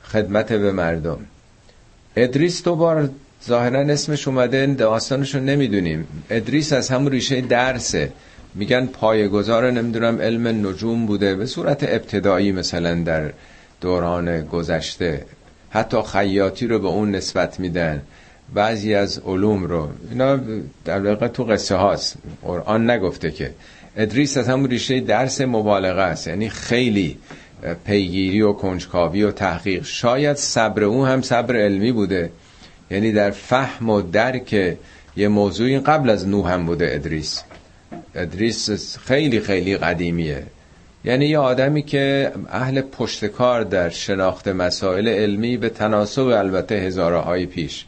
خدمت 0.03 0.53
به 0.53 0.73
مردم. 0.73 1.19
ادریس 2.17 2.65
دوبار 2.65 3.09
ظاهرا 3.47 3.81
اسمش 3.81 4.29
اومده 4.29 4.67
داستانش 4.67 5.35
رو 5.35 5.41
نمی‌دونیم. 5.41 6.09
ادریس 6.31 6.73
از 6.73 6.89
همون 6.89 7.13
ریشه 7.13 7.41
درسه. 7.41 8.13
میگن 8.55 8.87
پایگذار 8.87 9.71
نمی‌دونم 9.71 10.21
علم 10.21 10.67
نجوم 10.67 11.07
بوده. 11.07 11.35
به 11.35 11.47
صورت 11.47 11.83
ابتدایی 11.83 12.53
مثلا 12.53 12.95
در 12.95 13.31
دوران 13.81 14.41
گذشته. 14.41 15.25
حتی 15.71 16.03
خیاطی 16.13 16.67
رو 16.67 16.79
به 16.79 16.89
اون 16.89 17.11
نسبت 17.11 17.61
میدن. 17.61 18.03
بعضی 18.55 18.95
از 18.95 19.19
علوم 19.19 19.65
رو 19.65 19.89
اینا 20.11 20.39
در 20.85 21.07
واقع 21.07 21.29
تو 21.29 21.45
قصه 21.45 21.75
هاست. 21.75 22.17
قرآن 22.43 22.91
نگفته 22.91 23.31
که. 23.31 23.51
ادریس 23.97 24.37
از 24.37 24.49
همون 24.49 24.71
ریشه 24.71 25.01
درس 25.01 25.41
مبالغه 25.41 26.03
است. 26.03 26.27
یعنی 26.27 26.49
خیلی 26.49 27.19
پیگیری 27.85 28.43
و 28.43 28.53
کنجکاوی 28.53 29.23
و 29.23 29.31
تحقیق. 29.31 29.85
شاید 29.85 30.37
صبر 30.37 30.85
او 30.85 31.07
هم 31.07 31.23
صبر 31.23 31.57
علمی 31.57 31.93
بوده. 31.93 32.31
یعنی 32.91 33.13
در 33.13 33.31
فهم 33.31 33.91
و 33.91 34.03
درک 34.03 34.77
یه 35.17 35.29
موضوعی 35.29 35.79
قبل 35.79 36.11
از 36.11 36.29
نوح 36.29 36.53
هم 36.53 36.67
بوده 36.67 36.91
ادریس. 36.95 37.43
ادریس 38.15 38.99
خیلی 38.99 39.41
خیلی 39.41 39.77
قدیمیه. 39.77 40.47
یعنی 41.05 41.27
یه 41.27 41.39
آدمی 41.39 41.83
که 41.83 42.33
اهل 42.51 42.81
پشتکار 42.81 43.65
در 43.65 43.89
شناخت 43.89 44.49
مسائل 44.49 45.09
علمی 45.09 45.57
به 45.57 45.69
تناسب 45.69 46.27
البته 46.27 46.75
هزاره 46.75 47.19
های 47.19 47.47
پیش. 47.47 47.85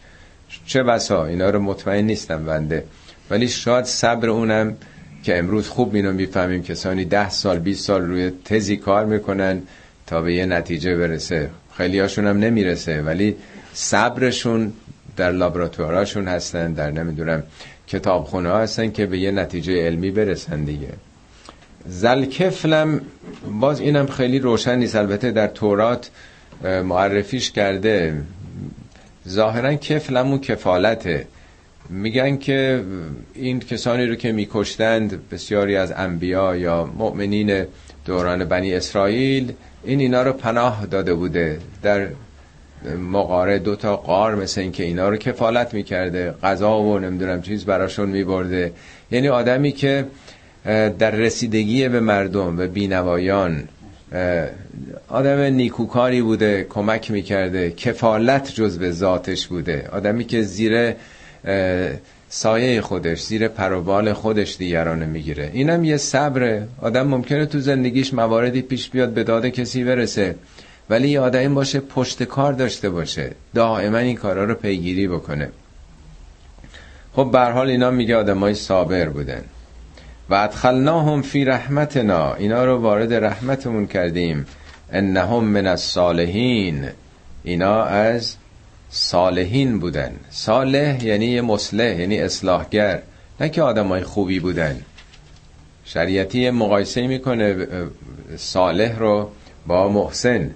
چه 0.66 0.82
بسا 0.82 1.26
اینا 1.26 1.50
رو 1.50 1.60
مطمئن 1.60 2.04
نیستم 2.04 2.44
بنده. 2.44 2.84
ولی 3.30 3.48
شاید 3.48 3.84
صبر 3.84 4.28
اونم 4.28 4.76
که 5.22 5.38
امروز 5.38 5.68
خوب 5.68 5.94
اینو 5.94 6.12
می‌فهمیم 6.12 6.62
کسانی 6.62 7.04
ده 7.04 7.30
سال 7.30 7.58
20 7.58 7.84
سال 7.84 8.02
روی 8.02 8.32
تزی 8.44 8.76
کار 8.76 9.04
می‌کنن 9.04 9.62
تا 10.06 10.22
به 10.22 10.34
یه 10.34 10.46
نتیجه 10.46 10.96
برسه. 10.96 11.50
خیلی 11.76 11.98
هاشون 11.98 12.26
هم 12.26 12.38
نمی‌رسه 12.38 13.02
ولی 13.02 13.36
صبرشون 13.72 14.72
در 15.16 15.32
لابراتواراشون 15.32 16.28
هستن 16.28 16.72
در 16.72 16.90
نمی‌دونم 16.90 17.42
کتابخونه 17.86 18.52
هستن 18.52 18.90
که 18.90 19.06
به 19.06 19.18
یه 19.18 19.30
نتیجه 19.30 19.86
علمی 19.86 20.10
برسن 20.10 20.64
دیگه. 20.64 20.88
زلکفلم 21.86 23.00
باز 23.60 23.80
اینم 23.80 24.06
خیلی 24.06 24.38
روشن 24.38 24.78
نیست. 24.78 24.96
البته 24.96 25.30
در 25.30 25.46
تورات 25.46 26.10
معرفیش 26.84 27.50
کرده. 27.50 28.22
ظاهرا 29.28 29.74
کفلمون 29.74 30.38
کفالته. 30.38 31.26
میگن 31.88 32.36
که 32.36 32.84
این 33.34 33.60
کسانی 33.60 34.06
رو 34.06 34.14
که 34.14 34.32
میکشتند 34.32 35.28
بسیاری 35.30 35.76
از 35.76 35.92
انبیا 35.96 36.56
یا 36.56 36.90
مؤمنین 36.98 37.64
دوران 38.06 38.44
بنی 38.44 38.74
اسرائیل 38.74 39.52
این 39.84 40.00
اینا 40.00 40.22
رو 40.22 40.32
پناه 40.32 40.86
داده 40.86 41.14
بوده. 41.14 41.58
در 41.82 42.08
مقاره 42.98 43.58
دو 43.58 43.76
تا 43.76 43.96
قار 43.96 44.34
مثل 44.34 44.60
این 44.60 44.72
که 44.72 44.82
اینا 44.84 45.08
رو 45.08 45.16
کفالت 45.16 45.74
می‌کرده. 45.74 46.34
غذا 46.42 46.80
و 46.80 46.98
نمی‌دونم 46.98 47.42
چیز 47.42 47.64
براشون 47.64 48.08
میبرده. 48.08 48.72
یعنی 49.10 49.28
آدمی 49.28 49.72
که 49.72 50.06
در 50.64 51.10
رسیدگی 51.10 51.88
به 51.88 52.00
مردم 52.00 52.58
و 52.58 52.66
بینوایان 52.66 53.68
آدم 55.08 55.40
نیکوکاری 55.40 56.22
بوده 56.22 56.66
کمک 56.68 57.10
می‌کرده 57.10 57.70
کفالت 57.70 58.54
جز 58.54 58.78
به 58.78 58.90
ذاتش 58.90 59.46
بوده. 59.46 59.88
آدمی 59.92 60.24
که 60.24 60.42
زیر 60.42 60.94
سایه 62.28 62.80
خودش 62.80 63.22
زیر 63.22 63.48
پروبال 63.48 64.12
خودش 64.12 64.56
دیگرانه 64.56 65.06
می‌گیره. 65.06 65.50
اینم 65.52 65.84
یه 65.84 65.96
صبره. 65.96 66.68
آدم 66.82 67.06
ممکنه 67.06 67.46
تو 67.46 67.60
زندگیش 67.60 68.14
مواردی 68.14 68.62
پیش 68.62 68.90
بیاد 68.90 69.10
به 69.10 69.24
داد 69.24 69.46
کسی 69.46 69.84
برسه 69.84 70.34
ولی 70.90 71.08
یه 71.08 71.20
آدمی 71.20 71.48
باشه 71.48 71.80
پشت 71.80 72.22
کار 72.22 72.52
داشته 72.52 72.90
باشه 72.90 73.30
دائما 73.54 73.98
این 73.98 74.16
کارا 74.16 74.44
رو 74.44 74.54
پیگیری 74.54 75.08
بکنه. 75.08 75.48
خب 77.12 77.30
به 77.32 77.40
حال 77.40 77.68
اینا 77.68 77.90
میگه 77.90 78.16
آدمای 78.16 78.54
صابر 78.54 79.08
بودن. 79.08 79.44
و 80.30 80.34
ادخلناهم 80.34 81.22
فی 81.22 81.44
رحمتنا 81.44 82.34
اینا 82.34 82.64
رو 82.64 82.78
وارد 82.78 83.14
رحمتمون 83.14 83.86
کردیم. 83.86 84.46
انهم 84.92 85.44
من 85.44 85.66
الصالحین 85.66 86.88
اینا 87.44 87.82
از 87.82 88.36
صالحین 88.90 89.78
بودن. 89.78 90.12
صالح 90.30 91.04
یعنی 91.04 91.40
مصلح 91.40 92.00
یعنی 92.00 92.20
اصلاحگر 92.20 93.02
نه 93.40 93.48
که 93.48 93.62
آدمای 93.62 94.02
خوبی 94.02 94.40
بودن. 94.40 94.80
شریعتی 95.84 96.50
مقایسه 96.50 97.06
می‌کنه 97.06 97.66
صالح 98.36 98.98
رو 98.98 99.30
با 99.66 99.88
محسن. 99.88 100.50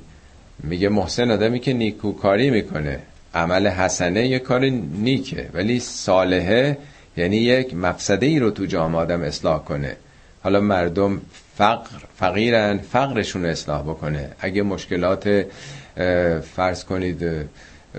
میگه 0.62 0.88
محسن 0.88 1.30
آدمی 1.30 1.60
که 1.60 1.72
نیکوکاری 1.72 2.50
می‌کنه. 2.50 2.98
عمل 3.34 3.66
حسنه 3.66 4.26
یه 4.26 4.38
کار 4.38 4.64
نیکه 4.64 5.50
ولی 5.54 5.80
صالحه 5.80 6.78
یعنی 7.16 7.37
یک 7.37 7.74
مقصده 7.74 8.27
ای 8.27 8.38
رو 8.38 8.50
تو 8.50 8.66
جامعه 8.66 9.00
آدم 9.00 9.22
اصلاح 9.22 9.64
کنه. 9.64 9.96
حالا 10.42 10.61
مردم 10.61 11.20
فقر 11.57 11.98
فقیرن 12.16 12.79
فقرشون 12.79 13.44
اصلاح 13.44 13.83
بکنه. 13.83 14.31
اگه 14.40 14.62
مشکلات 14.62 15.46
فرض 16.57 16.85
کنید 16.85 17.24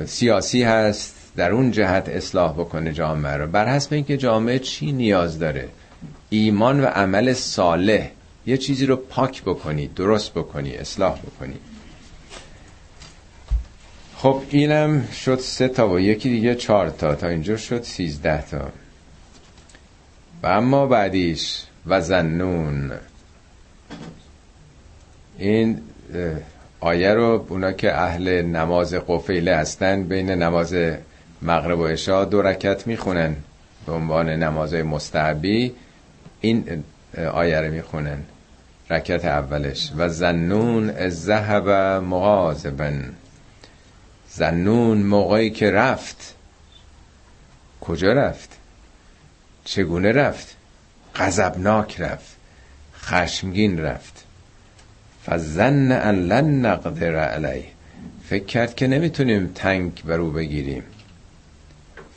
سیاسی 0.06 0.64
هست 0.64 1.16
در 1.36 1.52
اون 1.52 1.72
جهت 1.72 2.10
اصلاح 2.10 2.54
بکنه 2.54 2.94
جامعه 2.94 3.34
رو. 3.34 3.48
بر 3.48 3.68
حسب 3.68 3.94
اینکه 3.94 4.18
جامعه 4.18 4.60
چی 4.60 4.92
نیاز 4.92 5.40
داره. 5.40 5.70
ایمان 6.30 6.84
و 6.84 6.86
عمل 6.86 7.34
صالح. 7.34 8.10
یه 8.46 8.58
چیزی 8.58 8.86
رو 8.86 8.96
پاک 8.96 9.44
بکنی 9.44 9.88
درست 9.88 10.34
بکنی 10.34 10.76
اصلاح 10.76 11.20
بکنی. 11.20 11.56
خب 14.18 14.42
اینم 14.50 15.08
شد 15.08 15.40
سه 15.40 15.68
تا 15.68 15.90
و 15.90 16.00
یکی 16.00 16.30
دیگه 16.30 16.56
چهار 16.56 16.90
تا. 16.90 17.16
تا 17.16 17.28
اینجا 17.28 17.58
شد 17.58 17.84
سیزده 17.84 18.42
تا. 18.52 18.72
و 20.46 20.48
اما 20.48 20.88
بعدیش 20.88 21.64
و 21.88 22.02
زنون. 22.02 22.92
این 25.38 25.82
آیه 26.80 27.14
رو 27.14 27.46
اونا 27.50 27.72
که 27.72 27.94
اهل 27.94 28.42
نماز 28.42 28.94
قفیله 28.94 29.56
هستن 29.56 30.04
بین 30.04 30.30
نماز 30.30 30.76
مغرب 31.42 31.80
و 31.80 31.88
عشا 31.88 32.26
دو 32.26 32.42
رکت 32.42 32.88
می‌خونن 32.88 33.36
به 33.86 33.92
عنوان 33.92 34.30
نماز 34.30 34.74
مستحبی. 34.74 35.74
این 36.42 36.84
آیه 37.34 37.62
رو 37.62 37.72
می‌خونن. 37.72 38.18
رکت 38.90 39.26
اولش. 39.26 39.92
و 39.98 40.10
زنون 40.10 41.10
ذهب 41.10 41.70
مغازبن 42.04 43.14
زنون 44.30 44.98
موقعی 44.98 45.50
که 45.50 45.72
رفت. 45.72 46.36
کجا 47.82 48.14
رفت؟ 48.14 48.55
چگونه 49.66 50.12
رفت؟ 50.12 50.56
غضبناک 51.16 52.02
رفت 52.02 52.36
خشمگین 53.00 53.80
رفت. 53.80 54.26
فزن 55.26 55.92
ان 55.92 56.16
لن 56.16 56.66
نقدر 56.66 57.16
علیه. 57.16 57.66
فکر 58.30 58.46
کرد 58.46 58.76
که 58.76 58.88
نمی‌تونیم 58.88 59.52
تنگ 59.56 60.04
برو 60.06 60.32
بگیریم. 60.32 60.84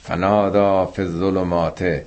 فنادا 0.03 0.87
فی 0.87 1.03
الظلمات. 1.03 2.03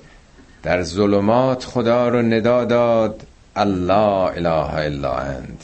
در 0.63 0.83
ظلمات 0.83 1.65
خدا 1.65 2.09
رو 2.09 2.21
ندا 2.21 2.65
داد. 2.65 3.27
الله 3.55 4.37
اله 4.37 4.75
الا 4.75 5.17
انت. 5.17 5.63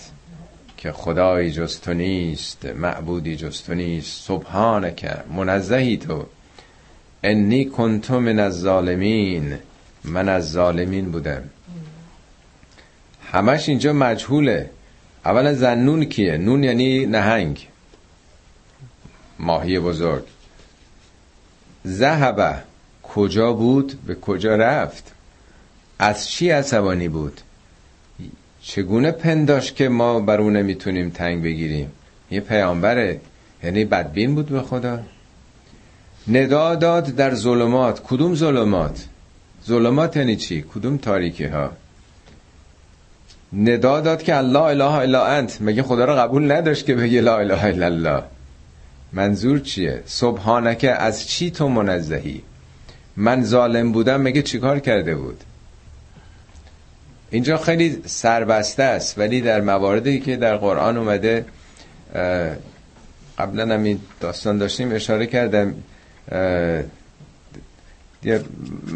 که 0.77 0.91
خدایی 0.91 1.51
جز 1.51 1.79
تو 1.79 1.93
نیست 1.93 2.65
معبودی 2.65 3.35
جز 3.35 3.63
تو 3.63 3.73
نیست. 3.73 4.27
سبحانک 4.27 5.17
منزهی 5.35 5.97
تو. 5.97 6.25
انی 7.23 7.65
کنت 7.65 8.11
من 8.11 8.39
الظالمین. 8.39 9.57
من 10.03 10.29
از 10.29 10.51
ظالمین 10.51 11.11
بودم. 11.11 11.43
همش 13.31 13.69
اینجا 13.69 13.93
مجهوله. 13.93 14.69
اولا 15.25 15.53
زنون 15.53 16.05
کیه؟ 16.05 16.37
نون 16.37 16.63
یعنی 16.63 17.05
نهنگ. 17.05 17.67
ماهی 19.39 19.79
بزرگ. 19.79 20.23
زهبه 21.83 22.55
کجا 23.03 23.53
بود؟ 23.53 23.99
به 24.07 24.15
کجا 24.15 24.55
رفت؟ 24.55 25.11
از 25.99 26.29
چی 26.29 26.49
عصبانی 26.49 27.07
بود؟ 27.07 27.41
چگونه 28.61 29.11
پنداش 29.11 29.73
که 29.73 29.89
ما 29.89 30.19
بر 30.19 30.41
اون 30.41 30.55
نمی‌تونیم 30.55 31.09
تنگ 31.09 31.43
بگیریم؟ 31.43 31.91
یه 32.31 32.39
پیامبره. 32.39 33.21
یعنی 33.63 33.85
بدبین 33.85 34.35
بود 34.35 34.45
به 34.45 34.61
خدا. 34.61 34.99
ندا 36.27 36.75
داد 36.75 37.05
در 37.05 37.35
ظلمات. 37.35 38.01
کدوم 38.03 38.35
ظلمات؟ 38.35 39.05
ظلمات 39.67 40.17
یعنی 40.17 40.35
چی؟ 40.35 40.65
کدوم 40.73 40.97
تاریکی 40.97 41.45
ها؟ 41.45 41.71
ندا 43.53 44.01
داد 44.01 44.23
که 44.23 44.35
الله 44.35 44.59
اله 44.59 44.91
الا 44.91 45.25
انت. 45.25 45.57
مگه 45.61 45.83
خدا 45.83 46.05
رو 46.05 46.13
قبول 46.15 46.51
نداشت 46.51 46.85
که 46.85 46.95
بگه 46.95 47.21
لا 47.21 47.37
اله 47.37 47.65
الا 47.65 47.85
الله؟ 47.85 48.23
منظور 49.13 49.59
چیه؟ 49.59 50.03
که 50.79 50.91
از 50.91 51.27
چی 51.27 51.51
تو 51.51 51.69
منزهی؟ 51.69 52.41
من 53.17 53.43
ظالم 53.43 53.91
بودم 53.91 54.21
مگه 54.21 54.41
چیکار 54.41 54.79
کرده 54.79 55.15
بود؟ 55.15 55.43
اینجا 57.31 57.57
خیلی 57.57 58.01
سربسته 58.05 58.83
است 58.83 59.19
ولی 59.19 59.41
در 59.41 59.61
مواردی 59.61 60.19
که 60.19 60.35
در 60.35 60.57
قرآن 60.57 60.97
اومده 60.97 61.45
قبلا 63.37 63.73
هم 63.73 63.83
این 63.83 63.99
داستان 64.19 64.57
داشتیم 64.57 64.91
اشاره 64.91 65.25
کردم 65.25 65.75
یه 68.23 68.41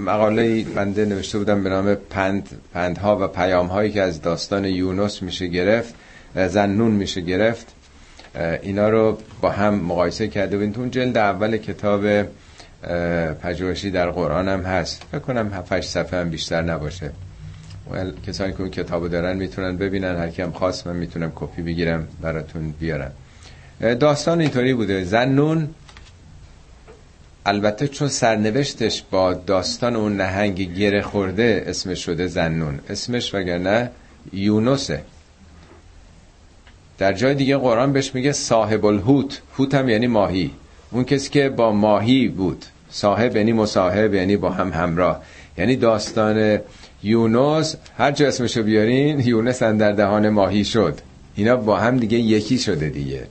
مقاله 0.06 0.64
بنده 0.64 1.06
نوشته 1.06 1.38
بودم 1.38 1.64
به 1.64 1.70
نام 1.70 1.96
پند 1.96 2.50
پندها 2.74 3.18
و 3.22 3.28
پیام 3.28 3.68
هایی 3.68 3.92
که 3.92 4.02
از 4.02 4.22
داستان 4.22 4.66
یونس 4.66 5.22
میشه 5.22 5.48
گرفت 5.48 5.94
زنون 6.36 6.92
میشه 6.92 7.22
گرفت. 7.22 7.68
اینا 8.62 8.90
رو 8.90 9.18
با 9.42 9.50
هم 9.50 9.76
مقایسه 9.76 10.28
کرده 10.28 10.58
بودیم. 10.58 10.72
تو 10.72 10.86
جلد 10.86 11.18
اول 11.18 11.58
کتاب 11.58 12.04
پژوهشی 13.42 13.92
در 13.92 14.10
قرآن 14.10 14.48
هم 14.48 14.62
هست. 14.62 15.04
فکر 15.12 15.20
کنم 15.20 15.54
7 15.54 15.82
صفحه 15.82 16.20
هم 16.20 16.30
بیشتر 16.30 16.62
نباشه. 16.62 17.12
کسانی 18.28 18.54
که 18.54 18.62
اون 18.62 18.70
کتابو 18.70 19.08
دارن 19.08 19.38
می‌تونن 19.38 19.78
ببینن. 19.78 20.16
هر 20.16 20.30
کیم 20.30 20.52
خواست 20.52 20.88
من 20.88 20.96
می‌تونم 20.96 21.32
کپی 21.36 21.62
بگیرم 21.62 22.08
براتون 22.22 22.74
بیارم. 22.80 23.12
داستان 24.00 24.42
اینطوری 24.42 24.74
بوده. 24.74 25.04
زنون 25.04 25.70
البته 27.46 27.88
چون 27.88 28.08
سرنوشتش 28.08 29.04
با 29.12 29.34
داستان 29.34 29.96
اون 29.96 30.18
نهنگ 30.18 30.62
گره 30.62 31.02
خورده 31.02 31.64
اسمش 31.68 32.06
شده 32.06 32.28
زنون. 32.28 32.80
اسمش 32.90 33.34
وگرنه 33.34 33.92
یونسه. 34.34 35.02
در 36.98 37.14
جای 37.14 37.36
دیگه 37.36 37.58
قرآن 37.58 37.94
بهش 37.94 38.16
میگه 38.16 38.32
صاحب 38.32 38.86
الهوت 38.86 39.42
هوت 39.58 39.76
هم 39.76 39.90
یعنی 39.90 40.08
ماهی. 40.08 40.52
اون 40.92 41.04
کسی 41.04 41.30
که 41.30 41.50
با 41.50 41.72
ماهی 41.72 42.28
بود. 42.28 42.66
صاحب 42.90 43.36
یعنی 43.36 43.54
مصاحب 43.54 44.14
یعنی 44.14 44.38
با 44.38 44.50
هم 44.50 44.74
همراه. 44.74 45.22
یعنی 45.58 45.76
داستان 45.76 46.60
یونس 47.04 47.76
هر 47.98 48.12
جا 48.12 48.28
اسمشو 48.28 48.64
بیارین 48.64 49.20
یونس 49.20 49.64
در 49.64 49.92
دهان 49.92 50.30
ماهی 50.30 50.66
شد. 50.66 51.00
اینا 51.36 51.56
با 51.56 51.78
هم 51.78 51.98
دیگه 51.98 52.18
یکی 52.18 52.58
شده 52.58 52.90
دیگه. 52.90 53.28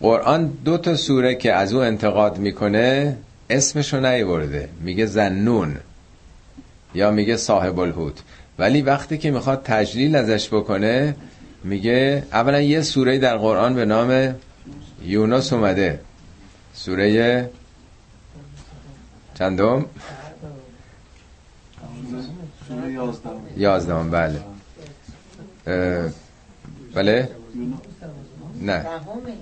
قرآن 0.00 0.46
دو 0.64 0.78
تا 0.78 0.96
سوره 0.96 1.34
که 1.34 1.52
از 1.52 1.72
او 1.72 1.80
انتقاد 1.80 2.38
می‌کنه 2.38 3.16
اسمشو 3.50 4.00
نیورده. 4.00 4.68
میگه 4.80 5.06
زنون. 5.06 5.76
یا 6.94 7.10
میگه 7.10 7.36
صاحب 7.36 7.78
الهوت 7.78 8.22
ولی 8.58 8.82
وقتی 8.82 9.18
که 9.18 9.30
می‌خواد 9.30 9.62
تجلیل 9.64 10.16
ازش 10.16 10.48
بکنه 10.48 11.16
میگه 11.64 12.22
اولا 12.32 12.60
یه 12.60 12.82
سوره 12.82 13.18
در 13.18 13.36
قرآن 13.36 13.74
به 13.74 13.84
نام 13.84 14.34
یونس 15.04 15.52
اومده. 15.52 16.00
سوره 16.74 17.50
چندم؟ 19.34 19.84
یازدهم. 23.56 24.10
بله. 24.10 24.40
بله؟ 26.94 27.28
نه. 28.70 28.86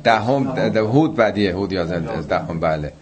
دهم 0.04 0.68
ده 0.68 0.80
هود 0.80 1.16
بعدیه 1.16 1.54
هود 1.54 1.72
یازدهم 1.72 2.20
دهم 2.20 2.60
بله. 2.60 2.92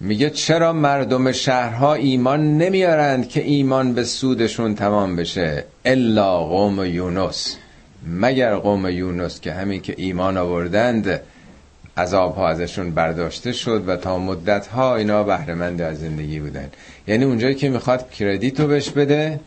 میگه 0.00 0.30
چرا 0.30 0.72
مردم 0.72 1.32
شهرها 1.32 1.94
ایمان 1.94 2.58
نمیارند 2.58 3.28
که 3.28 3.42
ایمان 3.42 3.94
به 3.94 4.04
سودشون 4.04 4.74
تمام 4.74 5.16
بشه؟ 5.16 5.64
الا 5.84 6.44
قوم 6.44 6.84
یونس. 6.84 7.56
مگر 8.06 8.54
قوم 8.54 8.88
یونس 8.88 9.40
که 9.40 9.52
همین 9.52 9.82
که 9.82 9.94
ایمان 9.96 10.36
آوردند 10.36 11.20
عذاب 11.96 12.36
ها 12.36 12.48
ازشون 12.48 12.90
برداشته 12.90 13.52
شد 13.52 13.88
و 13.88 13.96
تا 13.96 14.18
مدت 14.18 14.66
ها 14.66 14.96
اینا 14.96 15.22
بهرهمند 15.22 15.82
از 15.82 16.00
زندگی 16.00 16.40
بودن. 16.40 16.70
یعنی 17.06 17.24
اونجایی 17.24 17.54
که 17.54 17.68
می‌خواد 17.68 18.10
کردیتو 18.10 18.66
بهش 18.66 18.90
بده 18.90 19.40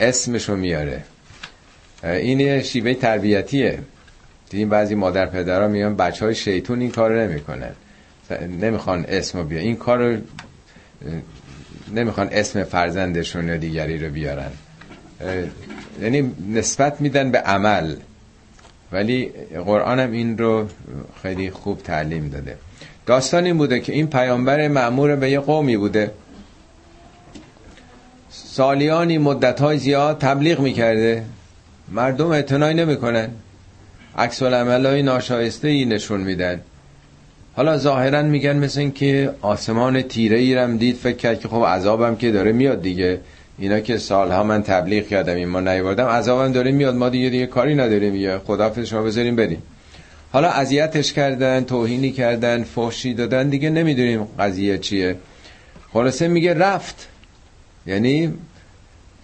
اسمشو 0.00 0.56
میاره. 0.56 1.02
این 2.04 2.62
شیوه 2.62 2.94
تربیتیه. 2.94 3.78
دیدیم 4.54 4.68
بعضی 4.68 4.94
مادر 4.94 5.26
پدرها 5.26 5.68
میان 5.68 5.96
بچه 5.96 6.24
های 6.24 6.34
شیطون 6.34 6.80
این 6.80 6.90
کار 6.90 7.22
نمی‌کنن. 7.26 7.72
نمی‌خوان 8.60 9.04
اسمو 9.08 9.42
بیا 9.44 9.60
این 9.60 9.76
کار 9.76 10.18
نمی‌خوان 11.94 12.28
اسم 12.32 12.64
فرزندشون 12.64 13.48
یا 13.48 13.56
دیگری 13.56 13.98
رو 13.98 14.12
بیارن. 14.12 14.50
یعنی 16.02 16.32
نسبت 16.52 17.00
میدن 17.00 17.30
به 17.30 17.38
عمل. 17.38 17.96
ولی 18.92 19.30
قرآن 19.66 20.00
هم 20.00 20.12
این 20.12 20.38
رو 20.38 20.68
خیلی 21.22 21.50
خوب 21.50 21.82
تعلیم 21.82 22.28
داده. 22.28 22.56
داستان 23.06 23.44
این 23.44 23.58
بوده 23.58 23.80
که 23.80 23.92
این 23.92 24.06
پیامبر 24.06 24.68
معمور 24.68 25.16
به 25.16 25.30
یه 25.30 25.40
قومی 25.40 25.76
بوده. 25.76 26.10
سالیانی 28.30 29.18
مدت 29.18 29.60
های 29.60 29.78
زیاد 29.78 30.18
تبلیغ 30.18 30.60
می‌کرده. 30.60 31.24
مردم 31.88 32.26
اعتنایی 32.26 32.74
نمی‌کنن. 32.74 33.30
عکس 34.18 34.42
های 34.42 35.02
ناشایسته 35.02 35.68
ای 35.68 35.84
نشون 35.84 36.20
میدن. 36.20 36.60
حالا 37.56 37.78
ظاهرا 37.78 38.22
میگن 38.22 38.56
مثل 38.56 38.80
این 38.80 38.92
که 38.92 39.30
آسمان 39.40 40.02
تیره 40.02 40.38
ای 40.38 40.54
رم 40.54 40.76
دید 40.76 40.96
فکر 40.96 41.16
کرد 41.16 41.40
که 41.40 41.48
خب 41.48 41.64
عذابم 41.64 42.16
که 42.16 42.30
داره 42.30 42.52
میاد 42.52 42.82
دیگه. 42.82 43.20
اینا 43.58 43.80
که 43.80 43.98
سالها 43.98 44.42
من 44.42 44.62
تبلیغ 44.62 45.06
کردم 45.06 45.34
این 45.34 45.48
ما 45.48 45.60
نیوردم 45.60 46.06
عذابم 46.06 46.52
داره 46.52 46.72
میاد. 46.72 46.94
ما 46.94 47.08
دیگه 47.08 47.30
دیگه 47.30 47.46
کاری 47.46 47.74
نداریم 47.74 48.14
یا 48.14 48.38
خدافظ 48.46 48.86
شما 48.86 49.02
بذاریم 49.02 49.36
بریم. 49.36 49.62
حالا 50.32 50.48
اذیتش 50.48 51.12
کردن 51.12 51.64
توهینی 51.64 52.12
کردن 52.12 52.62
فحشی 52.62 53.14
دادن 53.14 53.48
دیگه 53.48 53.70
نمی‌دونیم 53.70 54.24
قضیه 54.38 54.78
چیه. 54.78 55.16
خلاصه 55.92 56.28
میگه 56.28 56.54
رفت. 56.54 57.08
یعنی 57.86 58.34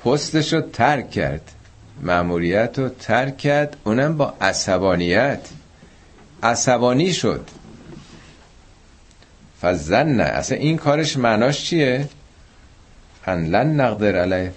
پستش 0.05 0.53
رو 0.53 0.61
ترک 0.61 1.11
کرد. 1.11 1.53
معموریت 2.03 2.79
رو 2.79 2.89
ترک 2.89 3.39
کرد 3.39 3.77
اونم 3.85 4.17
با 4.17 4.35
عصبانیت. 4.41 5.41
عصبانی 6.43 7.13
شد. 7.13 7.49
فزن 9.63 10.21
اصلا 10.21 10.59
این 10.59 10.77
کارش 10.77 11.17
معناش 11.17 11.65
چیه؟ 11.65 12.09
ان 13.27 13.47
لن 13.47 13.81
نقدر 13.81 14.17
علیه. 14.17 14.53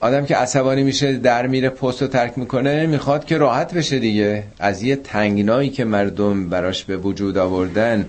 آدم 0.00 0.26
که 0.26 0.36
عصبانی 0.36 0.82
میشه 0.82 1.12
در 1.12 1.46
میره 1.46 1.68
پست 1.68 2.02
رو 2.02 2.08
ترک 2.08 2.38
می‌کنه 2.38 2.86
می‌خواد 2.86 3.24
که 3.24 3.38
راحت 3.38 3.74
بشه 3.74 3.98
دیگه. 3.98 4.44
از 4.58 4.82
یه 4.82 4.96
تنگنایی 4.96 5.70
که 5.70 5.84
مردم 5.84 6.48
براش 6.48 6.84
به 6.84 6.96
وجود 6.96 7.38
آوردن 7.38 8.06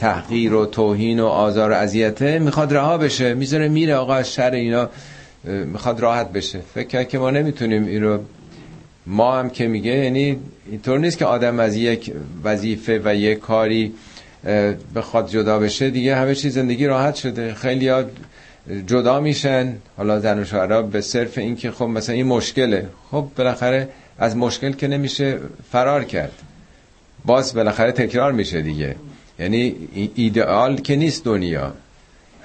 تحقیر 0.00 0.54
و 0.54 0.66
توهین 0.66 1.20
و 1.20 1.26
آزار 1.26 1.70
و 1.70 1.74
اذیته 1.74 2.38
می‌خواد 2.38 2.74
رها 2.74 2.98
بشه. 2.98 3.34
می‌ذاره 3.34 3.68
میره 3.68 3.94
آقا 3.94 4.14
از 4.14 4.32
شر 4.32 4.50
اینا 4.50 4.90
می‌خواد 5.44 6.00
راحت 6.00 6.32
بشه. 6.32 6.60
فکر 6.74 7.02
که 7.02 7.18
ما 7.18 7.30
نمی‌تونیم 7.30 7.86
این 7.86 8.02
رو 8.02 8.18
ما 9.06 9.38
هم 9.38 9.50
که 9.50 9.66
میگه 9.66 9.90
یعنی 9.90 10.38
اینطور 10.70 10.98
نیست 10.98 11.18
که 11.18 11.24
آدم 11.24 11.60
از 11.60 11.76
یک 11.76 12.12
وظیفه 12.44 13.00
و 13.04 13.14
یک 13.14 13.38
کاری 13.38 13.92
بخواد 14.94 15.28
جدا 15.28 15.58
بشه 15.58 15.90
دیگه 15.90 16.16
همه 16.16 16.34
چیز 16.34 16.54
زندگی 16.54 16.86
راحت 16.86 17.14
شده. 17.14 17.54
خیلی 17.54 17.88
ها 17.88 18.04
جدا 18.86 19.20
میشن. 19.20 19.74
حالا 19.96 20.20
زن 20.20 20.38
و 20.38 20.44
شوهرها 20.44 20.82
به 20.82 21.00
صرف 21.00 21.38
این 21.38 21.56
که 21.56 21.70
خب 21.70 21.84
مثلا 21.84 22.14
این 22.14 22.26
مشکله. 22.26 22.88
خب 23.10 23.26
بالاخره 23.36 23.88
از 24.18 24.36
مشکل 24.36 24.72
که 24.72 24.88
نمیشه 24.88 25.38
فرار 25.72 26.04
کرد. 26.04 26.32
باز 27.24 27.54
بالاخره 27.54 27.92
تکرار 27.92 28.32
میشه 28.32 28.62
دیگه. 28.62 28.96
یعنی 29.38 29.74
ایدئال 30.14 30.76
که 30.76 30.96
نیست 30.96 31.24
دنیا. 31.24 31.72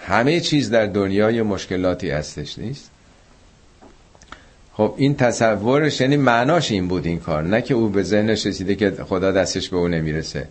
همه 0.08 0.40
چیز 0.40 0.70
در 0.70 0.86
دنیا 0.86 1.32
یه 1.32 1.44
مشکلاتی 1.44 2.10
هستش 2.10 2.58
نیست؟ 2.58 2.92
خب 4.74 4.94
این 4.98 5.16
تصورش 5.16 6.02
یعنی 6.02 6.18
معناش 6.18 6.72
این 6.72 6.88
بود 6.88 7.06
این 7.06 7.20
کار 7.20 7.44
نه 7.44 7.62
که 7.62 7.74
او 7.74 7.90
به 7.90 8.04
ذهنش 8.04 8.46
رسیده 8.46 8.76
که 8.76 8.92
خدا 8.92 9.32
دستش 9.32 9.70
به 9.70 9.78
او 9.78 9.88
نمی‌رسه. 9.88 10.48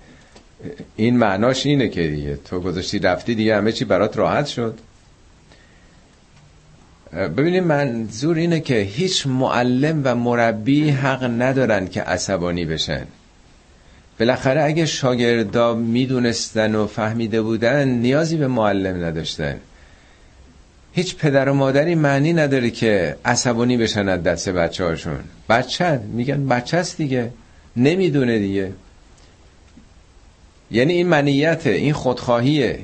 این 0.97 1.17
معناش 1.17 1.67
اینه 1.67 1.89
که 1.89 2.09
دیگه 2.09 2.39
تو 2.45 2.61
گذاشتی 2.61 2.99
رفتی 2.99 3.35
دیگه 3.35 3.57
همه 3.57 3.73
چی 3.73 3.85
برات 3.85 4.17
راحت 4.17 4.47
شد. 4.47 4.79
ببینید 7.13 7.63
منظور 7.63 8.37
اینه 8.37 8.61
که 8.61 8.75
هیچ 8.75 9.27
معلم 9.27 10.01
و 10.05 10.15
مربی 10.15 10.91
حق 10.91 11.25
ندارن 11.25 11.89
که 11.89 12.03
عصبانی 12.03 12.65
بشن. 12.65 13.07
بالاخره 14.19 14.63
اگه 14.63 14.87
شاگردا 14.87 15.75
می‌دونستن 15.75 16.75
و 16.75 16.87
فهمیده 16.87 17.43
بودن 17.43 17.89
نیازی 17.89 18.37
به 18.37 18.47
معلم 18.47 19.05
نداشتن. 19.05 19.57
هیچ 20.93 21.17
پدر 21.17 21.49
و 21.49 21.55
مادری 21.55 21.95
معنی 21.95 22.33
نداره 22.33 22.71
که 22.71 23.17
عصبانی 23.25 23.77
بشن 23.77 24.09
از 24.09 24.23
دست 24.23 24.49
بچه 24.49 24.85
هاشون 24.85 25.19
بچه 25.49 26.01
میگن 26.13 26.49
بچه 26.49 26.77
است 26.77 26.97
دیگه. 26.97 27.31
نمی‌دونه 27.77 28.39
دیگه. 28.39 28.73
یعنی 30.71 30.93
این 30.93 31.07
منیت 31.07 31.67
این 31.67 31.93
خودخواهیه. 31.93 32.79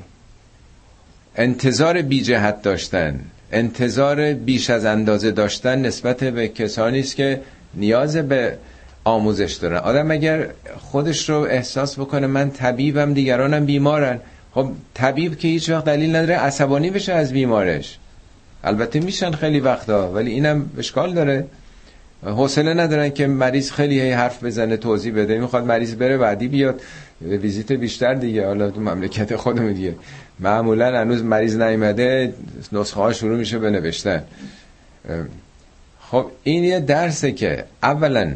انتظار 1.36 2.02
بی 2.02 2.22
جهت 2.22 2.62
داشتن 2.62 3.20
انتظار 3.52 4.32
بیش 4.32 4.70
از 4.70 4.84
اندازه 4.84 5.30
داشتن 5.30 5.86
نسبت 5.86 6.24
به 6.24 6.48
کسانی 6.48 7.00
است 7.00 7.16
که 7.16 7.40
نیاز 7.74 8.16
به 8.16 8.58
آموزش 9.04 9.52
دارن. 9.52 9.76
آدم 9.76 10.10
اگر 10.10 10.48
خودش 10.78 11.28
رو 11.28 11.36
احساس 11.36 11.98
بکنه 11.98 12.26
من 12.26 12.50
طبیبم 12.50 13.14
دیگرانم 13.14 13.66
بیمارن. 13.66 14.20
خب 14.54 14.70
طبیب 14.94 15.38
که 15.38 15.48
هیچ 15.48 15.70
وقت 15.70 15.84
دلیل 15.84 16.16
نداره 16.16 16.34
عصبانی 16.34 16.90
بشه 16.90 17.12
از 17.12 17.32
بیمارش. 17.32 17.98
البته 18.64 19.00
میشن 19.00 19.30
خیلی 19.30 19.60
وقتا 19.60 20.12
ولی 20.12 20.30
اینم 20.30 20.70
اشکال 20.78 21.14
داره. 21.14 21.46
حوصله 22.24 22.74
ندارن 22.74 23.10
که 23.10 23.26
مریض 23.26 23.70
خیلی 23.70 24.00
هی 24.00 24.10
حرف 24.10 24.44
بزنه 24.44 24.76
توضیح 24.76 25.14
بده. 25.14 25.38
می‌خواد 25.38 25.64
مریض 25.64 25.94
بره 25.94 26.18
بعدی 26.18 26.48
بیاد. 26.48 26.80
ویزیت 27.20 27.72
بیشتر 27.72 28.14
دیگه. 28.14 28.46
حالا 28.46 28.70
تو 28.70 28.80
مملکت 28.80 29.36
خودم 29.36 29.72
دیگه. 29.72 29.94
معمولا 30.40 31.00
هنوز 31.00 31.22
مریض 31.22 31.56
نیومده 31.56 32.34
نسخه 32.72 33.00
ها 33.00 33.12
شروع 33.12 33.38
میشه 33.38 33.58
به 33.58 33.92
خب 36.00 36.26
این 36.42 36.64
یه 36.64 36.80
درسه 36.80 37.32
که 37.32 37.64
اولا 37.82 38.32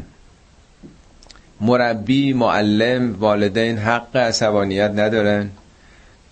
مربی 1.61 2.33
معلم 2.33 3.15
والدین 3.21 3.79
حق 3.79 4.17
عصبانیت 4.17 4.91
ندارن. 4.91 5.51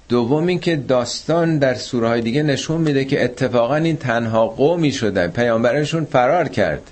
دوم 0.08 0.46
این 0.46 0.60
که 0.60 0.76
داستان 0.76 1.58
در 1.58 1.74
سوره 1.74 2.08
های 2.08 2.20
دیگه 2.20 2.42
نشون 2.42 2.80
میده 2.80 3.04
که 3.04 3.24
اتفاقا 3.24 3.76
این 3.76 3.96
تنها 3.96 4.46
قومی 4.46 4.92
شدن. 4.92 5.26
پیامبرشون 5.26 6.04
فرار 6.04 6.48
کرد. 6.48 6.90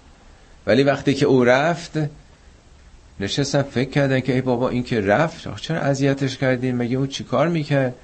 ولی 0.66 0.82
وقتی 0.82 1.14
که 1.14 1.26
او 1.26 1.44
رفت 1.44 1.92
نشستن 3.20 3.62
فکر 3.62 3.90
کردن 3.90 4.20
که 4.20 4.32
ای 4.32 4.40
بابا 4.40 4.68
این 4.68 4.82
که 4.82 5.00
رفت 5.00 5.56
چرا 5.60 5.80
اذیتش 5.80 6.38
کردین؟ 6.38 6.76
مگه 6.76 6.96
او 6.96 7.06
چیکار 7.06 7.48
می‌کرد؟ 7.48 7.94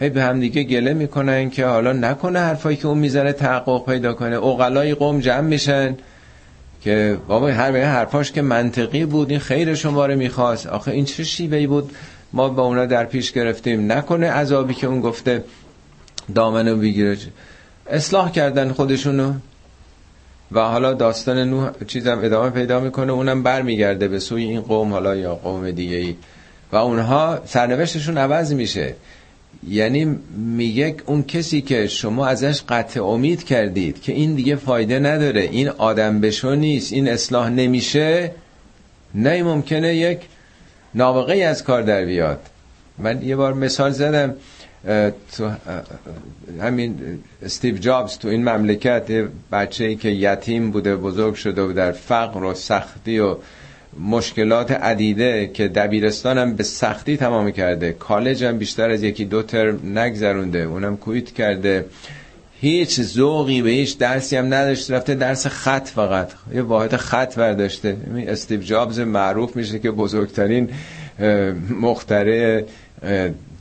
هی 0.00 0.08
به 0.08 0.22
هم 0.22 0.40
دیگه 0.40 0.62
گله 0.62 0.94
می‌کنن 0.94 1.50
که 1.50 1.66
حالا 1.66 1.92
نکنه 1.92 2.38
حرفایی 2.38 2.76
که 2.76 2.86
اون 2.86 2.98
می‌زنه 2.98 3.32
تحقق 3.32 3.86
پیدا 3.86 4.12
کنه. 4.14 4.36
اوغلای 4.36 4.94
قوم 4.94 5.20
جمع 5.20 5.40
میشن. 5.40 5.94
که 6.86 7.18
بابا 7.28 7.48
هر 7.48 7.84
حرفاش 7.84 8.32
که 8.32 8.42
منطقی 8.42 9.04
بود 9.04 9.30
این 9.30 9.38
خیر 9.38 9.74
شما 9.74 10.06
رو 10.06 10.16
می‌خواست. 10.16 10.66
آخه 10.66 10.90
این 10.90 11.04
چه 11.04 11.24
شیوهی 11.24 11.66
بود؟ 11.66 11.90
ما 12.32 12.48
با 12.48 12.62
اونا 12.62 12.86
در 12.86 13.04
پیش 13.04 13.32
گرفتیم. 13.32 13.92
نکنه 13.92 14.30
عذابی 14.30 14.74
که 14.74 14.86
اون 14.86 15.00
گفته 15.00 15.44
دامنو 16.34 16.76
بگیره. 16.76 17.16
اصلاح 17.90 18.30
کردن 18.30 18.72
خودشونو. 18.72 19.32
و 20.52 20.60
حالا 20.60 20.92
داستان 20.92 21.38
نوح 21.38 21.70
چیزم 21.86 22.20
ادامه 22.22 22.50
پیدا 22.50 22.80
می‌کنه. 22.80 23.12
اونم 23.12 23.42
برمیگرده 23.42 24.08
به 24.08 24.18
سوی 24.18 24.42
این 24.42 24.60
قوم 24.60 24.92
حالا 24.92 25.16
یا 25.16 25.34
قوم 25.34 25.70
دیگه 25.70 25.96
ای 25.96 26.16
و 26.72 26.76
اونها 26.76 27.38
سرنوشتشون 27.46 28.18
عوض 28.18 28.52
میشه. 28.52 28.94
یعنی 29.68 30.18
میگه 30.36 30.96
اون 31.06 31.22
کسی 31.22 31.60
که 31.60 31.86
شما 31.86 32.26
ازش 32.26 32.62
قطع 32.68 33.04
امید 33.04 33.44
کردید 33.44 34.02
که 34.02 34.12
این 34.12 34.34
دیگه 34.34 34.56
فایده 34.56 34.98
نداره 34.98 35.40
این 35.40 35.68
آدم 35.68 36.20
بشو 36.20 36.54
نیست 36.54 36.92
این 36.92 37.08
اصلاح 37.08 37.50
نمیشه 37.50 38.30
نه 39.14 39.42
ممکنه 39.42 39.96
یک 39.96 40.18
نابغه 40.94 41.34
از 41.34 41.64
کار 41.64 41.82
در 41.82 42.04
بیاد. 42.04 42.40
من 42.98 43.22
یه 43.22 43.36
بار 43.36 43.54
مثال 43.54 43.90
زدم 43.90 44.34
تو 45.36 45.50
همین 46.60 47.18
استیو 47.42 47.78
جابز 47.78 48.18
تو 48.18 48.28
این 48.28 48.48
مملکت 48.48 49.28
بچه 49.52 49.84
ای 49.84 49.96
که 49.96 50.08
یتیم 50.08 50.70
بوده 50.70 50.96
بزرگ 50.96 51.34
شده 51.34 51.62
و 51.62 51.72
در 51.72 51.92
فقر 51.92 52.44
و 52.44 52.54
سختی 52.54 53.18
و 53.18 53.36
مشکلات 54.00 54.70
عدیده 54.70 55.50
که 55.54 55.68
دبیرستان 55.68 56.38
هم 56.38 56.54
به 56.54 56.62
سختی 56.62 57.16
تمام 57.16 57.50
کرده. 57.50 57.92
کالج 57.92 58.44
هم 58.44 58.58
بیشتر 58.58 58.90
از 58.90 59.02
یکی 59.02 59.24
دو 59.24 59.42
ترم 59.42 59.98
نگذرونده 59.98 60.58
اونم 60.58 60.96
کویت 60.96 61.30
کرده. 61.30 61.84
هیچ 62.60 63.00
ذوقی 63.00 63.62
به 63.62 63.70
هیچ 63.70 63.98
درسی 63.98 64.36
هم 64.36 64.54
نداشته 64.54 64.94
رفته 64.94 65.14
درس 65.14 65.46
خط 65.46 65.88
فقط. 65.88 66.32
یه 66.54 66.62
واحد 66.62 66.96
خط 66.96 67.38
برداشته. 67.38 67.96
استیو 68.28 68.60
جابز 68.60 69.00
معروف 69.00 69.56
میشه 69.56 69.78
که 69.78 69.90
بزرگترین 69.90 70.68
مختره 71.80 72.64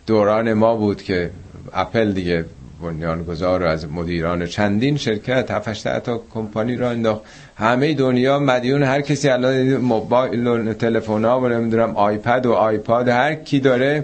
دوران 0.07 0.53
ما 0.53 0.75
بود 0.75 1.03
که 1.03 1.29
اپل 1.73 2.11
دیگه 2.11 2.45
بنیانگذار 2.85 3.63
از 3.63 3.89
مدیران 3.91 4.47
چندین 4.47 4.97
شرکت 4.97 5.51
هفتش 5.51 5.81
تا 5.81 6.21
کمپانی 6.33 6.75
را 6.75 6.89
انداخت. 6.89 7.21
همه 7.57 7.93
دنیا 7.93 8.39
مدیون 8.39 8.83
هر 8.83 9.01
کسی 9.01 9.29
الان 9.29 9.77
موبایل 9.77 10.47
و 10.47 10.73
تلفن 10.73 11.25
ها 11.25 11.39
و 11.41 11.47
نمی‌دونم 11.47 11.95
آیپد 11.95 12.45
و 12.45 12.51
آیپاد 12.51 13.07
هر 13.07 13.35
کی 13.35 13.59
داره 13.59 14.03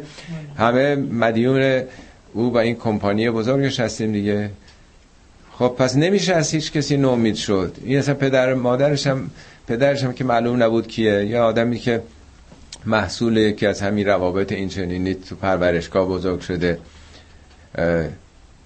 همه 0.58 0.96
مدیون 0.96 1.82
او 2.34 2.54
و 2.54 2.58
این 2.58 2.76
کمپانی 2.76 3.30
بزرگش 3.30 3.80
هستیم 3.80 4.12
دیگه. 4.12 4.50
خب 5.52 5.76
پس 5.78 5.96
نمیشه 5.96 6.34
از 6.34 6.52
هیچ 6.52 6.72
کسی 6.72 6.98
نومید 6.98 7.36
شد. 7.36 7.78
این 7.86 8.00
اصلا 8.00 8.16
پدر 8.16 8.54
مادرش 8.54 9.08
هم 9.08 9.30
پدرش 9.68 10.04
هم 10.04 10.14
که 10.14 10.24
معلوم 10.24 10.64
نبود 10.64 10.88
کیه. 10.88 11.26
یا 11.26 11.46
آدمی 11.46 11.80
که 11.80 12.02
محصول 12.86 13.38
یکی 13.38 13.66
از 13.66 13.82
همین 13.82 14.08
روابط 14.08 14.52
این 14.52 14.70
چنینی 14.70 15.14
تو 15.14 15.36
پرورشگاه 15.36 16.08
بزرگ 16.08 16.40
شده 16.40 16.78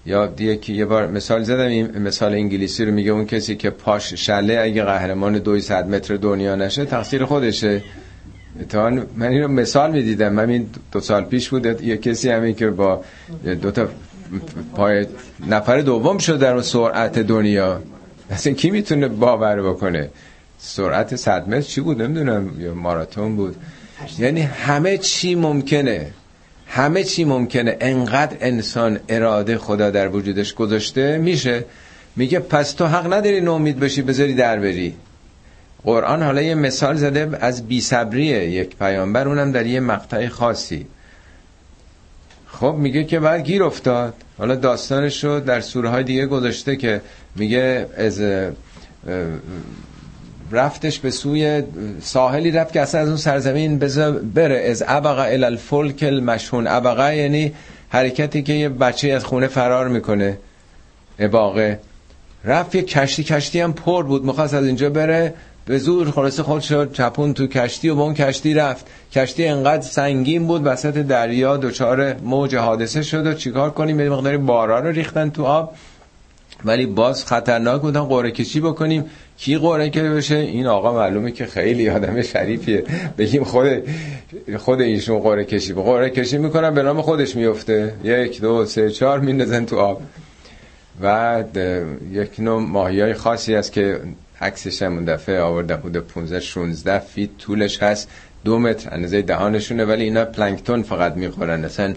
یا 0.06 0.26
که 0.56 0.72
یه 0.72 0.84
بار 0.84 1.06
مثال 1.06 1.42
زدم 1.42 1.66
این 1.66 1.98
مثال 1.98 2.32
انگلیسی 2.32 2.84
رو 2.84 2.92
میگه 2.92 3.10
اون 3.10 3.26
کسی 3.26 3.56
که 3.56 3.70
پاش 3.70 4.14
شله 4.14 4.58
اگه 4.62 4.82
قهرمان 4.82 5.38
دوی 5.38 5.60
صد 5.60 5.88
متر 5.88 6.16
دنیا 6.16 6.54
نشه 6.54 6.84
تقصیر 6.84 7.24
خودشه. 7.24 7.82
تا 8.68 8.90
من 8.90 9.26
اینو 9.28 9.48
مثال 9.48 9.92
می‌دیدم. 9.92 10.32
من 10.32 10.50
این 10.50 10.66
دو 10.92 11.00
سال 11.00 11.24
پیش 11.24 11.48
بود 11.48 11.82
یه 11.82 11.96
کسی 11.96 12.30
همین 12.30 12.54
که 12.54 12.70
با 12.70 13.04
دو 13.62 13.70
تا 13.70 13.88
پای 14.74 15.06
نفر 15.48 15.80
دوم 15.80 16.18
شد 16.18 16.38
در 16.38 16.60
سرعت 16.60 17.18
دنیا. 17.18 17.82
اصلا 18.30 18.52
کی 18.52 18.70
می‌تونه 18.70 19.08
باور 19.08 19.62
بکنه؟ 19.62 20.10
سرعت 20.58 21.16
صد 21.16 21.48
متر 21.48 21.60
چی 21.60 21.80
بود؟ 21.80 22.02
نمی‌دونم 22.02 22.60
یا 22.60 22.74
ماراتون 22.74 23.36
بود. 23.36 23.56
یعنی 24.18 24.40
همه 24.40 24.98
چی 24.98 25.34
ممکنه. 25.34 26.10
همه 26.66 27.04
چی 27.04 27.24
ممکنه. 27.24 27.76
انقدر 27.80 28.36
انسان 28.40 28.98
اراده 29.08 29.58
خدا 29.58 29.90
در 29.90 30.08
وجودش 30.08 30.54
گذاشته 30.54 31.18
میشه. 31.18 31.64
میگه 32.16 32.38
پس 32.38 32.72
تو 32.72 32.86
حق 32.86 33.12
نداری 33.12 33.40
نومید 33.40 33.78
بشی 33.80 34.02
بذاری 34.02 34.34
در 34.34 34.58
بری. 34.58 34.94
قرآن 35.84 36.22
حالا 36.22 36.42
یه 36.42 36.54
مثال 36.54 36.96
زده 36.96 37.38
از 37.40 37.66
بیصبری 37.68 38.24
یک 38.24 38.76
پیامبر 38.76 39.28
اونم 39.28 39.52
در 39.52 39.66
یه 39.66 39.80
مقطع 39.80 40.28
خاصی. 40.28 40.86
خب 42.46 42.74
میگه 42.78 43.04
که 43.04 43.20
بعد 43.20 43.44
گیر 43.44 43.62
افتاد. 43.62 44.14
حالا 44.38 44.54
داستانش 44.54 45.24
رو 45.24 45.40
در 45.40 45.60
سوره 45.60 45.88
های 45.88 46.04
دیگه 46.04 46.26
گذاشته 46.26 46.76
که 46.76 47.00
میگه 47.36 47.86
از 47.96 48.20
رفتش 50.50 50.98
به 50.98 51.10
سوی 51.10 51.62
ساحلی 52.00 52.50
رفت 52.50 52.72
که 52.72 52.80
اصلا 52.80 53.00
از 53.00 53.08
اون 53.08 53.16
سرزمین 53.16 53.78
بره. 54.34 54.58
از 54.70 54.84
ابقه 54.86 55.32
الالفلک 55.32 56.02
المشهون 56.02 56.66
ابقه 56.66 57.16
یعنی 57.16 57.52
حرکتی 57.88 58.42
که 58.42 58.52
یه 58.52 58.68
بچه 58.68 59.08
از 59.08 59.24
خونه 59.24 59.46
فرار 59.46 59.88
می‌کنه. 59.88 60.38
اباقه. 61.18 61.78
رفت 62.44 62.74
یه 62.74 62.82
کشتی. 62.82 63.24
کشتی 63.24 63.60
هم 63.60 63.72
پر 63.72 64.02
بود. 64.02 64.24
می‌خواست 64.24 64.54
از 64.54 64.66
اینجا 64.66 64.90
بره. 64.90 65.34
به 65.66 65.78
زور 65.78 66.10
خلاصه 66.10 66.60
شد. 66.60 66.92
چپون 66.92 67.34
تو 67.34 67.46
کشتی 67.46 67.88
و 67.88 67.94
با 67.94 68.02
اون 68.02 68.14
کشتی 68.14 68.54
رفت. 68.54 68.86
کشتی 69.12 69.46
انقدر 69.46 69.82
سنگین 69.82 70.46
بود. 70.46 70.62
وسط 70.64 70.94
دریا 70.94 71.56
دچار 71.56 72.14
موج 72.14 72.56
حادثه 72.56 73.02
شد 73.02 73.26
و 73.26 73.34
چیکار 73.34 73.70
کنیم؟ 73.70 74.00
یه 74.00 74.08
مقداری 74.08 74.36
بارا 74.36 74.80
رو 74.80 74.88
ریختن 74.88 75.30
تو 75.30 75.44
آب. 75.44 75.74
ولی 76.66 76.86
باز 76.86 77.24
خطرناک 77.24 77.82
بودن 77.82 78.00
قرعه 78.00 78.30
کشی 78.30 78.60
بکنیم. 78.60 79.04
کی 79.38 79.58
قرعه 79.58 79.90
کشی 79.90 80.08
بشه؟ 80.08 80.36
این 80.36 80.66
آقا 80.66 80.94
معلومه 80.94 81.30
که 81.32 81.46
خیلی 81.46 81.90
آدم 81.90 82.22
شریفیه. 82.22 82.84
بگیم 83.18 83.44
خود 83.44 83.66
خود 84.56 84.80
ایشون 84.80 85.18
قرعه 85.18 85.44
کشی. 85.44 85.72
قرعه 85.72 86.10
کشی 86.10 86.38
می‌کنن 86.38 86.74
به 86.74 86.82
نام 86.82 87.02
خودش 87.02 87.36
میفته 87.36 87.94
یک 88.04 88.40
دو 88.40 88.64
سه 88.64 88.90
چهار 88.90 89.20
میندازن 89.20 89.64
تو 89.64 89.78
آب. 89.78 90.02
و 91.02 91.44
یک 92.12 92.30
نوع 92.38 92.60
ماهی 92.60 93.00
های 93.00 93.14
خاصی 93.14 93.54
است 93.54 93.72
که 93.72 94.00
عکسش 94.40 94.82
هم 94.82 95.04
دفعه 95.04 95.40
آورده 95.40 95.76
حدود 95.76 95.96
15 95.96 96.40
16 96.40 96.98
فیت 96.98 97.38
طولش 97.38 97.82
هست. 97.82 98.08
دو 98.44 98.58
متر 98.58 98.94
اندازه 98.94 99.22
دهانشونه. 99.22 99.84
ولی 99.84 100.04
اینا 100.04 100.24
پلانکتون 100.24 100.82
فقط 100.82 101.16
می‌خورن. 101.16 101.64
اصلا 101.64 101.94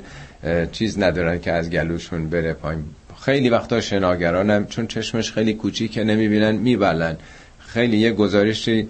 چیز 0.72 1.00
ندارن 1.00 1.40
که 1.40 1.52
از 1.52 1.70
گلوشون 1.70 2.30
بره 2.30 2.54
پایین. 2.54 2.84
خیلی 3.22 3.50
وقتا 3.50 3.82
شناگرانم 3.82 4.66
چون 4.66 4.88
چشمش 4.88 5.32
خیلی 5.32 5.54
کوچیکه 5.54 6.04
نمی‌بینن 6.04 6.52
میبلن. 6.52 7.18
خیلی 7.60 7.98
یه 7.98 8.12
گزارشی 8.12 8.88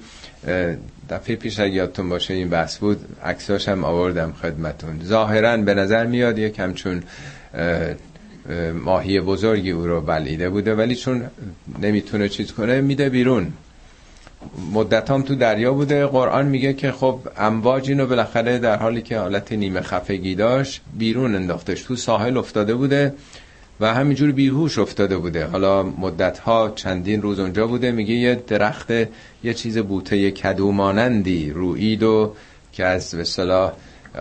دفعه 1.10 1.36
پیش 1.36 1.60
اگه 1.60 1.74
یادتون 1.74 2.10
باشه 2.10 2.34
این 2.34 2.50
بحث 2.50 2.78
بود 2.78 3.00
هم 3.68 3.84
آوردم 3.84 4.34
خدمتون. 4.42 5.02
ظاهرا 5.04 5.58
به 5.58 5.74
نظر 5.74 6.06
میاد 6.06 6.40
یه 6.40 6.50
کمچون 6.50 7.04
ماهی 8.74 9.20
بزرگی 9.20 9.72
او 9.72 9.88
رو 9.88 10.02
بلیده 10.02 10.50
بوده 10.50 10.76
ولی 10.76 10.96
چون 10.96 11.24
نمی‌تونه 11.82 12.30
چیز 12.30 12.52
کنه 12.52 12.82
میده 12.82 13.10
بیرون. 13.10 13.54
مدت 14.74 15.12
هم 15.12 15.22
تو 15.22 15.36
دریا 15.36 15.74
بوده. 15.74 16.06
قرآن 16.06 16.46
میگه 16.46 16.74
که 16.74 16.92
خب 16.92 17.20
امواج 17.38 17.90
اینو 17.90 18.06
بالاخره 18.08 18.60
در 18.60 18.78
حالی 18.78 19.02
که 19.02 19.18
حالت 19.18 19.52
نیمه 19.52 19.82
خفگی 19.82 20.36
داشت 20.36 20.82
بیرون 20.98 21.36
انداختش. 21.36 21.82
تو 21.82 21.96
ساحل 21.96 22.38
افتاده 22.38 22.76
بوده. 22.76 23.14
و 23.80 23.94
همینجور 23.94 24.32
بیهوش 24.32 24.80
افتاده 24.80 25.18
بوده. 25.18 25.46
حالا 25.46 25.84
مدت 25.84 26.40
ها 26.40 26.72
چندین 26.76 27.22
روز 27.22 27.40
اونجا 27.40 27.68
بوده 27.68 27.92
میگه 27.92 28.14
یه 28.14 28.36
درخت 28.48 28.92
یه 29.44 29.54
چیز 29.54 29.78
بوته 29.78 30.32
کدو 30.32 30.72
مانندی 30.72 31.50
روید 31.50 32.04
و 32.04 32.34
که 32.72 32.86
از 32.86 33.16
به 33.16 33.72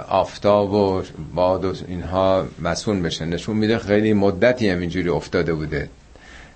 آفتاب 0.09 0.73
و 0.73 1.03
باد 1.35 1.65
و 1.65 1.73
اینها 1.89 2.47
مسئول 2.63 3.01
بشه. 3.01 3.25
نشون 3.25 3.57
میده 3.57 3.79
خیلی 3.79 4.13
مدتی 4.13 4.69
همینجوری 4.69 5.09
افتاده 5.09 5.55
بوده. 5.55 5.89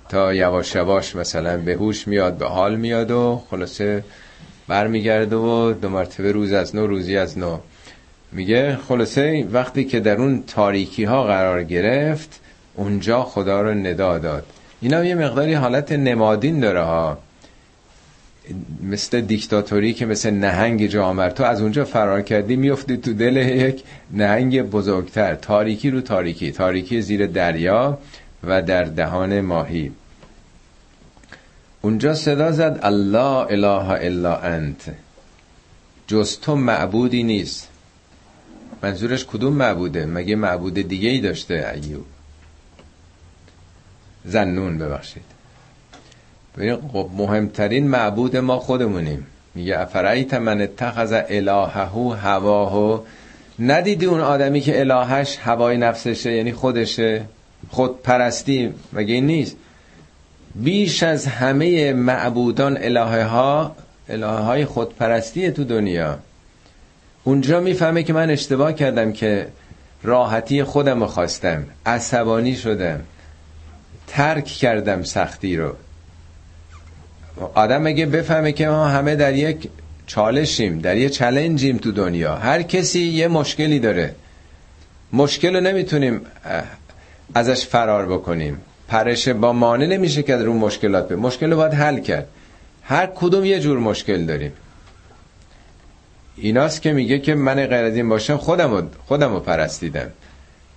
تا 0.08 0.34
یواش 0.34 0.74
یواش 0.74 1.16
مثلا 1.16 1.56
به 1.56 1.74
هوش 1.74 2.08
میاد 2.08 2.36
به 2.36 2.46
حال 2.46 2.76
میاد 2.76 3.10
و 3.10 3.42
خلاصه 3.50 4.04
برمیگرده 4.68 5.36
و 5.36 5.72
دو 5.72 5.88
مرتبه 5.88 6.32
روز 6.32 6.52
از 6.52 6.76
نو 6.76 6.86
روزی 6.86 7.16
از 7.16 7.38
نو. 7.38 7.58
میگه 8.32 8.78
خلاصه 8.88 9.48
وقتی 9.52 9.84
که 9.84 10.00
در 10.00 10.16
اون 10.16 10.42
تاریکی 10.46 11.04
ها 11.04 11.24
قرار 11.24 11.64
گرفت 11.64 12.41
اونجا 12.74 13.22
خدا 13.22 13.62
رو 13.62 13.74
ندا 13.74 14.18
داد. 14.18 14.46
اینا 14.80 15.04
یه 15.04 15.14
مقداری 15.14 15.54
حالت 15.54 15.92
نمادین 15.92 16.60
داره 16.60 16.82
ها. 16.82 17.18
مثل 18.82 19.20
دیکتاتوری 19.20 19.92
که 19.94 20.06
مثل 20.06 20.30
نهنگ 20.30 20.86
جامر. 20.86 21.30
تو 21.30 21.44
از 21.44 21.62
اونجا 21.62 21.84
فرار 21.84 22.22
کردی 22.22 22.56
میفتی 22.56 22.96
تو 22.96 23.12
دل 23.12 23.36
یک 23.36 23.82
نهنگ 24.10 24.62
بزرگتر. 24.62 25.34
تاریکی 25.34 25.90
رو 25.90 26.00
تاریکی. 26.00 26.52
تاریکی 26.52 27.00
زیر 27.00 27.26
دریا 27.26 27.98
و 28.44 28.62
در 28.62 28.84
دهان 28.84 29.40
ماهی. 29.40 29.92
اونجا 31.82 32.14
صدا 32.14 32.52
زد 32.52 32.78
الله 32.82 33.46
اله 33.50 33.90
الا 33.90 34.36
انت. 34.36 34.94
جز 36.06 36.40
تو 36.40 36.56
معبودی 36.56 37.22
نیست. 37.22 37.68
منظورش 38.82 39.24
کدوم 39.24 39.52
معبوده؟ 39.52 40.06
مگه 40.06 40.36
معبود 40.36 40.74
دیگه 40.74 41.08
ای 41.08 41.20
داشته 41.20 41.72
ایوب؟ 41.74 42.04
زنون 44.24 44.78
ببخشید. 44.78 45.22
خب 46.92 47.10
مهمترین 47.16 47.88
معبود 47.88 48.36
ما 48.36 48.58
خودمونیم. 48.58 49.26
میگه 49.54 49.80
افرایت 49.80 50.34
من 50.34 50.60
اتخذ 50.60 51.22
الههو 51.28 52.10
هواهو 52.10 53.00
ندیدی 53.58 54.06
اون 54.06 54.20
آدمی 54.20 54.60
که 54.60 54.80
الهش 54.80 55.38
هوای 55.42 55.76
نفسشه 55.76 56.32
یعنی 56.32 56.52
خودشه؟ 56.52 57.24
خود 57.70 58.02
پرستی 58.02 58.74
مگه 58.92 59.14
این 59.14 59.26
نیست؟ 59.26 59.56
بیش 60.54 61.02
از 61.02 61.26
همه 61.26 61.92
معبودان 61.92 62.78
الهه 62.80 63.24
ها 63.24 63.76
الهه 64.08 64.30
های 64.30 64.64
خودپرستی 64.64 65.50
تو 65.50 65.64
دنیا. 65.64 66.18
اونجا 67.24 67.60
می‌فهمه 67.60 68.02
که 68.02 68.12
من 68.12 68.30
اشتباه 68.30 68.72
کردم 68.72 69.12
که 69.12 69.46
راحتی 70.02 70.64
خودم 70.64 71.00
رو 71.00 71.06
خواستم. 71.06 71.64
عصبانی 71.86 72.54
شدم. 72.54 73.00
ترک 74.06 74.44
کردم 74.44 75.02
سختی 75.02 75.56
رو. 75.56 75.74
آدم 77.54 77.86
اگه 77.86 78.06
بفهمه 78.06 78.52
که 78.52 78.68
ما 78.68 78.88
همه 78.88 79.16
در 79.16 79.34
یک 79.34 79.68
چالشیم 80.06 80.78
در 80.78 80.96
یه 80.96 81.08
چلنجیم 81.08 81.78
تو 81.78 81.92
دنیا. 81.92 82.36
هر 82.36 82.62
کسی 82.62 83.00
یه 83.00 83.28
مشکلی 83.28 83.78
داره. 83.78 84.14
مشکل 85.12 85.54
رو 85.54 85.60
نمی‌تونیم 85.60 86.20
ازش 87.34 87.66
فرار 87.66 88.06
بکنیم. 88.06 88.60
پرش 88.88 89.28
با 89.28 89.52
مانع 89.52 89.86
نمیشه 89.86 90.22
که 90.22 90.36
رو 90.36 90.54
مشکلات 90.54 91.08
به 91.08 91.16
مشکل 91.16 91.50
رو 91.50 91.56
باید 91.56 91.74
حل 91.74 91.98
کرد. 92.00 92.28
هر 92.82 93.06
کدوم 93.06 93.44
یه 93.44 93.60
جور 93.60 93.78
مشکل 93.78 94.24
داریم. 94.24 94.52
ایناست 96.36 96.82
که 96.82 96.92
میگه 96.92 97.18
که 97.18 97.34
من 97.34 97.54
غیر 97.54 97.84
از 97.84 97.96
این 97.96 98.08
باشم 98.08 98.36
خودم 98.36 99.34
رو 99.34 99.40
پرستیدم. 99.40 100.10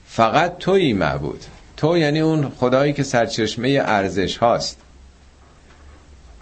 فقط 0.08 0.58
تویی 0.58 0.94
معبود. 0.94 1.44
تو 1.78 1.98
یعنی 1.98 2.20
اون 2.20 2.52
خدایی 2.60 2.94
که 2.94 3.04
سرچشمه 3.04 3.82
ارزش 3.86 4.38
هاست. 4.38 4.78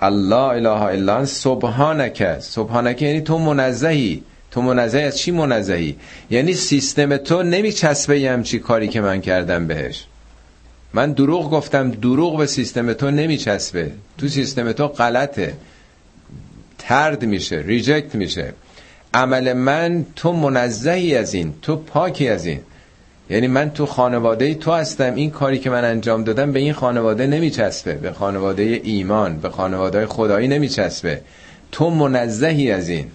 الله 0.01 0.35
اله 0.35 0.81
الا 0.81 1.25
سبحانک 1.25 2.39
سبحانک 2.39 3.01
یعنی 3.01 3.21
تو 3.21 3.37
منزهی. 3.37 4.23
تو 4.51 4.61
منزهی 4.61 5.03
از 5.03 5.17
چی 5.17 5.31
منزهی؟ 5.31 5.95
یعنی 6.29 6.53
سیستم 6.53 7.17
تو 7.17 7.43
نمیچسبه 7.43 8.29
همچی 8.29 8.59
کاری 8.59 8.87
که 8.87 9.01
من 9.01 9.21
کردم 9.21 9.67
بهش. 9.67 10.05
من 10.93 11.11
دروغ 11.11 11.51
گفتم 11.51 11.91
دروغ 11.91 12.37
به 12.37 12.45
سیستم 12.45 12.93
تو 12.93 13.11
نمیچسبه. 13.11 13.91
تو 14.17 14.27
سیستم 14.27 14.71
تو 14.71 14.87
غلطه. 14.87 15.53
ترد 16.77 17.25
میشه 17.25 17.63
ریجکت 17.65 18.15
میشه. 18.15 18.53
عمل 19.13 19.53
من 19.53 20.05
تو 20.15 20.31
منزهی 20.31 21.15
از 21.15 21.33
این 21.33 21.53
تو 21.61 21.75
پاکی 21.75 22.29
از 22.29 22.45
این. 22.45 22.59
یعنی 23.33 23.47
من 23.47 23.69
تو 23.71 23.85
خانواده 23.85 24.53
تو 24.53 24.71
هستم 24.71 25.15
این 25.15 25.31
کاری 25.31 25.59
که 25.59 25.69
من 25.69 25.85
انجام 25.85 26.23
دادم 26.23 26.51
به 26.51 26.59
این 26.59 26.73
خانواده 26.73 27.27
نمیچسبه 27.27 27.93
به 27.93 28.11
خانواده 28.11 28.63
ایمان 28.83 29.37
به 29.37 29.49
خانواده 29.49 30.05
خدایی 30.05 30.47
نمیچسبه. 30.47 31.21
تو 31.71 31.89
منزهی 31.89 32.71
از 32.71 32.89
این. 32.89 33.11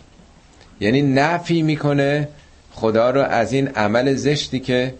یعنی 0.81 1.03
نفی 1.03 1.63
می‌کنه 1.63 2.29
خدا 2.73 3.11
رو 3.11 3.21
از 3.21 3.53
این 3.53 3.69
عمل 3.69 4.15
زشتی 4.15 4.61
که 4.61 4.95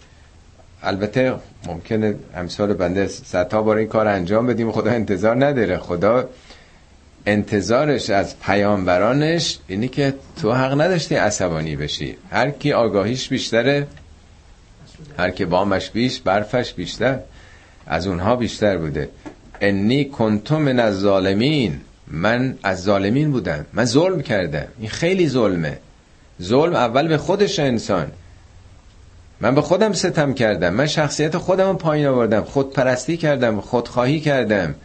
البته 0.83 1.33
ممکنه 1.67 2.15
امثال 2.35 2.73
بنده 2.73 3.07
صدها 3.07 3.61
بار 3.61 3.77
این 3.77 3.87
کار 3.87 4.07
انجام 4.07 4.47
بدیم 4.47 4.71
خدا 4.71 4.91
انتظار 4.91 5.45
نداره. 5.45 5.77
خدا 5.77 6.29
انتظارش 7.25 8.09
از 8.09 8.39
پیامبرانش 8.39 9.59
اینی 9.67 9.87
که 9.87 10.13
تو 10.41 10.53
حق 10.53 10.81
نداشتی 10.81 11.15
عصبانی 11.15 11.75
بشی. 11.75 12.17
هر 12.31 12.49
کی 12.49 12.73
آگاهیش 12.73 13.29
بیشتره 13.29 13.87
هر 15.17 15.29
که 15.29 15.45
بامش 15.45 15.89
بیش 15.89 16.19
برفش 16.19 16.73
بیشتر. 16.73 17.19
از 17.87 18.07
اونها 18.07 18.35
بیشتر 18.35 18.77
بوده. 18.77 19.09
انی 19.61 20.05
کنتم 20.05 20.61
من 20.61 20.79
از 20.79 20.99
ظالمین. 20.99 21.81
من 22.07 22.57
از 22.63 22.83
ظالمین 22.83 23.31
بودم. 23.31 23.65
من 23.73 23.85
ظلم 23.85 24.21
کردم. 24.21 24.67
این 24.79 24.89
خیلی 24.89 25.29
ظلمه. 25.29 25.77
ظلم 26.41 26.75
اول 26.75 27.07
به 27.07 27.17
خودش 27.17 27.59
انسان. 27.59 28.07
من 29.41 29.55
به 29.55 29.61
خودم 29.61 29.93
ستم 29.93 30.33
کردم. 30.33 30.73
من 30.73 30.87
شخصیت 30.87 31.37
خودم 31.37 31.77
پایین 31.77 32.07
آوردم. 32.07 32.41
خودپرستی 32.41 33.17
کردم. 33.17 33.61
خودخواهی 33.61 34.19
کردم. 34.19 34.75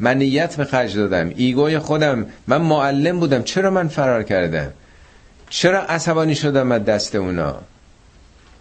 من 0.00 0.18
نیت 0.18 0.56
به 0.56 0.64
خرج 0.64 0.96
دادم. 0.96 1.32
ایگوی 1.36 1.78
خودم. 1.78 2.26
من 2.46 2.60
معلم 2.60 3.20
بودم. 3.20 3.42
چرا 3.42 3.70
من 3.70 3.88
فرار 3.88 4.22
کردم؟ 4.22 4.72
چرا 5.50 5.82
عصبانی 5.82 6.34
شدم 6.34 6.72
از 6.72 6.84
دست 6.84 7.14
اونا؟ 7.14 7.60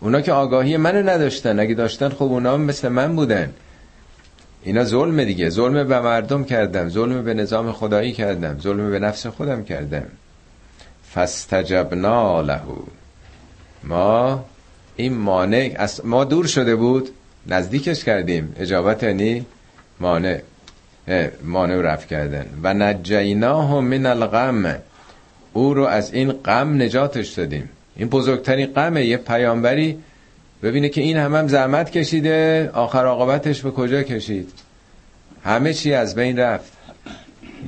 اونا 0.03 0.21
که 0.21 0.31
آگاهی 0.31 0.77
منو 0.77 1.09
نداشتن. 1.09 1.59
اگه 1.59 1.73
داشتن 1.73 2.09
خب 2.09 2.23
اونا 2.23 2.57
مثل 2.57 2.87
من 2.87 3.15
بودن. 3.15 3.53
اینا 4.63 4.83
ظلم 4.83 5.23
دیگه. 5.23 5.49
ظلم 5.49 5.87
به 5.87 5.99
مردم 5.99 6.43
کردم. 6.43 6.89
ظلم 6.89 7.23
به 7.23 7.33
نظام 7.33 7.71
خدایی 7.71 8.11
کردم. 8.11 8.59
ظلم 8.59 8.91
به 8.91 8.99
نفس 8.99 9.27
خودم 9.27 9.63
کردم. 9.63 10.05
فاستجبنا 11.03 12.41
له. 12.41 12.61
ما 13.83 14.45
این 14.95 15.13
مانع 15.13 15.73
از 15.75 16.05
ما 16.05 16.23
دور 16.23 16.47
شده 16.47 16.75
بود. 16.75 17.09
نزدیکش 17.47 18.03
کردیم. 18.03 18.55
اجابت 18.59 19.03
یعنی 19.03 19.45
مانع. 19.99 20.39
مانع 21.43 21.81
رفت 21.81 22.07
کردن. 22.07 22.45
و 22.63 22.73
نجیناه 22.73 23.79
من 23.79 24.05
الغم. 24.05 24.75
او 25.53 25.73
رو 25.73 25.85
از 25.85 26.13
این 26.13 26.31
غم 26.31 26.81
نجاتش 26.81 27.29
دادیم. 27.29 27.69
این 27.95 28.09
بزرگترین 28.09 28.65
غمه 28.65 29.05
یه 29.05 29.17
پیامبری 29.17 29.97
ببینه 30.63 30.89
که 30.89 31.01
این 31.01 31.17
هم, 31.17 31.35
هم 31.35 31.47
زحمت 31.47 31.89
کشیده 31.89 32.69
آخر 32.73 33.05
عاقبتش 33.05 33.61
به 33.61 33.71
کجا 33.71 34.03
کشید؟ 34.03 34.49
همه 35.43 35.73
چی 35.73 35.93
از 35.93 36.15
بین 36.15 36.39
رفت. 36.39 36.73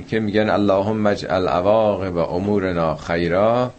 که 0.10 0.20
میگن 0.20 0.50
اللهم 0.50 1.06
اجعل 1.06 1.48
عواقب 1.48 2.18
امورنا 2.18 2.96
خیرا 2.96 3.74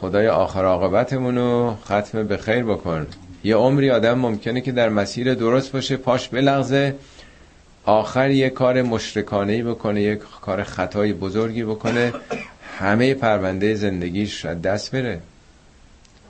خدای 0.00 0.28
آخر 0.28 0.64
عاقبتمونو 0.64 1.74
ختم 1.84 2.26
به 2.26 2.36
خیر 2.36 2.64
بکن. 2.64 3.06
یه 3.44 3.56
عمری 3.56 3.90
آدم 3.90 4.18
ممکنه 4.18 4.60
که 4.60 4.72
در 4.72 4.88
مسیر 4.88 5.34
درست 5.34 5.72
باشه 5.72 5.96
پاش 5.96 6.28
بلغزه 6.28 6.94
آخر 7.84 8.30
یه 8.30 8.50
کار 8.50 8.82
مشرکانهی 8.82 9.62
بکنه 9.62 10.02
یه 10.02 10.16
کار 10.40 10.62
خطای 10.62 11.12
بزرگی 11.12 11.64
بکنه 11.64 12.12
همه 12.78 13.14
پرونده 13.14 13.74
زندگیش 13.74 14.46
دست 14.46 14.90
بره. 14.92 15.20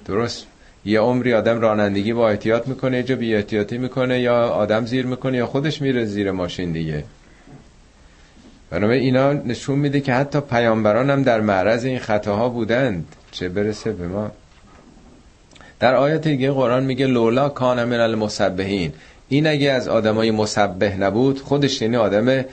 درست. 0.05 0.47
یه 0.85 1.01
عمری 1.01 1.35
آدم 1.35 1.61
رانندگی 1.61 2.13
با 2.13 2.31
احتیاط 2.31 2.69
می‌کنه 2.69 3.03
جا 3.03 3.17
بی 3.17 3.35
احتیاطی 3.35 3.79
می‌کنه 3.79 4.21
یا 4.21 4.49
آدم 4.49 4.87
زیر 4.87 5.07
می‌کنه 5.07 5.37
یا 5.37 5.47
خودش 5.47 5.83
میره 5.83 6.05
زیر 6.05 6.31
ماشین 6.31 6.73
دیگه. 6.73 7.05
بنابراین 8.71 9.03
اینا 9.03 9.33
نشون 9.33 9.79
میده 9.79 10.01
که 10.01 10.15
حتی 10.15 10.41
پیامبران 10.41 11.11
هم 11.11 11.23
در 11.23 11.41
معرض 11.41 11.85
این 11.85 11.99
خطاها 11.99 12.49
بودند. 12.49 13.07
چه 13.33 13.49
برسه 13.49 13.93
به 13.93 14.09
ما؟ 14.09 14.31
در 15.81 15.95
آیات 15.95 16.29
دیگه 16.29 16.51
قرآن 16.51 16.85
میگه 16.85 17.07
لولا 17.07 17.49
کان 17.49 17.85
من 17.85 18.01
المسبحین. 18.01 18.93
این 19.29 19.47
اگه 19.47 19.71
از 19.71 19.89
آدمای 19.89 20.31
مسبح 20.31 20.97
نبود 20.97 21.41
خودش 21.41 21.83
یعنی 21.83 21.97
آدم 21.97 22.45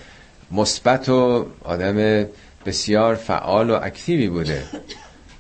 مثبت 0.52 1.10
و 1.10 1.46
آدم 1.64 2.26
بسیار 2.66 3.16
فعال 3.16 3.70
و 3.70 3.80
اکتیوی 3.84 4.30
بوده. 4.30 4.64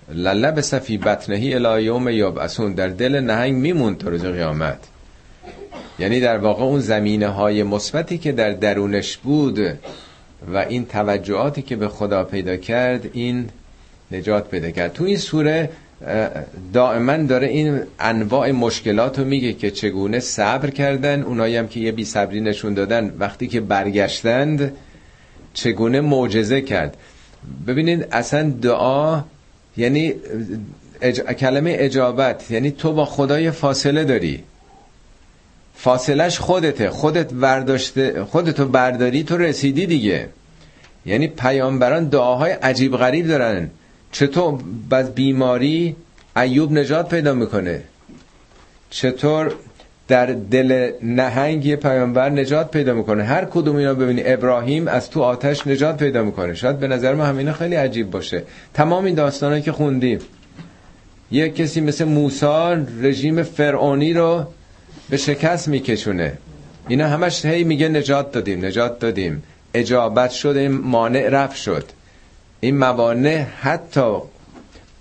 لله 0.09 0.61
صفی 0.61 0.97
بطنهی 0.97 1.53
الی 1.53 1.83
یوم 1.83 2.09
یبعثون. 2.09 2.73
در 2.73 2.87
دل 2.87 3.19
نهنگ 3.19 3.53
میموند 3.53 3.97
تا 3.97 4.09
روز 4.09 4.25
قیامت. 4.25 4.79
یعنی 5.99 6.19
در 6.19 6.37
واقع 6.37 6.63
اون 6.63 6.79
زمینه 6.79 7.27
های 7.27 7.63
مثبتی 7.63 8.17
که 8.17 8.31
در 8.31 8.51
درونش 8.51 9.17
بود 9.17 9.59
و 10.53 10.57
این 10.57 10.85
توجهاتی 10.85 11.61
که 11.61 11.75
به 11.75 11.87
خدا 11.87 12.23
پیدا 12.23 12.57
کرد 12.57 13.09
این 13.13 13.49
نجات 14.11 14.49
پیدا 14.49 14.71
کرد. 14.71 14.93
تو 14.93 15.03
این 15.03 15.17
سوره 15.17 15.69
دائما 16.73 17.17
داره 17.17 17.47
این 17.47 17.81
انواع 17.99 18.51
مشکلات 18.51 19.19
رو 19.19 19.25
میگه 19.25 19.53
که 19.53 19.71
چگونه 19.71 20.19
صبر 20.19 20.69
کردن. 20.69 21.21
اونایی 21.21 21.57
هم 21.57 21.67
که 21.67 21.79
یه 21.79 21.91
بی 21.91 22.05
صبری 22.05 22.41
نشون 22.41 22.73
دادن 22.73 23.13
وقتی 23.19 23.47
که 23.47 23.61
برگشتند 23.61 24.73
چگونه 25.53 26.01
معجزه 26.01 26.61
کرد. 26.61 26.97
ببینید 27.67 28.07
اصلا 28.11 28.49
دعا 28.49 29.23
یعنی 29.77 30.13
اج... 31.01 31.21
کلمه 31.21 31.75
اجابت 31.79 32.51
یعنی 32.51 32.71
تو 32.71 32.93
با 32.93 33.05
خدای 33.05 33.51
فاصله 33.51 34.03
داری. 34.03 34.43
فاصلش 35.75 36.39
خودته 36.39 36.89
خودت 36.89 37.33
برداشته 37.33 38.25
خودتو 38.25 38.65
برداری 38.65 39.23
تو 39.23 39.37
رسیدی 39.37 39.85
دیگه. 39.85 40.29
یعنی 41.05 41.27
پیامبران 41.27 42.05
دعاهای 42.05 42.51
عجیب 42.51 42.97
غریب 42.97 43.27
دارن. 43.27 43.69
چطور 44.11 44.59
بعد 44.89 45.13
بیماری 45.13 45.95
ایوب 46.35 46.71
نجات 46.71 47.09
پیدا 47.09 47.33
می‌کنه؟ 47.33 47.81
چطور 48.89 49.55
در 50.11 50.25
دل 50.25 50.91
نهنگ 51.01 51.75
پیامبر 51.75 52.29
نجات 52.29 52.71
پیدا 52.71 52.93
می‌کنه. 52.93 53.23
هر 53.23 53.45
کدوم 53.45 53.75
اینا 53.75 53.93
ببینی 53.93 54.21
ابراهیم 54.25 54.87
از 54.87 55.09
تو 55.09 55.21
آتش 55.21 55.67
نجات 55.67 55.97
پیدا 55.97 56.23
می‌کنه. 56.23 56.53
شاید 56.53 56.79
به 56.79 56.87
نظر 56.87 57.13
ما 57.13 57.25
همینا 57.25 57.53
خیلی 57.53 57.75
عجیب 57.75 58.11
باشه. 58.11 58.43
تمام 58.73 59.05
این 59.05 59.15
داستانه 59.15 59.61
که 59.61 59.71
خوندیم 59.71 60.19
یه 61.31 61.49
کسی 61.49 61.81
مثل 61.81 62.05
موسی 62.05 62.85
رژیم 63.01 63.43
فرعونی 63.43 64.13
رو 64.13 64.45
به 65.09 65.17
شکست 65.17 65.67
میکشونه. 65.67 66.33
اینا 66.87 67.07
همش 67.07 67.45
هی 67.45 67.63
میگه 67.63 67.89
نجات 67.89 68.31
دادیم 68.31 68.65
نجات 68.65 68.99
دادیم. 68.99 69.43
اجابت 69.73 70.31
شد 70.31 70.55
این 70.57 70.71
مانع 70.71 71.29
رفت 71.29 71.55
شد. 71.55 71.83
این 72.59 72.77
موانع 72.77 73.45
حتی 73.61 74.17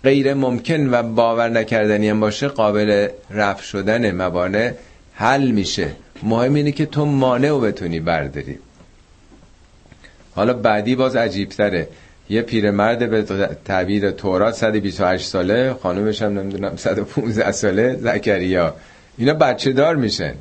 غیر 0.05 0.35
ممکن 0.35 0.89
و 0.91 1.03
باور 1.03 1.49
نکردنی 1.49 2.09
هم 2.09 2.21
باشه 2.21 2.49
قابل 2.49 3.09
رفع 3.31 3.63
شدن 3.63 4.11
موانع 4.11 4.73
حل 5.21 5.51
میشه. 5.51 5.91
مهم 6.23 6.55
اینه 6.55 6.73
که 6.73 6.87
تو 6.87 7.05
مانع 7.05 7.49
رو 7.49 7.61
بتونی 7.61 8.01
برداری. 8.01 8.59
حالا 10.35 10.53
بعدی 10.55 10.97
باز 10.97 11.17
عجیبتره. 11.17 11.89
یه 12.31 12.43
پیرمرد 12.43 13.11
به 13.11 13.23
تعبیر 13.65 14.11
تورات 14.11 14.55
128 14.55 15.27
ساله 15.27 15.75
خانومش 15.83 16.23
هم 16.23 16.39
نمی‌دونم 16.39 16.77
115 16.77 17.53
ساله 17.53 17.97
زکریا. 17.97 18.75
اینا 19.19 19.35
بچه 19.35 19.73
دار 19.73 19.97
میشن. 19.97 20.35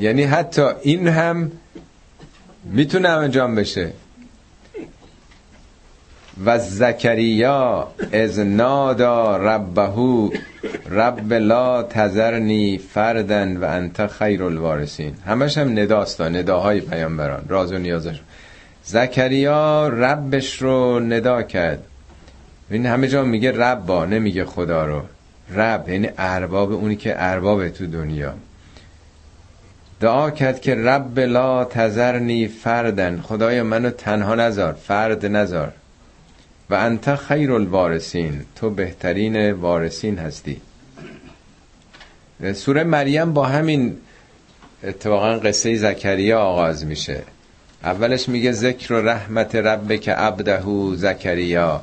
یعنی 0.00 0.22
حتی 0.22 0.62
این 0.82 1.08
هم 1.08 1.52
می‌تونه 2.64 3.08
انجام 3.08 3.54
بشه. 3.54 3.92
و 6.44 6.58
زکریا 6.58 7.88
از 8.12 8.38
نادا 8.38 9.36
ربهو 9.36 10.30
رب 10.90 11.32
لا 11.32 11.82
تذرنی 11.82 12.78
فردن 12.78 13.56
و 13.56 13.64
انت 13.64 14.06
خیر 14.06 14.42
الوارثین. 14.42 15.14
همش 15.26 15.58
هم 15.58 15.78
نداست 15.78 16.20
نداهای 16.20 16.80
پیامبران 16.80 17.44
راز 17.48 17.72
و 17.72 17.78
نیازش. 17.78 18.20
زکریا 18.84 19.88
ربش 19.88 20.62
رو 20.62 21.00
ندا 21.00 21.42
کرد. 21.42 21.82
این 22.70 22.86
همه 22.86 23.08
جا 23.08 23.24
میگه 23.24 23.52
ربا 23.52 24.04
نمیگه 24.04 24.44
خدا 24.44 24.86
رو. 24.86 25.02
رب 25.54 25.88
یعنی 25.88 26.10
ارباب 26.18 26.72
اونی 26.72 26.96
که 26.96 27.14
ارباب 27.16 27.68
تو 27.68 27.86
دنیا. 27.86 28.34
دعا 30.00 30.30
کرد 30.30 30.60
که 30.60 30.74
رب 30.74 31.18
لا 31.18 31.64
تذرنی 31.64 32.48
فردن 32.48 33.20
خدای 33.20 33.62
منو 33.62 33.90
تنها 33.90 34.34
نذار 34.34 34.72
فرد 34.72 35.26
نذار. 35.26 35.72
و 36.70 36.74
انت 36.74 37.14
خیر 37.14 37.52
الوارثین 37.52 38.40
تو 38.56 38.70
بهترین 38.70 39.52
وارثین 39.52 40.18
هستی. 40.18 40.60
سوره 42.54 42.84
مریم 42.84 43.32
با 43.32 43.46
همین 43.46 43.96
اتفاقا 44.84 45.38
قصه 45.38 45.76
زکریا 45.76 46.40
آغاز 46.40 46.86
میشه. 46.86 47.22
اولش 47.84 48.28
میگه 48.28 48.52
ذکر 48.52 48.92
و 48.92 49.08
رحمت 49.08 49.54
رب 49.54 49.96
که 49.96 50.12
عبدهو 50.12 50.96
زکریا 50.96 51.82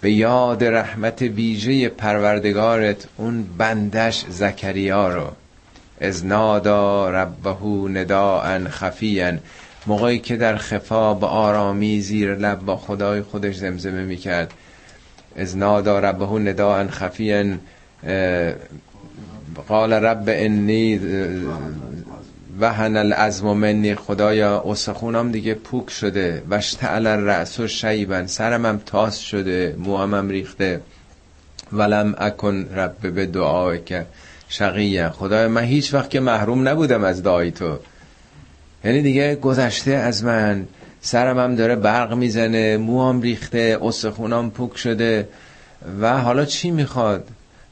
به 0.00 0.12
یاد 0.12 0.64
رحمت 0.64 1.22
ویژه 1.22 1.88
پروردگارت 1.88 3.08
اون 3.16 3.46
بندش 3.58 4.24
زکریا 4.28 5.08
رو. 5.08 5.30
از 6.00 6.26
نادا 6.26 7.10
ربهو 7.10 7.88
نداء 7.88 8.58
خفیان 8.68 9.40
موقعی 9.88 10.18
که 10.18 10.36
در 10.36 10.56
خفا 10.56 11.14
به 11.14 11.26
آرامی 11.26 12.00
زیر 12.00 12.34
لب 12.34 12.58
با 12.58 12.76
خدای 12.76 13.22
خودش 13.22 13.56
زمزمه 13.56 14.04
می‌کرد. 14.04 14.54
از 15.36 15.56
نادا 15.56 15.98
ربه 15.98 16.26
نداء 16.26 16.86
خفیا 16.86 17.44
قال 19.68 19.92
رب 19.92 20.24
انی 20.26 21.00
وهن 22.60 22.96
العظم 22.96 23.46
منی. 23.46 23.94
خدایا 23.94 24.62
استخونم 24.66 25.32
دیگه 25.32 25.54
پوک 25.54 25.90
شده. 25.90 26.42
وشتعل 26.48 27.06
الرأس 27.06 27.60
سرم 28.26 28.66
هم 28.66 28.80
تاس 28.86 29.18
شده 29.18 29.76
موامم 29.78 30.28
ریخته. 30.28 30.80
ولم 31.72 32.14
اکن 32.18 32.66
رب 32.74 33.14
به 33.14 33.26
دعای 33.26 33.82
که 33.82 34.06
شقیه 34.48 35.08
خدایا 35.08 35.48
من 35.48 35.64
هیچ 35.64 35.94
وقت 35.94 36.10
که 36.10 36.20
محروم 36.20 36.68
نبودم 36.68 37.04
از 37.04 37.22
دعای 37.22 37.50
تو. 37.50 37.78
یعنی 38.84 39.02
دیگه 39.02 39.34
گذشته 39.34 39.90
از 39.90 40.24
من. 40.24 40.66
سرم 41.00 41.38
هم 41.38 41.54
داره 41.54 41.76
برق 41.76 42.14
می‌زنه 42.14 42.76
موام 42.76 43.22
ریخته 43.22 43.78
استخونام 43.82 44.50
پوک 44.50 44.76
شده. 44.76 45.28
و 46.00 46.18
حالا 46.18 46.44
چی 46.44 46.70
می‌خواد؟ 46.70 47.28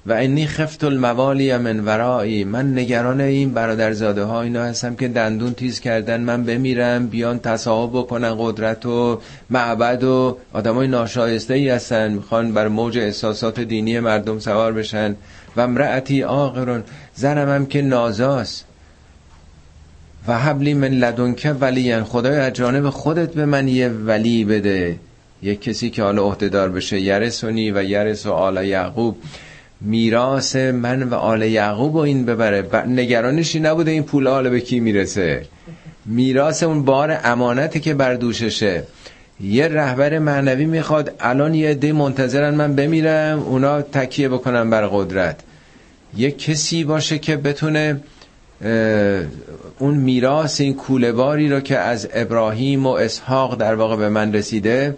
و 0.06 0.12
انی 0.12 0.46
خفت 0.46 0.84
الموالی 0.84 1.56
من 1.56 1.80
ورایی 1.80 2.44
من 2.44 2.78
نگران 2.78 3.20
این 3.20 3.54
برادرزاده 3.54 4.24
ها 4.24 4.42
اینا 4.42 4.64
هستم 4.64 4.94
که 4.94 5.08
دندون 5.08 5.54
تیز 5.54 5.80
کردن 5.80 6.20
من 6.20 6.44
بمیرم 6.44 7.06
بیان 7.06 7.38
تصاحب 7.38 7.90
بکنن 7.90 8.34
قدرت 8.38 8.86
و 8.86 9.20
معبد 9.50 10.04
و 10.04 10.38
آدمای 10.52 10.88
ناشایسته 10.88 11.54
ای 11.54 11.68
هستن. 11.68 12.12
می‌خوان 12.12 12.52
بر 12.52 12.68
موج 12.68 12.98
احساسات 12.98 13.60
دینی 13.60 14.00
مردم 14.00 14.38
سوار 14.38 14.72
بشن. 14.72 15.16
و 15.56 15.60
امرأتی 15.60 16.22
آقرون 16.22 16.84
زنم 17.14 17.48
هم 17.48 17.66
که 17.66 17.82
نازاست. 17.82 18.64
و 20.28 20.38
حبلی 20.38 20.74
من 20.74 20.88
لدنکه 20.88 21.52
ولی 21.52 22.02
خدای 22.02 22.36
از 22.36 22.52
جانب 22.52 22.90
خودت 22.90 23.34
به 23.34 23.46
من 23.46 23.68
یه 23.68 23.88
ولی 23.88 24.44
بده. 24.44 24.96
یک 25.42 25.60
کسی 25.60 25.90
که 25.90 26.02
حالا 26.02 26.22
عهدهدار 26.22 26.68
بشه 26.68 27.00
یرسونی 27.00 27.70
و 27.70 27.82
یرس 27.84 28.26
و 28.26 28.32
آل 28.32 28.64
یعقوب. 28.66 29.16
میراث 29.80 30.56
من 30.56 31.02
و 31.02 31.14
آل 31.14 31.42
یعقوب 31.42 31.94
و 31.94 31.98
این 31.98 32.24
ببره. 32.24 32.86
نگرانشی 32.86 33.60
نبوده 33.60 33.90
این 33.90 34.02
پول 34.02 34.28
حالا 34.28 34.50
به 34.50 34.60
کی 34.60 34.80
می‌رسه. 34.80 35.46
میراث 36.06 36.62
اون 36.62 36.84
بار 36.84 37.20
امانتی 37.24 37.80
که 37.80 37.94
بر 37.94 38.14
دوششه. 38.14 38.82
یه 39.40 39.68
رهبر 39.68 40.18
معنوی 40.18 40.66
می‌خواد 40.66 41.14
الان 41.20 41.54
یه 41.54 41.68
عده 41.68 41.92
منتظرن 41.92 42.54
من 42.54 42.74
بمیرم 42.74 43.38
اونا 43.38 43.82
تکیه 43.82 44.28
بکنم 44.28 44.70
بر 44.70 44.86
قدرت. 44.86 45.40
یه 46.16 46.30
کسی 46.30 46.84
باشه 46.84 47.18
که 47.18 47.36
بتونه 47.36 48.00
اون 49.78 49.94
میراث 49.94 50.60
این 50.60 50.74
کولهباری 50.74 51.48
رو 51.48 51.60
که 51.60 51.78
از 51.78 52.08
ابراهیم 52.12 52.86
و 52.86 52.90
اسحاق 52.90 53.56
در 53.56 53.74
واقع 53.74 53.96
به 53.96 54.08
من 54.08 54.32
رسیده 54.32 54.96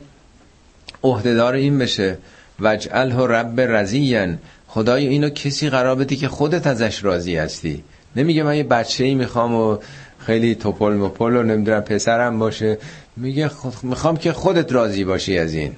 عهدهدار 1.02 1.54
این 1.54 1.78
بشه. 1.78 2.18
وجعله 2.60 3.26
رب 3.26 3.60
رزین 3.60 4.38
خدای 4.66 5.06
اینو 5.06 5.28
کسی 5.28 5.70
قرار 5.70 5.94
بدی 5.94 6.16
که 6.16 6.28
خودت 6.28 6.66
ازش 6.66 7.04
راضی 7.04 7.36
هستی. 7.36 7.84
نمیگه 8.16 8.42
من 8.42 8.56
یه 8.56 8.62
بچه 8.62 9.04
ای 9.04 9.14
می‌خوام 9.14 9.54
و 9.54 9.78
خیلی 10.18 10.54
توپل 10.54 10.92
مپل 10.92 11.36
و 11.36 11.42
نمی‌دونم 11.42 11.80
پسرم 11.80 12.38
باشه. 12.38 12.78
میگه 13.16 13.50
می‌خوام 13.82 14.16
که 14.16 14.32
خودت 14.32 14.72
راضی 14.72 15.04
باشی 15.04 15.38
از 15.38 15.54
این. 15.54 15.72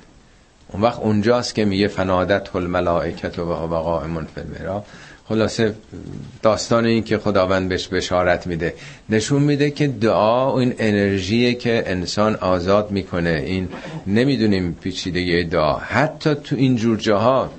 اون 0.73 0.83
وقت 0.83 0.99
اونجاست 0.99 1.55
که 1.55 1.65
میگه 1.65 1.89
فنادت 1.89 2.57
الملائکت 2.57 3.39
و 3.39 3.45
قائمون 3.67 4.27
فی 4.35 4.41
خلاصه 5.31 5.75
داستان 6.43 6.85
این 6.85 7.05
که 7.05 7.19
خداوند 7.19 7.69
بهش 7.69 7.89
بشارت 7.89 8.47
میده 8.47 8.75
نشون 9.09 9.43
میده 9.43 9.71
که 9.71 9.87
دعا 9.87 10.59
این 10.59 10.75
انرژی 10.79 11.55
که 11.55 11.83
انسان 11.87 12.35
آزاد 12.35 12.91
می‌کنه. 12.91 13.43
این 13.47 13.69
نمی‌دونیم 14.07 14.79
پیچیدگی 14.81 15.45
دعا. 15.45 15.77
حتی 15.77 16.35
تو 16.35 16.57
این 16.57 16.77
جور 16.77 16.97
جاها 16.99 17.51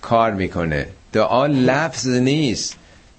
کار 0.00 0.30
می‌کنه. 0.30 0.86
دعا 1.12 1.46
لفظ 1.46 2.08
نیست. 2.08 2.76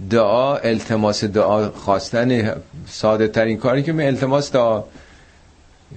دعا 0.09 0.57
التماس 0.57 1.23
دعا 1.23 1.69
خواستن 1.69 2.55
ساده 2.87 3.27
ترین 3.27 3.57
کاری 3.57 3.83
که 3.83 3.91
می 3.91 4.05
التماس 4.05 4.51
دعا. 4.51 4.83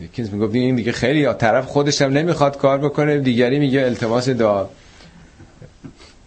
یکی 0.03 0.23
می‌گفت 0.23 0.55
این 0.55 0.77
دیگه 0.77 0.93
خیلی 0.93 1.21
یا 1.21 1.33
طرف 1.33 1.67
خودش 1.67 2.03
هم 2.03 2.13
نمی‌خواد 2.13 2.59
کار 2.59 2.79
بکنه 2.79 3.19
دیگری 3.19 3.59
میگه 3.59 3.81
التماس 3.81 4.29
دعا. 4.29 4.67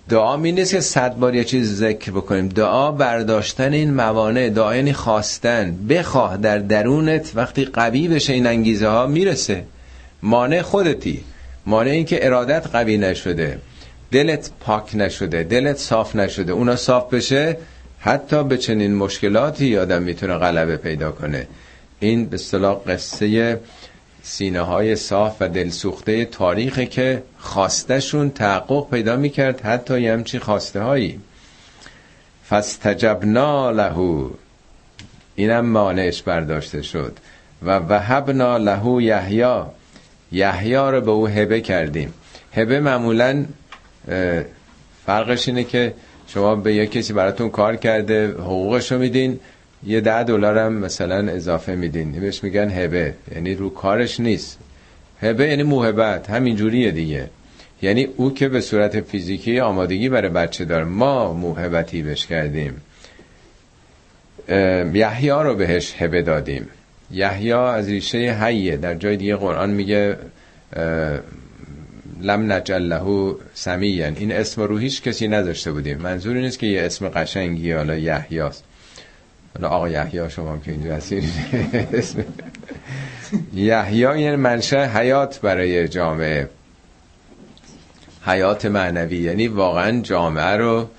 دعا 0.09 0.37
می 0.37 0.51
نیست 0.51 0.71
که 0.71 0.81
صد 0.81 1.15
بار 1.15 1.35
یه 1.35 1.43
چیز 1.43 1.75
ذکر 1.75 2.11
بکنیم. 2.11 2.47
دعا 2.47 2.91
برداشتن 2.91 3.73
این 3.73 3.93
موانع 3.93 4.49
دعا 4.49 4.75
یعنی 4.75 4.93
خواستن. 4.93 5.87
بخواه 5.89 6.37
در 6.37 6.57
درونت 6.57 7.31
وقتی 7.35 7.65
قوی 7.65 8.07
بشه 8.07 8.33
این 8.33 8.47
انگیزه 8.47 8.87
ها 8.87 9.07
می‌رسه. 9.07 9.63
مانع 10.23 10.61
خودتی. 10.61 11.23
مانع 11.65 11.89
این 11.89 12.05
که 12.05 12.25
ارادت 12.25 12.67
قوی 12.67 12.97
نشده. 12.97 13.59
دلت 14.11 14.49
پاک 14.59 14.95
نشده 14.95 15.43
دلت 15.43 15.77
صاف 15.77 16.15
نشده. 16.15 16.51
اونا 16.51 16.75
صاف 16.75 17.13
بشه 17.13 17.57
حتی 17.99 18.43
به 18.43 18.57
چنین 18.57 18.95
مشکلاتی 18.95 19.77
آدم 19.77 20.01
می‌تونه 20.01 20.33
غلبه 20.33 20.77
پیدا 20.77 21.11
کنه. 21.11 21.47
این 21.99 22.25
به 22.25 22.35
اصطلاح 22.35 22.79
قصه 22.87 23.59
سینه 24.23 24.61
های 24.61 24.95
صاف 24.95 25.35
و 25.39 25.47
دلسوخته 25.47 26.25
تاریخه 26.25 26.85
که 26.85 27.23
خواستشون 27.37 28.29
تحقق 28.29 28.89
پیدا 28.89 29.15
می‌کرد 29.15 29.61
حتی 29.61 30.01
یه 30.01 30.13
همچی 30.13 30.39
خواسته 30.39 30.81
هایی 30.81 31.19
فستجبنا 32.49 33.71
لهو 33.71 34.29
اینم 35.35 35.65
مانعش 35.65 36.21
برداشته 36.21 36.81
شد. 36.81 37.17
و 37.63 37.79
وهبنا 37.79 38.57
لهو 38.57 39.01
یحیی. 39.01 39.61
یحیی 40.31 40.75
رو 40.75 41.01
به 41.01 41.11
او 41.11 41.27
هبه 41.27 41.61
کردیم. 41.61 42.13
هبه 42.53 42.79
معمولا 42.79 43.45
فرقش 45.05 45.47
اینه 45.47 45.63
که 45.63 45.93
شما 46.27 46.55
به 46.55 46.73
یک 46.73 46.91
کسی 46.91 47.13
براتون 47.13 47.49
کار 47.49 47.75
کرده 47.75 48.27
حقوقش 48.31 48.91
رو 48.91 48.99
میدین 48.99 49.39
یه 49.83 50.01
ده 50.01 50.23
دلار 50.23 50.57
هم 50.57 50.73
مثلا 50.73 51.31
اضافه 51.31 51.75
میدین. 51.75 52.11
بهش 52.11 52.43
میگن 52.43 52.69
هبه. 52.69 53.13
یعنی 53.35 53.55
رو 53.55 53.69
کارش 53.69 54.19
نیست. 54.19 54.57
هبه 55.21 55.47
یعنی 55.47 55.63
موهبت. 55.63 56.29
همین 56.29 56.55
جوریه 56.55 56.91
دیگه. 56.91 57.29
یعنی 57.81 58.03
او 58.03 58.33
که 58.33 58.49
به 58.49 58.61
صورت 58.61 59.01
فیزیکی 59.01 59.59
آمادگی 59.59 60.09
برای 60.09 60.29
بچه 60.29 60.65
دار 60.65 60.83
ما 60.83 61.33
موهبتی 61.33 62.01
بهش 62.01 62.25
کردیم. 62.25 62.81
یحیی 64.93 65.29
رو 65.29 65.55
بهش 65.55 65.95
هبه 65.97 66.21
دادیم. 66.21 66.67
یحیی 67.11 67.51
از 67.51 67.89
ریشه 67.89 68.17
حیه. 68.17 68.77
در 68.77 68.95
جای 68.95 69.17
دیگه 69.17 69.35
قرآن 69.35 69.69
میگه 69.69 70.17
لم 72.21 72.51
نجل 72.51 72.81
له 72.81 73.35
سمیان 73.53 74.15
این 74.17 74.31
اسم 74.31 74.61
رو 74.61 74.77
هیچ 74.77 75.01
کسی 75.01 75.27
نداشته 75.27 75.71
بودیم. 75.71 75.97
منظور 75.97 76.37
نیست 76.37 76.59
که 76.59 76.67
یه 76.67 76.81
اسم 76.81 77.09
قشنگی 77.09 77.71
حالا 77.71 77.97
یحیاست 77.97 78.63
حالا 79.57 79.69
آقا 79.69 79.89
یحیی 79.89 80.29
شما 80.29 80.57
که 80.57 80.71
اینجا 80.71 80.95
هستید 80.95 81.23
اسم 81.93 82.25
یحیی 83.53 83.99
یعنی 83.99 84.35
منشأ 84.35 84.85
حیات 84.85 85.41
برای 85.41 85.87
جامعه. 85.87 86.49
حیات 88.25 88.65
معنوی 88.65 89.17
یعنی 89.17 89.47
واقعا 89.47 90.01
جامعه 90.01 90.57
رو 90.57 90.89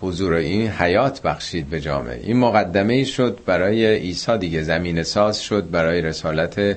حضور 0.00 0.34
این 0.34 0.68
حیات 0.68 1.22
بخشید 1.22 1.70
به 1.70 1.80
جامعه. 1.80 2.20
این 2.22 2.36
مقدمه 2.36 2.94
ای 2.94 3.04
شد 3.04 3.38
برای 3.46 3.96
عیسی 3.96 4.38
دیگه 4.38 4.62
زمین 4.62 5.02
ساز 5.02 5.42
شد 5.42 5.70
برای 5.70 6.00
رسالت 6.00 6.76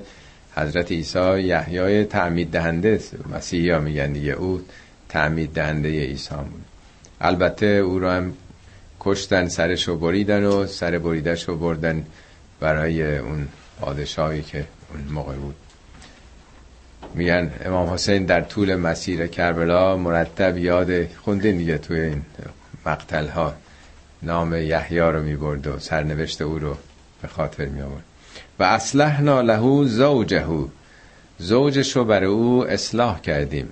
حضرت 0.56 0.92
عیسی. 0.92 1.42
یحیای 1.42 2.06
تعمید 2.06 2.52
دهنده 2.52 3.00
مسیحی 3.34 3.70
ها 3.70 3.80
میگن 3.80 4.12
دیگه 4.12 4.32
او 4.32 4.62
تعمید 5.10 5.54
دهنده 5.54 5.90
عیسی 5.90 6.36
بود. 6.36 6.66
البته 7.22 7.66
او 7.66 8.00
رو 8.00 8.10
هم 8.10 8.34
کشتن 9.00 9.48
سرش 9.48 9.88
رو 9.88 9.98
بریدن 9.98 10.44
و 10.44 10.66
سر 10.68 10.98
بریدش 10.98 11.48
رو 11.50 11.58
بردن 11.58 12.06
برای 12.60 13.18
اون 13.18 13.48
پادشاهی 13.82 14.42
که 14.42 14.66
اون 14.92 15.14
موقع 15.14 15.36
بود. 15.36 15.56
میگن 17.16 17.52
امام 17.66 17.90
حسین 17.90 18.26
در 18.26 18.42
طول 18.42 18.76
مسیر 18.76 19.28
کربلا 19.28 19.98
مرتب 19.98 20.58
یاد 20.58 21.08
خوندین 21.14 21.58
دیگه 21.58 21.78
توی 21.78 22.00
این 22.00 22.22
مقتل 22.86 23.28
ها 23.28 23.54
نام 24.24 24.56
یحیی 24.56 25.00
رو 25.00 25.22
می‌برد 25.24 25.68
و 25.68 25.80
سرنوشت 25.80 26.42
او 26.42 26.60
رو 26.60 26.78
به 27.22 27.28
خاطر 27.28 27.66
می 27.66 27.82
آورد 27.82 28.04
و 28.60 28.64
اصلحنا 28.64 29.42
له 29.42 29.88
زوجه. 29.88 30.48
زوجش 31.38 31.96
رو 31.96 32.06
برای 32.06 32.26
او 32.26 32.68
اصلاح 32.68 33.22
کردیم. 33.22 33.70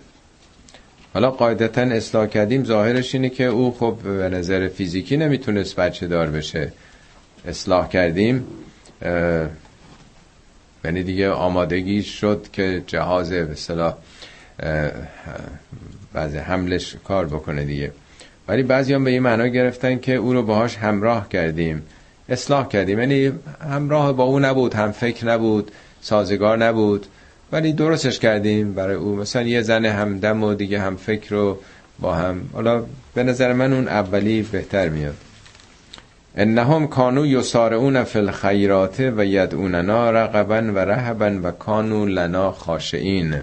حالا 1.14 1.32
قاعدتا 1.32 1.82
اصلاح 1.82 2.28
کردیم 2.28 2.64
ظاهرش 2.64 3.16
اینه 3.16 3.30
که 3.30 3.44
او 3.44 3.76
خب 3.80 3.98
به 4.04 4.30
نظر 4.30 4.68
فیزیکی 4.68 5.18
نمی‌تونست 5.18 5.76
بچه 5.76 6.08
دار 6.08 6.28
بشه. 6.28 6.72
اصلاح 7.48 7.90
کردیم. 7.90 8.48
یعنی 10.86 11.04
دیگه 11.04 11.30
آمادگی 11.30 12.04
شد 12.04 12.46
که 12.54 12.84
جهاز 12.88 13.30
به 13.30 13.56
صلاح 13.56 13.96
بعضی 16.14 16.38
حملش 16.38 16.96
کار 17.04 17.26
بکنه 17.26 17.64
دیگه. 17.64 17.92
ولی 18.48 18.64
بعضی 18.64 18.98
به 18.98 19.12
این 19.12 19.20
معنا 19.20 19.48
گرفتن 19.48 20.00
که 20.00 20.16
او 20.16 20.34
رو 20.34 20.44
باهاش 20.44 20.76
همراه 20.76 21.30
کردیم. 21.30 21.84
اصلاح 22.30 22.68
کردیم. 22.68 23.00
یعنی 23.00 23.32
همراه 23.70 24.14
با 24.14 24.24
او 24.24 24.40
نبود 24.40 24.74
هم 24.74 24.92
فکر 24.92 25.26
نبود 25.26 25.72
سازگار 26.02 26.58
نبود. 26.58 27.06
ولی 27.52 27.74
درستش 27.74 28.20
کردیم 28.20 28.74
برای 28.74 28.96
او. 28.96 29.16
مثلا 29.16 29.42
یه 29.42 29.62
زن 29.62 29.86
همدم 29.86 30.44
و 30.44 30.54
دیگه 30.54 30.80
هم 30.82 30.96
فکر 30.96 31.36
رو 31.36 31.60
با 32.00 32.16
هم. 32.16 32.50
حالا 32.54 32.84
به 33.14 33.24
نظر 33.24 33.54
من 33.54 33.74
اون 33.74 33.88
اولی 33.88 34.42
بهتر 34.42 34.90
میاد. 34.90 35.16
انهم 36.36 36.88
کانو 36.88 37.26
یسارعون 37.26 38.04
فی 38.04 38.20
الخیرات 38.20 39.00
و 39.00 39.26
یدعوننا 39.26 40.12
رغبا 40.12 40.74
و 40.74 40.78
رهبا 40.78 41.40
و 41.44 41.52
کانو 41.52 42.06
لنا 42.06 42.52
خاشعین. 42.52 43.36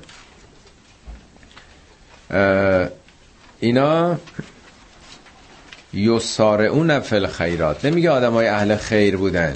اینا 3.61 4.19
یسارعون 5.95 7.01
فی 7.01 7.17
الخیرات. 7.17 7.85
نمیگه 7.85 8.11
آدم 8.11 8.33
های 8.33 8.47
اهل 8.47 8.77
خیر 8.77 9.17
بودن. 9.17 9.55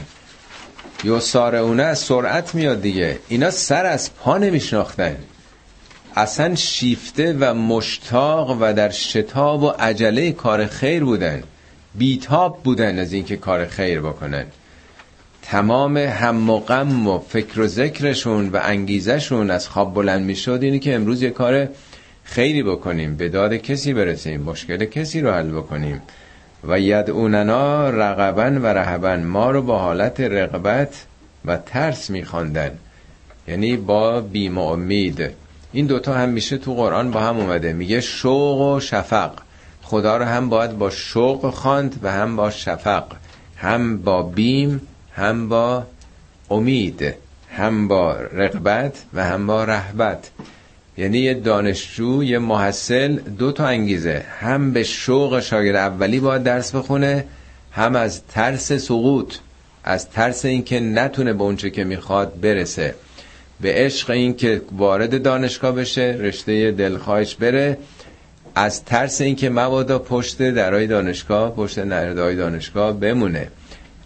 یسارعونه 1.05 1.83
از 1.83 1.99
سرعت 1.99 2.55
میاد 2.55 2.83
دیگه. 2.83 3.19
اینا 3.29 3.51
سر 3.51 3.87
از 3.87 4.15
پا 4.15 4.39
نمیشناختن. 4.39 5.17
اصلا 6.17 6.55
شیفته 6.55 7.37
و 7.41 7.55
مشتاق 7.55 8.57
و 8.61 8.73
در 8.73 8.91
شتاب 8.91 9.63
و 9.63 9.69
عجله 9.69 10.33
کار 10.33 10.67
خیر 10.67 11.05
بودن. 11.05 11.43
بیتاب 11.95 12.63
بودن 12.63 12.99
از 12.99 13.13
اینکه 13.13 13.37
کار 13.37 13.67
خیر 13.67 14.01
بکنن. 14.01 14.45
تمام 15.43 15.97
هم 15.97 16.51
و 16.51 16.59
غم 16.59 17.09
و 17.09 17.19
فکر 17.19 17.61
و 17.61 17.67
ذکرشون 17.67 18.49
و 18.49 18.61
انگیزشون 18.63 19.51
از 19.51 19.69
خواب 19.69 19.95
بلند 19.95 20.25
می‌شد 20.25 20.59
اینه 20.63 20.79
که 20.79 20.95
امروز 20.95 21.23
یه 21.23 21.31
کار 21.31 21.69
خیری 22.25 22.63
بکنیم. 22.63 23.17
به 23.17 23.29
داد 23.29 23.55
کسی 23.55 23.93
برسیم 23.93 24.41
مشکل 24.41 24.85
کسی 24.85 25.21
رو 25.21 25.31
حل 25.31 25.51
بکنیم. 25.51 26.03
و 26.65 26.81
یدعوننا 26.81 27.91
رغبن 27.91 28.59
و 28.59 28.67
رهبن 28.67 29.25
ما 29.25 29.51
رو 29.51 29.63
با 29.63 29.79
حالت 29.79 30.21
رغبت 30.21 31.07
و 31.45 31.57
ترس 31.57 32.11
میخواندن. 32.11 32.71
یعنی 33.49 33.77
با 33.77 34.21
بیم 34.21 34.59
و 34.59 34.69
امید 34.69 35.31
این 35.73 35.87
دوتا 35.87 36.15
هم 36.15 36.29
میشه 36.29 36.59
تو 36.59 36.75
قرآن 36.75 37.11
با 37.11 37.21
هم 37.21 37.37
اومده. 37.37 37.73
میگه 37.73 38.01
شوق 38.01 38.61
و 38.61 38.81
شفق. 38.81 39.31
خدا 39.83 40.17
رو 40.17 40.25
هم 40.25 40.49
باید 40.49 40.79
با 40.79 40.91
شوق 40.91 41.51
خواند 41.55 42.01
و 42.03 42.13
هم 42.13 42.37
با 42.37 42.51
شفق. 42.51 43.05
هم 43.57 44.03
با 44.03 44.23
بیم 44.23 44.81
هم 45.13 45.49
با 45.49 45.83
امید. 46.51 47.15
هم 47.51 47.89
با 47.89 48.13
رغبت 48.13 49.05
و 49.15 49.25
هم 49.25 49.47
با 49.47 49.65
رهبت. 49.65 50.31
یعنی 50.99 51.19
یه 51.19 51.35
دانشجو 51.35 52.25
یه 52.25 52.39
محصل 52.39 53.17
دو 53.17 53.53
تا 53.53 53.67
انگیزه. 53.67 54.25
هم 54.41 54.73
به 54.73 54.83
شوق 54.83 55.41
شاگرد 55.41 55.77
اولی 55.77 56.21
باید 56.21 56.43
درس 56.43 56.75
بخونه 56.75 57.25
هم 57.73 57.97
از 57.97 58.23
ترس 58.25 58.73
سقوط 58.73 59.35
از 59.85 60.11
ترس 60.11 60.45
اینکه 60.45 60.81
نتونه 60.81 61.33
به 61.33 61.43
اونچه 61.43 61.71
که 61.71 61.85
می‌خواد 61.85 62.41
برسه. 62.41 62.95
به 63.61 63.73
عشق 63.75 64.11
اینکه 64.11 64.63
وارد 64.77 65.23
دانشگاه 65.23 65.73
بشه 65.73 66.17
رشته 66.21 66.71
دلخواهش 66.71 67.35
بره. 67.35 67.79
از 68.55 68.85
ترس 68.85 69.21
اینکه 69.21 69.51
مبادا 69.51 69.99
پشت 69.99 70.51
درای 70.51 70.87
دانشگاه 70.87 71.55
پشت 71.55 71.79
نردای 71.79 72.37
دانشگاه 72.37 73.01
بمونه. 73.01 73.49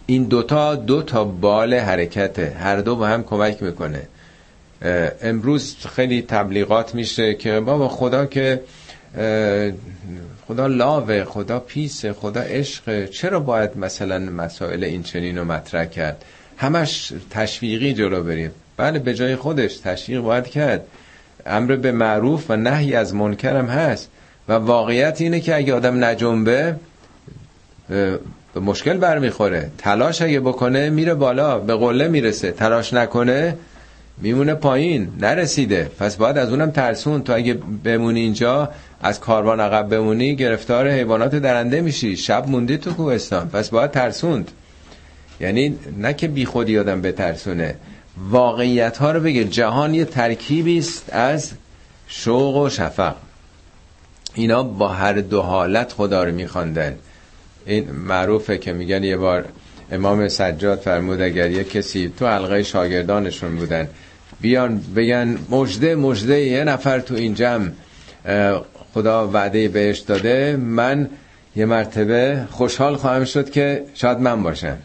این 0.05 0.23
دوتا 0.23 0.75
دو 0.75 1.01
تا 1.01 1.23
بال 1.23 1.73
حرکته. 1.73 2.55
هر 2.59 2.77
دو 2.81 2.95
با 2.95 3.07
هم 3.07 3.23
کمک 3.23 3.63
می‌کنه. 3.63 4.01
امروز 5.21 5.75
خیلی 5.95 6.21
تبلیغات 6.21 6.95
میشه 6.95 7.33
که 7.33 7.59
بابا 7.59 7.89
خدا 7.89 8.25
که 8.25 8.61
خدا 10.47 10.67
لاوه 10.67 11.23
خدا 11.23 11.59
پیسه 11.59 12.13
خدا 12.13 12.41
عشق 12.41 13.05
چرا 13.05 13.39
باید 13.39 13.77
مثلا 13.77 14.19
مسائل 14.19 14.83
این 14.83 15.03
چنین 15.03 15.37
رو 15.37 15.45
مطرح 15.45 15.85
کرد؟ 15.85 16.25
همش 16.57 17.13
تشویقی 17.29 17.93
جلو 17.93 18.23
بریم. 18.23 18.51
بله 18.77 18.99
به 18.99 19.13
جای 19.13 19.35
خودش 19.35 19.77
تشویق 19.77 20.21
باید 20.21 20.47
کرد. 20.47 20.85
امر 21.45 21.75
به 21.75 21.91
معروف 21.91 22.45
و 22.49 22.55
نهی 22.55 22.95
از 22.95 23.15
منکرم 23.15 23.65
هست. 23.65 24.09
و 24.47 24.53
واقعیت 24.53 25.21
اینه 25.21 25.39
که 25.39 25.55
اگه 25.55 25.73
آدم 25.73 26.03
نجنبه 26.03 26.75
به 28.53 28.59
مشکل 28.59 28.97
برمیخوره. 28.97 29.71
تلاش 29.77 30.21
اگه 30.21 30.39
بکنه 30.39 30.89
میره 30.89 31.13
بالا 31.13 31.59
به 31.59 31.75
قله 31.75 32.07
می‌رسه. 32.07 32.51
تلاش 32.51 32.93
نکنه 32.93 33.57
میمونه 34.17 34.53
پایین 34.53 35.09
نرسیده. 35.19 35.91
پس 35.99 36.15
باید 36.15 36.37
از 36.37 36.49
اونم 36.49 36.71
ترسون. 36.71 37.23
تو 37.23 37.35
اگه 37.35 37.53
بمونی 37.83 38.19
اینجا 38.19 38.69
از 39.01 39.19
کاروان 39.19 39.59
عقب 39.59 39.89
بمونی 39.89 40.35
گرفتار 40.35 40.89
حیوانات 40.89 41.35
درنده 41.35 41.81
میشی. 41.81 42.17
شب 42.17 42.47
موندی 42.47 42.77
تو 42.77 42.93
کوهستان. 42.93 43.49
پس 43.49 43.69
باید 43.69 43.91
ترسوند. 43.91 44.51
یعنی 45.39 45.79
نه 45.97 46.13
که 46.13 46.27
بی 46.27 46.45
خودی 46.45 46.79
آدم 46.79 47.01
بترسونه. 47.01 47.75
واقعیت 48.29 48.97
ها 48.97 49.11
رو 49.11 49.19
بگه 49.19 49.43
جهان 49.43 49.93
یه 49.93 50.05
ترکیبی 50.05 50.77
است 50.77 51.13
از 51.13 51.51
شوق 52.07 52.55
و 52.55 52.69
شفق. 52.69 53.15
اینا 54.33 54.63
با 54.63 54.87
هر 54.87 55.13
دو 55.13 55.41
حالت 55.41 55.91
خدا 55.91 56.23
رو 56.23 56.31
میخواندن 56.31 56.95
این 57.65 57.91
معروفه 57.91 58.57
که 58.57 58.73
میگن 58.73 59.03
یه 59.03 59.17
بار 59.17 59.45
امام 59.91 60.27
سجاد 60.27 60.79
فرمود 60.79 61.21
اگر 61.21 61.51
یه 61.51 61.63
کسی 61.63 62.13
تو 62.19 62.27
حلقه 62.27 62.63
شاگردانشون 62.63 63.55
بودن 63.55 63.87
بیان 64.41 64.81
بگن 64.95 65.37
مجده 65.49 65.95
مجده 65.95 66.39
یه 66.39 66.63
نفر 66.63 66.99
تو 66.99 67.15
این 67.15 67.33
جمع 67.33 67.69
خدا 68.93 69.27
وعده 69.27 69.67
بهش 69.67 69.99
داده 69.99 70.57
من 70.57 71.09
یه 71.55 71.65
مرتبه 71.65 72.47
خوشحال 72.51 72.95
خواهم 72.95 73.25
شد 73.25 73.49
که 73.49 73.83
شاید 73.93 74.17
من 74.17 74.43
باشم. 74.43 74.77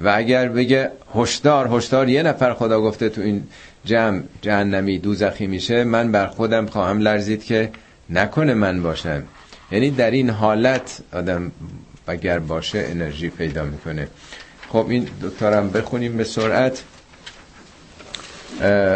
و 0.00 0.12
اگر 0.16 0.48
بگه 0.48 0.90
هشدار 1.14 1.68
هشدار 1.72 2.08
یه 2.08 2.22
نفر 2.22 2.54
خدا 2.54 2.80
گفته 2.80 3.08
تو 3.08 3.20
این 3.20 3.44
جمع 3.84 4.20
جهنمی 4.42 4.98
دوزخی 4.98 5.46
میشه 5.46 5.84
من 5.84 6.12
بر 6.12 6.26
خودم 6.26 6.66
خواهم 6.66 6.98
لرزید 6.98 7.44
که 7.44 7.70
نکنه 8.10 8.54
من 8.54 8.82
باشم. 8.82 9.22
یعنی 9.72 9.90
در 9.90 10.10
این 10.10 10.30
حالت 10.30 11.00
آدم 11.12 11.52
اگر 12.06 12.38
باشه 12.38 12.84
انرژی 12.88 13.28
پیدا 13.28 13.64
می‌کنه. 13.64 14.08
خب 14.68 14.86
این 14.88 15.08
دوتارم 15.20 15.70
بخونیم 15.70 16.16
به 16.16 16.24
سرعت. 16.24 16.82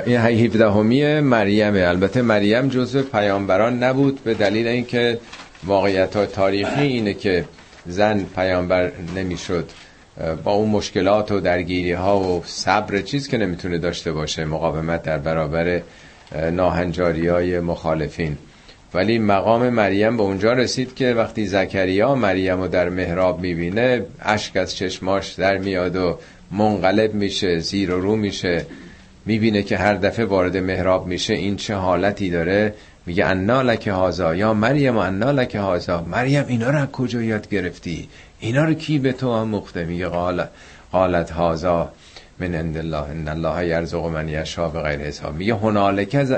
این 0.07 0.17
17 0.17 0.71
همیه 0.71 1.21
مریمه. 1.21 1.81
البته 1.81 2.23
مریم 2.23 2.69
جزو 2.69 3.03
پیامبران 3.03 3.83
نبود 3.83 4.25
به 4.25 4.35
دلیل 4.35 4.67
اینکه 4.67 5.19
واقعیت 5.65 6.17
های 6.17 6.27
تاریخی 6.27 6.83
اینه 6.83 7.15
که 7.15 7.45
زن 7.87 8.25
پیامبر 8.35 8.93
نمی‌شد. 9.17 9.71
با 10.45 10.53
اون 10.53 10.69
مشکلات 10.69 11.33
و 11.33 11.41
درگیری 11.41 11.93
ها 11.93 12.21
و 12.21 12.43
صبر 12.47 13.01
چیز 13.01 13.29
که 13.29 13.39
نمی‌تونه 13.39 13.79
داشته 13.79 14.13
باشه 14.13 14.45
مقاومت 14.45 15.03
در 15.03 15.19
برابر 15.19 15.83
ناهنجاری 16.53 17.29
های 17.29 17.61
مخالفین. 17.61 18.39
ولی 18.95 19.19
مقام 19.19 19.69
مریم 19.69 20.17
به 20.17 20.23
اونجا 20.23 20.53
رسید 20.53 20.95
که 20.95 21.15
وقتی 21.15 21.47
زکریا 21.47 22.15
مریم 22.15 22.61
رو 22.61 22.69
در 22.69 22.89
محراب 22.89 23.41
می‌بینه 23.41 24.03
اشک 24.21 24.57
از 24.57 24.77
چشماش 24.77 25.33
در 25.33 25.59
میاد 25.59 25.97
و 25.97 26.19
منقلب 26.51 27.15
میشه 27.15 27.59
زیر 27.59 27.95
و 27.95 28.01
رو 28.01 28.17
میشه. 28.17 28.67
می‌بینه 29.27 29.63
که 29.63 29.77
هر 29.77 29.95
دفعه 29.95 30.25
وارد 30.25 30.57
محراب 30.57 31.07
میشه 31.07 31.35
این 31.35 31.57
چه 31.57 31.75
حالتی 31.75 32.31
داره؟ 32.31 32.75
میگه 33.07 33.27
انا 33.27 33.63
لک 33.63 33.89
هازا 33.89 34.35
یا 34.35 34.55
مریم 34.55 34.97
انا 34.97 35.31
لک 35.31 35.55
هازا 35.55 36.05
مریم 36.11 36.45
اینا 36.49 36.71
رو 36.71 36.87
کجا 36.87 37.23
یاد 37.23 37.49
گرفتی؟ 37.49 38.09
اینا 38.41 38.65
رو 38.65 38.75
کی 38.75 38.99
به 38.99 39.13
تو 39.13 39.35
هم 39.35 39.49
مخته 39.49 39.85
میگه 39.85 40.07
قال 40.07 40.45
قالت 40.93 41.31
هازا 41.31 41.93
من 42.39 42.55
عند 42.55 42.77
الله 42.77 43.11
ان 43.11 43.29
الله 43.29 43.67
یرزق 43.67 44.07
من 44.07 44.29
یشاء 44.29 44.69
بغیر 44.69 45.01
حساب. 45.01 45.35
میگه 45.35 45.55
هنالک 45.55 46.25
ز... 46.25 46.33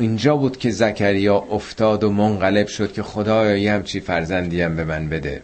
اینجا 0.00 0.36
بود 0.36 0.56
که 0.56 0.70
زکریا 0.70 1.36
افتاد 1.36 2.04
و 2.04 2.10
منقلب 2.10 2.66
شد 2.66 2.92
که 2.92 3.02
خدایا 3.02 3.56
یه 3.56 3.72
همچی 3.72 4.00
فرزندی 4.00 4.62
هم 4.62 4.76
به 4.76 4.84
من 4.84 5.08
بده. 5.08 5.42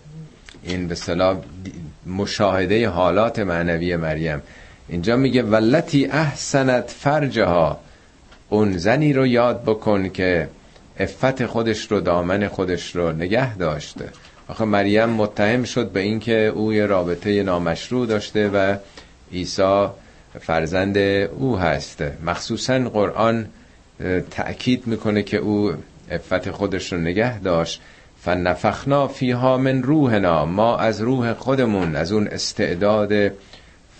این 0.63 0.89
به 0.89 0.95
صلاح 0.95 1.37
مشاهده 2.07 2.89
حالات 2.89 3.39
معنوی 3.39 3.97
مریم. 3.97 4.43
اینجا 4.89 5.17
میگه 5.17 5.43
ولتی 5.43 6.07
احسنت 6.07 6.95
فرجها. 6.99 7.81
اون 8.49 8.77
زنی 8.77 9.13
رو 9.13 9.27
یاد 9.27 9.63
بکن 9.63 10.09
که 10.09 10.49
افت 11.01 11.47
خودش 11.47 11.91
رو 11.93 12.01
دامن 12.01 12.49
خودش 12.49 12.97
رو 12.97 13.13
نگه 13.13 13.57
داشته. 13.57 14.09
آخه 14.49 14.65
مریم 14.65 15.09
متهم 15.09 15.65
شد 15.65 15.91
به 15.91 16.01
اینکه 16.01 16.47
او 16.47 16.73
یه 16.73 16.87
رابطه 16.87 17.43
نامشروع 17.43 18.07
داشته 18.07 18.49
و 18.49 18.77
عیسی 19.33 19.87
فرزند 20.41 20.99
او 20.99 21.59
هست 21.59 22.05
مخصوصا 22.25 22.79
قرآن 22.79 23.47
تأکید 24.31 24.87
می‌کنه 24.87 25.23
که 25.23 25.37
او 25.37 25.73
افت 26.11 26.51
خودش 26.51 26.93
رو 26.93 26.99
نگه 26.99 27.39
داشت. 27.39 27.81
فنفخنا 28.23 29.09
فیها 29.09 29.57
من 29.57 29.83
روحنا 29.83 30.45
ما 30.45 30.77
از 30.77 31.01
روح 31.01 31.33
خودمون 31.33 31.97
از 31.97 32.13
اون 32.13 32.29
استعداد 32.29 33.33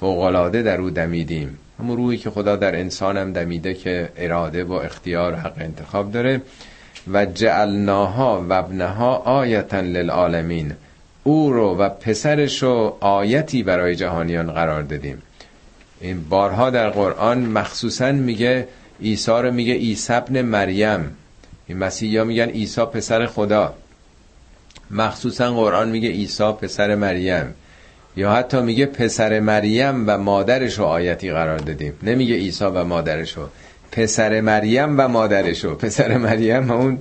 فوقلاده 0.01 0.63
در 0.63 0.81
او 0.81 0.91
دمیدیم. 0.91 1.59
همون 1.81 1.97
روحی 1.97 2.19
که 2.19 2.31
خدا 2.31 2.57
در 2.57 2.77
انسانم 2.77 3.33
دمیده 3.33 3.75
که 3.75 4.09
اراده 4.17 4.65
و 4.65 4.73
اختیار 4.73 5.35
حق 5.35 5.55
انتخاب 5.61 6.13
داره. 6.13 6.43
و 7.13 7.27
جعلناها 7.27 8.47
و 8.49 8.53
ابنها 8.53 9.17
آیتا 9.17 9.81
للعالمین. 9.81 10.73
او 11.25 11.53
رو 11.53 11.77
و 11.77 11.89
پسرش 11.89 12.63
رو 12.63 12.97
آیتی 13.01 13.63
برای 13.63 13.97
جهانیان 13.97 14.53
قرار 14.53 14.83
دادیم. 14.83 15.23
این 16.01 16.29
بارها 16.29 16.71
در 16.71 16.91
قرآن 16.91 17.39
مخصوصا 17.39 18.13
میگه 18.13 18.69
عیسی 19.03 19.31
رو 19.31 19.51
میگه 19.51 19.75
عیسی 19.75 20.13
ابن 20.13 20.43
مریم. 20.43 21.17
این 21.67 21.79
مسیحا 21.79 22.25
میگن 22.25 22.49
عیسی 22.49 22.81
پسر 22.81 23.27
خدا. 23.27 23.75
مخصوصا 24.91 25.55
قرآن 25.55 25.89
میگه 25.89 26.09
عیسی 26.09 26.53
پسر 26.53 26.95
مریم. 26.95 27.55
یا 28.17 28.33
حتی 28.33 28.61
میگه 28.61 28.87
پسر 28.87 29.41
مریم 29.41 30.05
و 30.07 30.19
مادرش 30.19 30.79
رو 30.79 30.85
آیتی 30.85 31.33
قرار 31.33 31.59
دادیم. 31.59 31.93
نمیگه 32.03 32.35
عیسی 32.35 32.65
و 32.65 32.85
مادرش 32.85 33.37
رو 33.37 33.49
پسر 33.93 34.41
مریم 34.41 35.01
و 35.01 35.09
مادرشو. 35.09 35.75
پسر 35.75 36.17
مریم 36.17 36.71
اون 36.71 36.99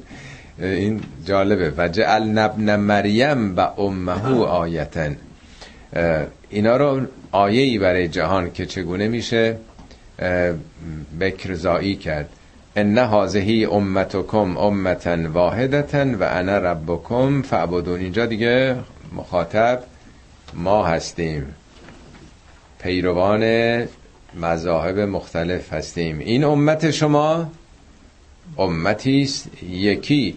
این 0.59 1.01
جالبه. 1.25 1.73
و 1.77 1.87
جعل 1.87 2.23
نبن 2.23 2.75
مریم 2.75 3.57
و 3.57 3.59
امهو 3.59 4.43
آیتن. 4.43 5.17
اینا 6.49 6.77
رو 6.77 7.01
آیه 7.31 7.61
ای 7.61 7.77
برای 7.77 8.07
جهان 8.07 8.51
که 8.51 8.65
چگونه 8.65 9.07
میشه؟ 9.07 9.57
بکرزایی 11.19 11.95
کرد. 11.95 12.29
ان 12.75 12.97
هذه 12.97 13.67
امتکم 13.71 14.57
امتا 14.57 15.17
واحدتا 15.33 16.05
و 16.19 16.23
انا 16.23 16.57
ربکم 16.57 17.41
فعبدون 17.41 17.99
اینجا 17.99 18.25
دیگه 18.25 18.75
مخاطب 19.15 19.79
ما 20.53 20.85
هستیم. 20.85 21.55
پیروان 22.79 23.43
مذاهب 24.41 24.99
مختلف 24.99 25.73
هستیم. 25.73 26.19
این 26.19 26.43
امت 26.43 26.91
شما 26.91 27.51
امتی 28.57 29.21
است. 29.21 29.49
یکی 29.69 30.35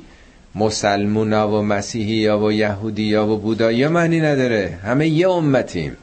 مسلمونا 0.55 1.49
و 1.49 1.63
مسیحی 1.63 2.29
و 2.29 2.53
یهودی 2.53 3.15
و 3.15 3.37
بودایی 3.37 3.87
معنی 3.87 4.21
نداره. 4.21 4.79
همه 4.83 5.09
یه 5.09 5.31
امتیم. 5.31 5.97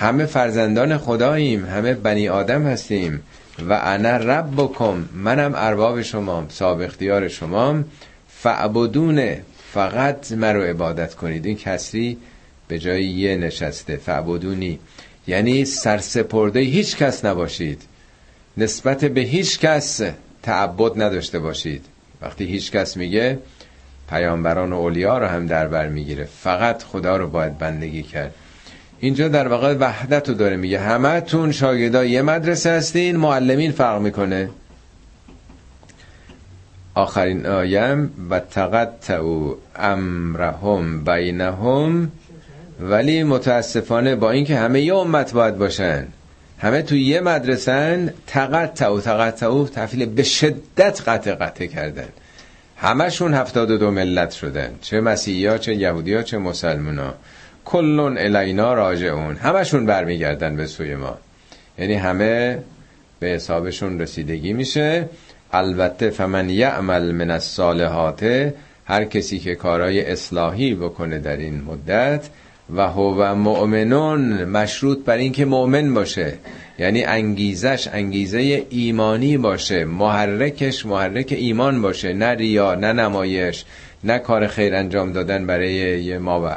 همه 0.00 0.26
فرزندان 0.26 0.98
خداییم 0.98 1.66
همه 1.66 1.94
بنی 1.94 2.28
آدم 2.28 2.66
هستیم. 2.66 3.22
و 3.68 3.72
انا 3.72 4.16
ربکم 4.16 5.04
منم 5.14 5.52
ارباب 5.56 6.02
شما 6.02 6.46
صاحب 6.48 6.80
اختیار 6.80 7.28
شما. 7.28 7.84
فعبدونه 8.28 9.42
فقط 9.72 10.32
مرا 10.32 10.64
عبادت 10.64 11.14
کنید. 11.14 11.46
این 11.46 11.56
کسری 11.56 12.18
به 12.68 12.78
جای 12.78 13.04
یه 13.04 13.36
نشسته 13.36 13.96
فعبدونی. 13.96 14.78
یعنی 15.26 15.64
سرسپرده 15.64 16.60
هیچ 16.60 16.96
کس 16.96 17.24
نباشید. 17.24 17.82
نسبت 18.56 19.04
به 19.04 19.20
هیچ 19.20 19.58
کس 19.58 20.00
تعبد 20.42 21.02
نداشته 21.02 21.38
باشید. 21.38 21.84
وقتی 22.22 22.44
هیچ 22.44 22.72
کس 22.72 22.96
میگه 22.96 23.38
پیامبران 24.10 24.72
و 24.72 24.76
اولیا 24.76 25.18
رو 25.18 25.26
هم 25.26 25.46
در 25.46 25.68
بر 25.68 25.88
می‌گیره. 25.88 26.28
فقط 26.42 26.82
خدا 26.82 27.16
رو 27.16 27.28
باید 27.28 27.58
بندگی 27.58 28.02
کرد. 28.02 28.34
اینجا 29.00 29.28
در 29.28 29.48
واقع 29.48 29.74
وحدت 29.74 30.28
رو 30.28 30.34
داره 30.34 30.56
میگه. 30.56 30.80
همه 30.80 31.20
تون 31.20 31.52
شاگردا 31.52 32.04
یه 32.04 32.22
مدرسه 32.22 32.70
هستین 32.70 33.16
معلمین 33.16 33.72
فرق 33.72 34.00
می‌کنه. 34.00 34.50
آخرین 36.94 37.46
آیم 37.46 38.10
و 38.30 38.40
تقطعوا 38.40 39.54
امرهم 39.76 41.04
بینهم 41.04 42.12
ولی 42.80 43.22
متاسفانه 43.22 44.14
با 44.16 44.30
اینکه 44.30 44.56
همه 44.56 44.80
یه 44.80 44.94
امت 44.94 45.32
باید 45.32 45.58
باشن 45.58 46.06
همه 46.58 46.82
تو 46.82 46.96
یه 46.96 47.20
مدرسن 47.20 48.14
تقطعوا 48.26 49.00
تقطعوا 49.00 49.66
تفیل 49.66 50.06
به 50.06 50.22
شدت 50.22 51.02
قطع 51.08 51.34
قطع 51.34 51.66
کردن. 51.66 52.08
همشون 52.76 53.34
هفتاد 53.34 53.70
و 53.70 53.78
دو 53.78 53.90
ملت 53.90 54.30
شدن. 54.30 54.70
چه 54.82 55.00
مسیحی 55.00 55.46
ها 55.46 55.58
چه 55.58 55.74
یهودی 55.74 56.14
ها 56.14 56.22
چه 56.22 56.38
مسلمان 56.38 56.98
ها. 56.98 57.14
کلون 57.70 58.18
الینا 58.18 58.74
راجعون. 58.74 59.36
همشون 59.36 59.86
برمیگردن 59.86 60.56
به 60.56 60.66
سوی 60.66 60.94
ما. 60.94 61.18
یعنی 61.78 61.94
همه 61.94 62.58
به 63.20 63.26
حسابشون 63.26 64.00
رسیدگی 64.00 64.52
میشه. 64.52 65.08
البته 65.52 66.10
فمن 66.10 66.50
یعمل 66.50 67.12
من 67.12 67.30
الصالحات 67.30 68.52
هر 68.84 69.04
کسی 69.04 69.38
که 69.38 69.54
کارای 69.54 70.04
اصلاحی 70.04 70.74
بکنه 70.74 71.18
در 71.18 71.36
این 71.36 71.62
مدت 71.62 72.28
و 72.76 72.86
هو 72.86 73.34
مؤمنون 73.34 74.44
مشروط 74.44 75.04
بر 75.04 75.16
اینکه 75.16 75.44
مؤمن 75.44 75.94
باشه. 75.94 76.32
یعنی 76.78 77.04
انگیزش 77.04 77.88
انگیزه 77.92 78.66
ایمانی 78.70 79.38
باشه. 79.38 79.84
محرکش 79.84 80.86
محرک 80.86 81.34
ایمان 81.38 81.82
باشه. 81.82 82.12
نه 82.12 82.26
ریا 82.26 82.74
نه 82.74 82.92
نمایش 82.92 83.64
نه 84.04 84.18
کار 84.18 84.46
خیر 84.46 84.74
انجام 84.74 85.12
دادن 85.12 85.46
برای 85.46 85.72
یه 86.02 86.18
ما 86.18 86.40
و 86.40 86.56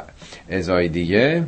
ازای 0.50 0.88
دیگه 0.88 1.44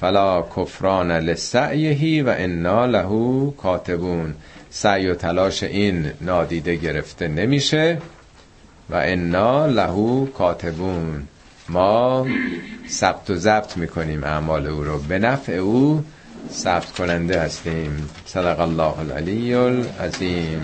فلا 0.00 0.42
کفران 0.56 1.12
لسعیهی 1.12 2.22
و 2.22 2.34
انا 2.38 2.86
له 2.86 3.50
کاتبون. 3.50 4.34
سعی 4.70 5.06
و 5.06 5.14
تلاش 5.14 5.62
این 5.62 6.12
نادیده 6.20 6.76
گرفته 6.76 7.28
نمیشه 7.28 7.98
و 8.90 8.94
انا 8.94 9.66
له 9.66 10.26
کاتبون. 10.26 11.28
ما 11.68 12.26
ثبت 12.88 13.30
و 13.30 13.34
ضبط 13.34 13.76
می‌کنیم 13.76 14.24
اعمال 14.24 14.66
او 14.66 14.84
رو. 14.84 14.98
به 14.98 15.18
نفع 15.18 15.52
او 15.52 16.04
ثبت 16.52 16.92
کننده 16.92 17.40
هستیم. 17.40 18.08
صدق 18.26 18.60
الله 18.60 18.98
العلی 18.98 19.54
العظیم. 19.54 20.62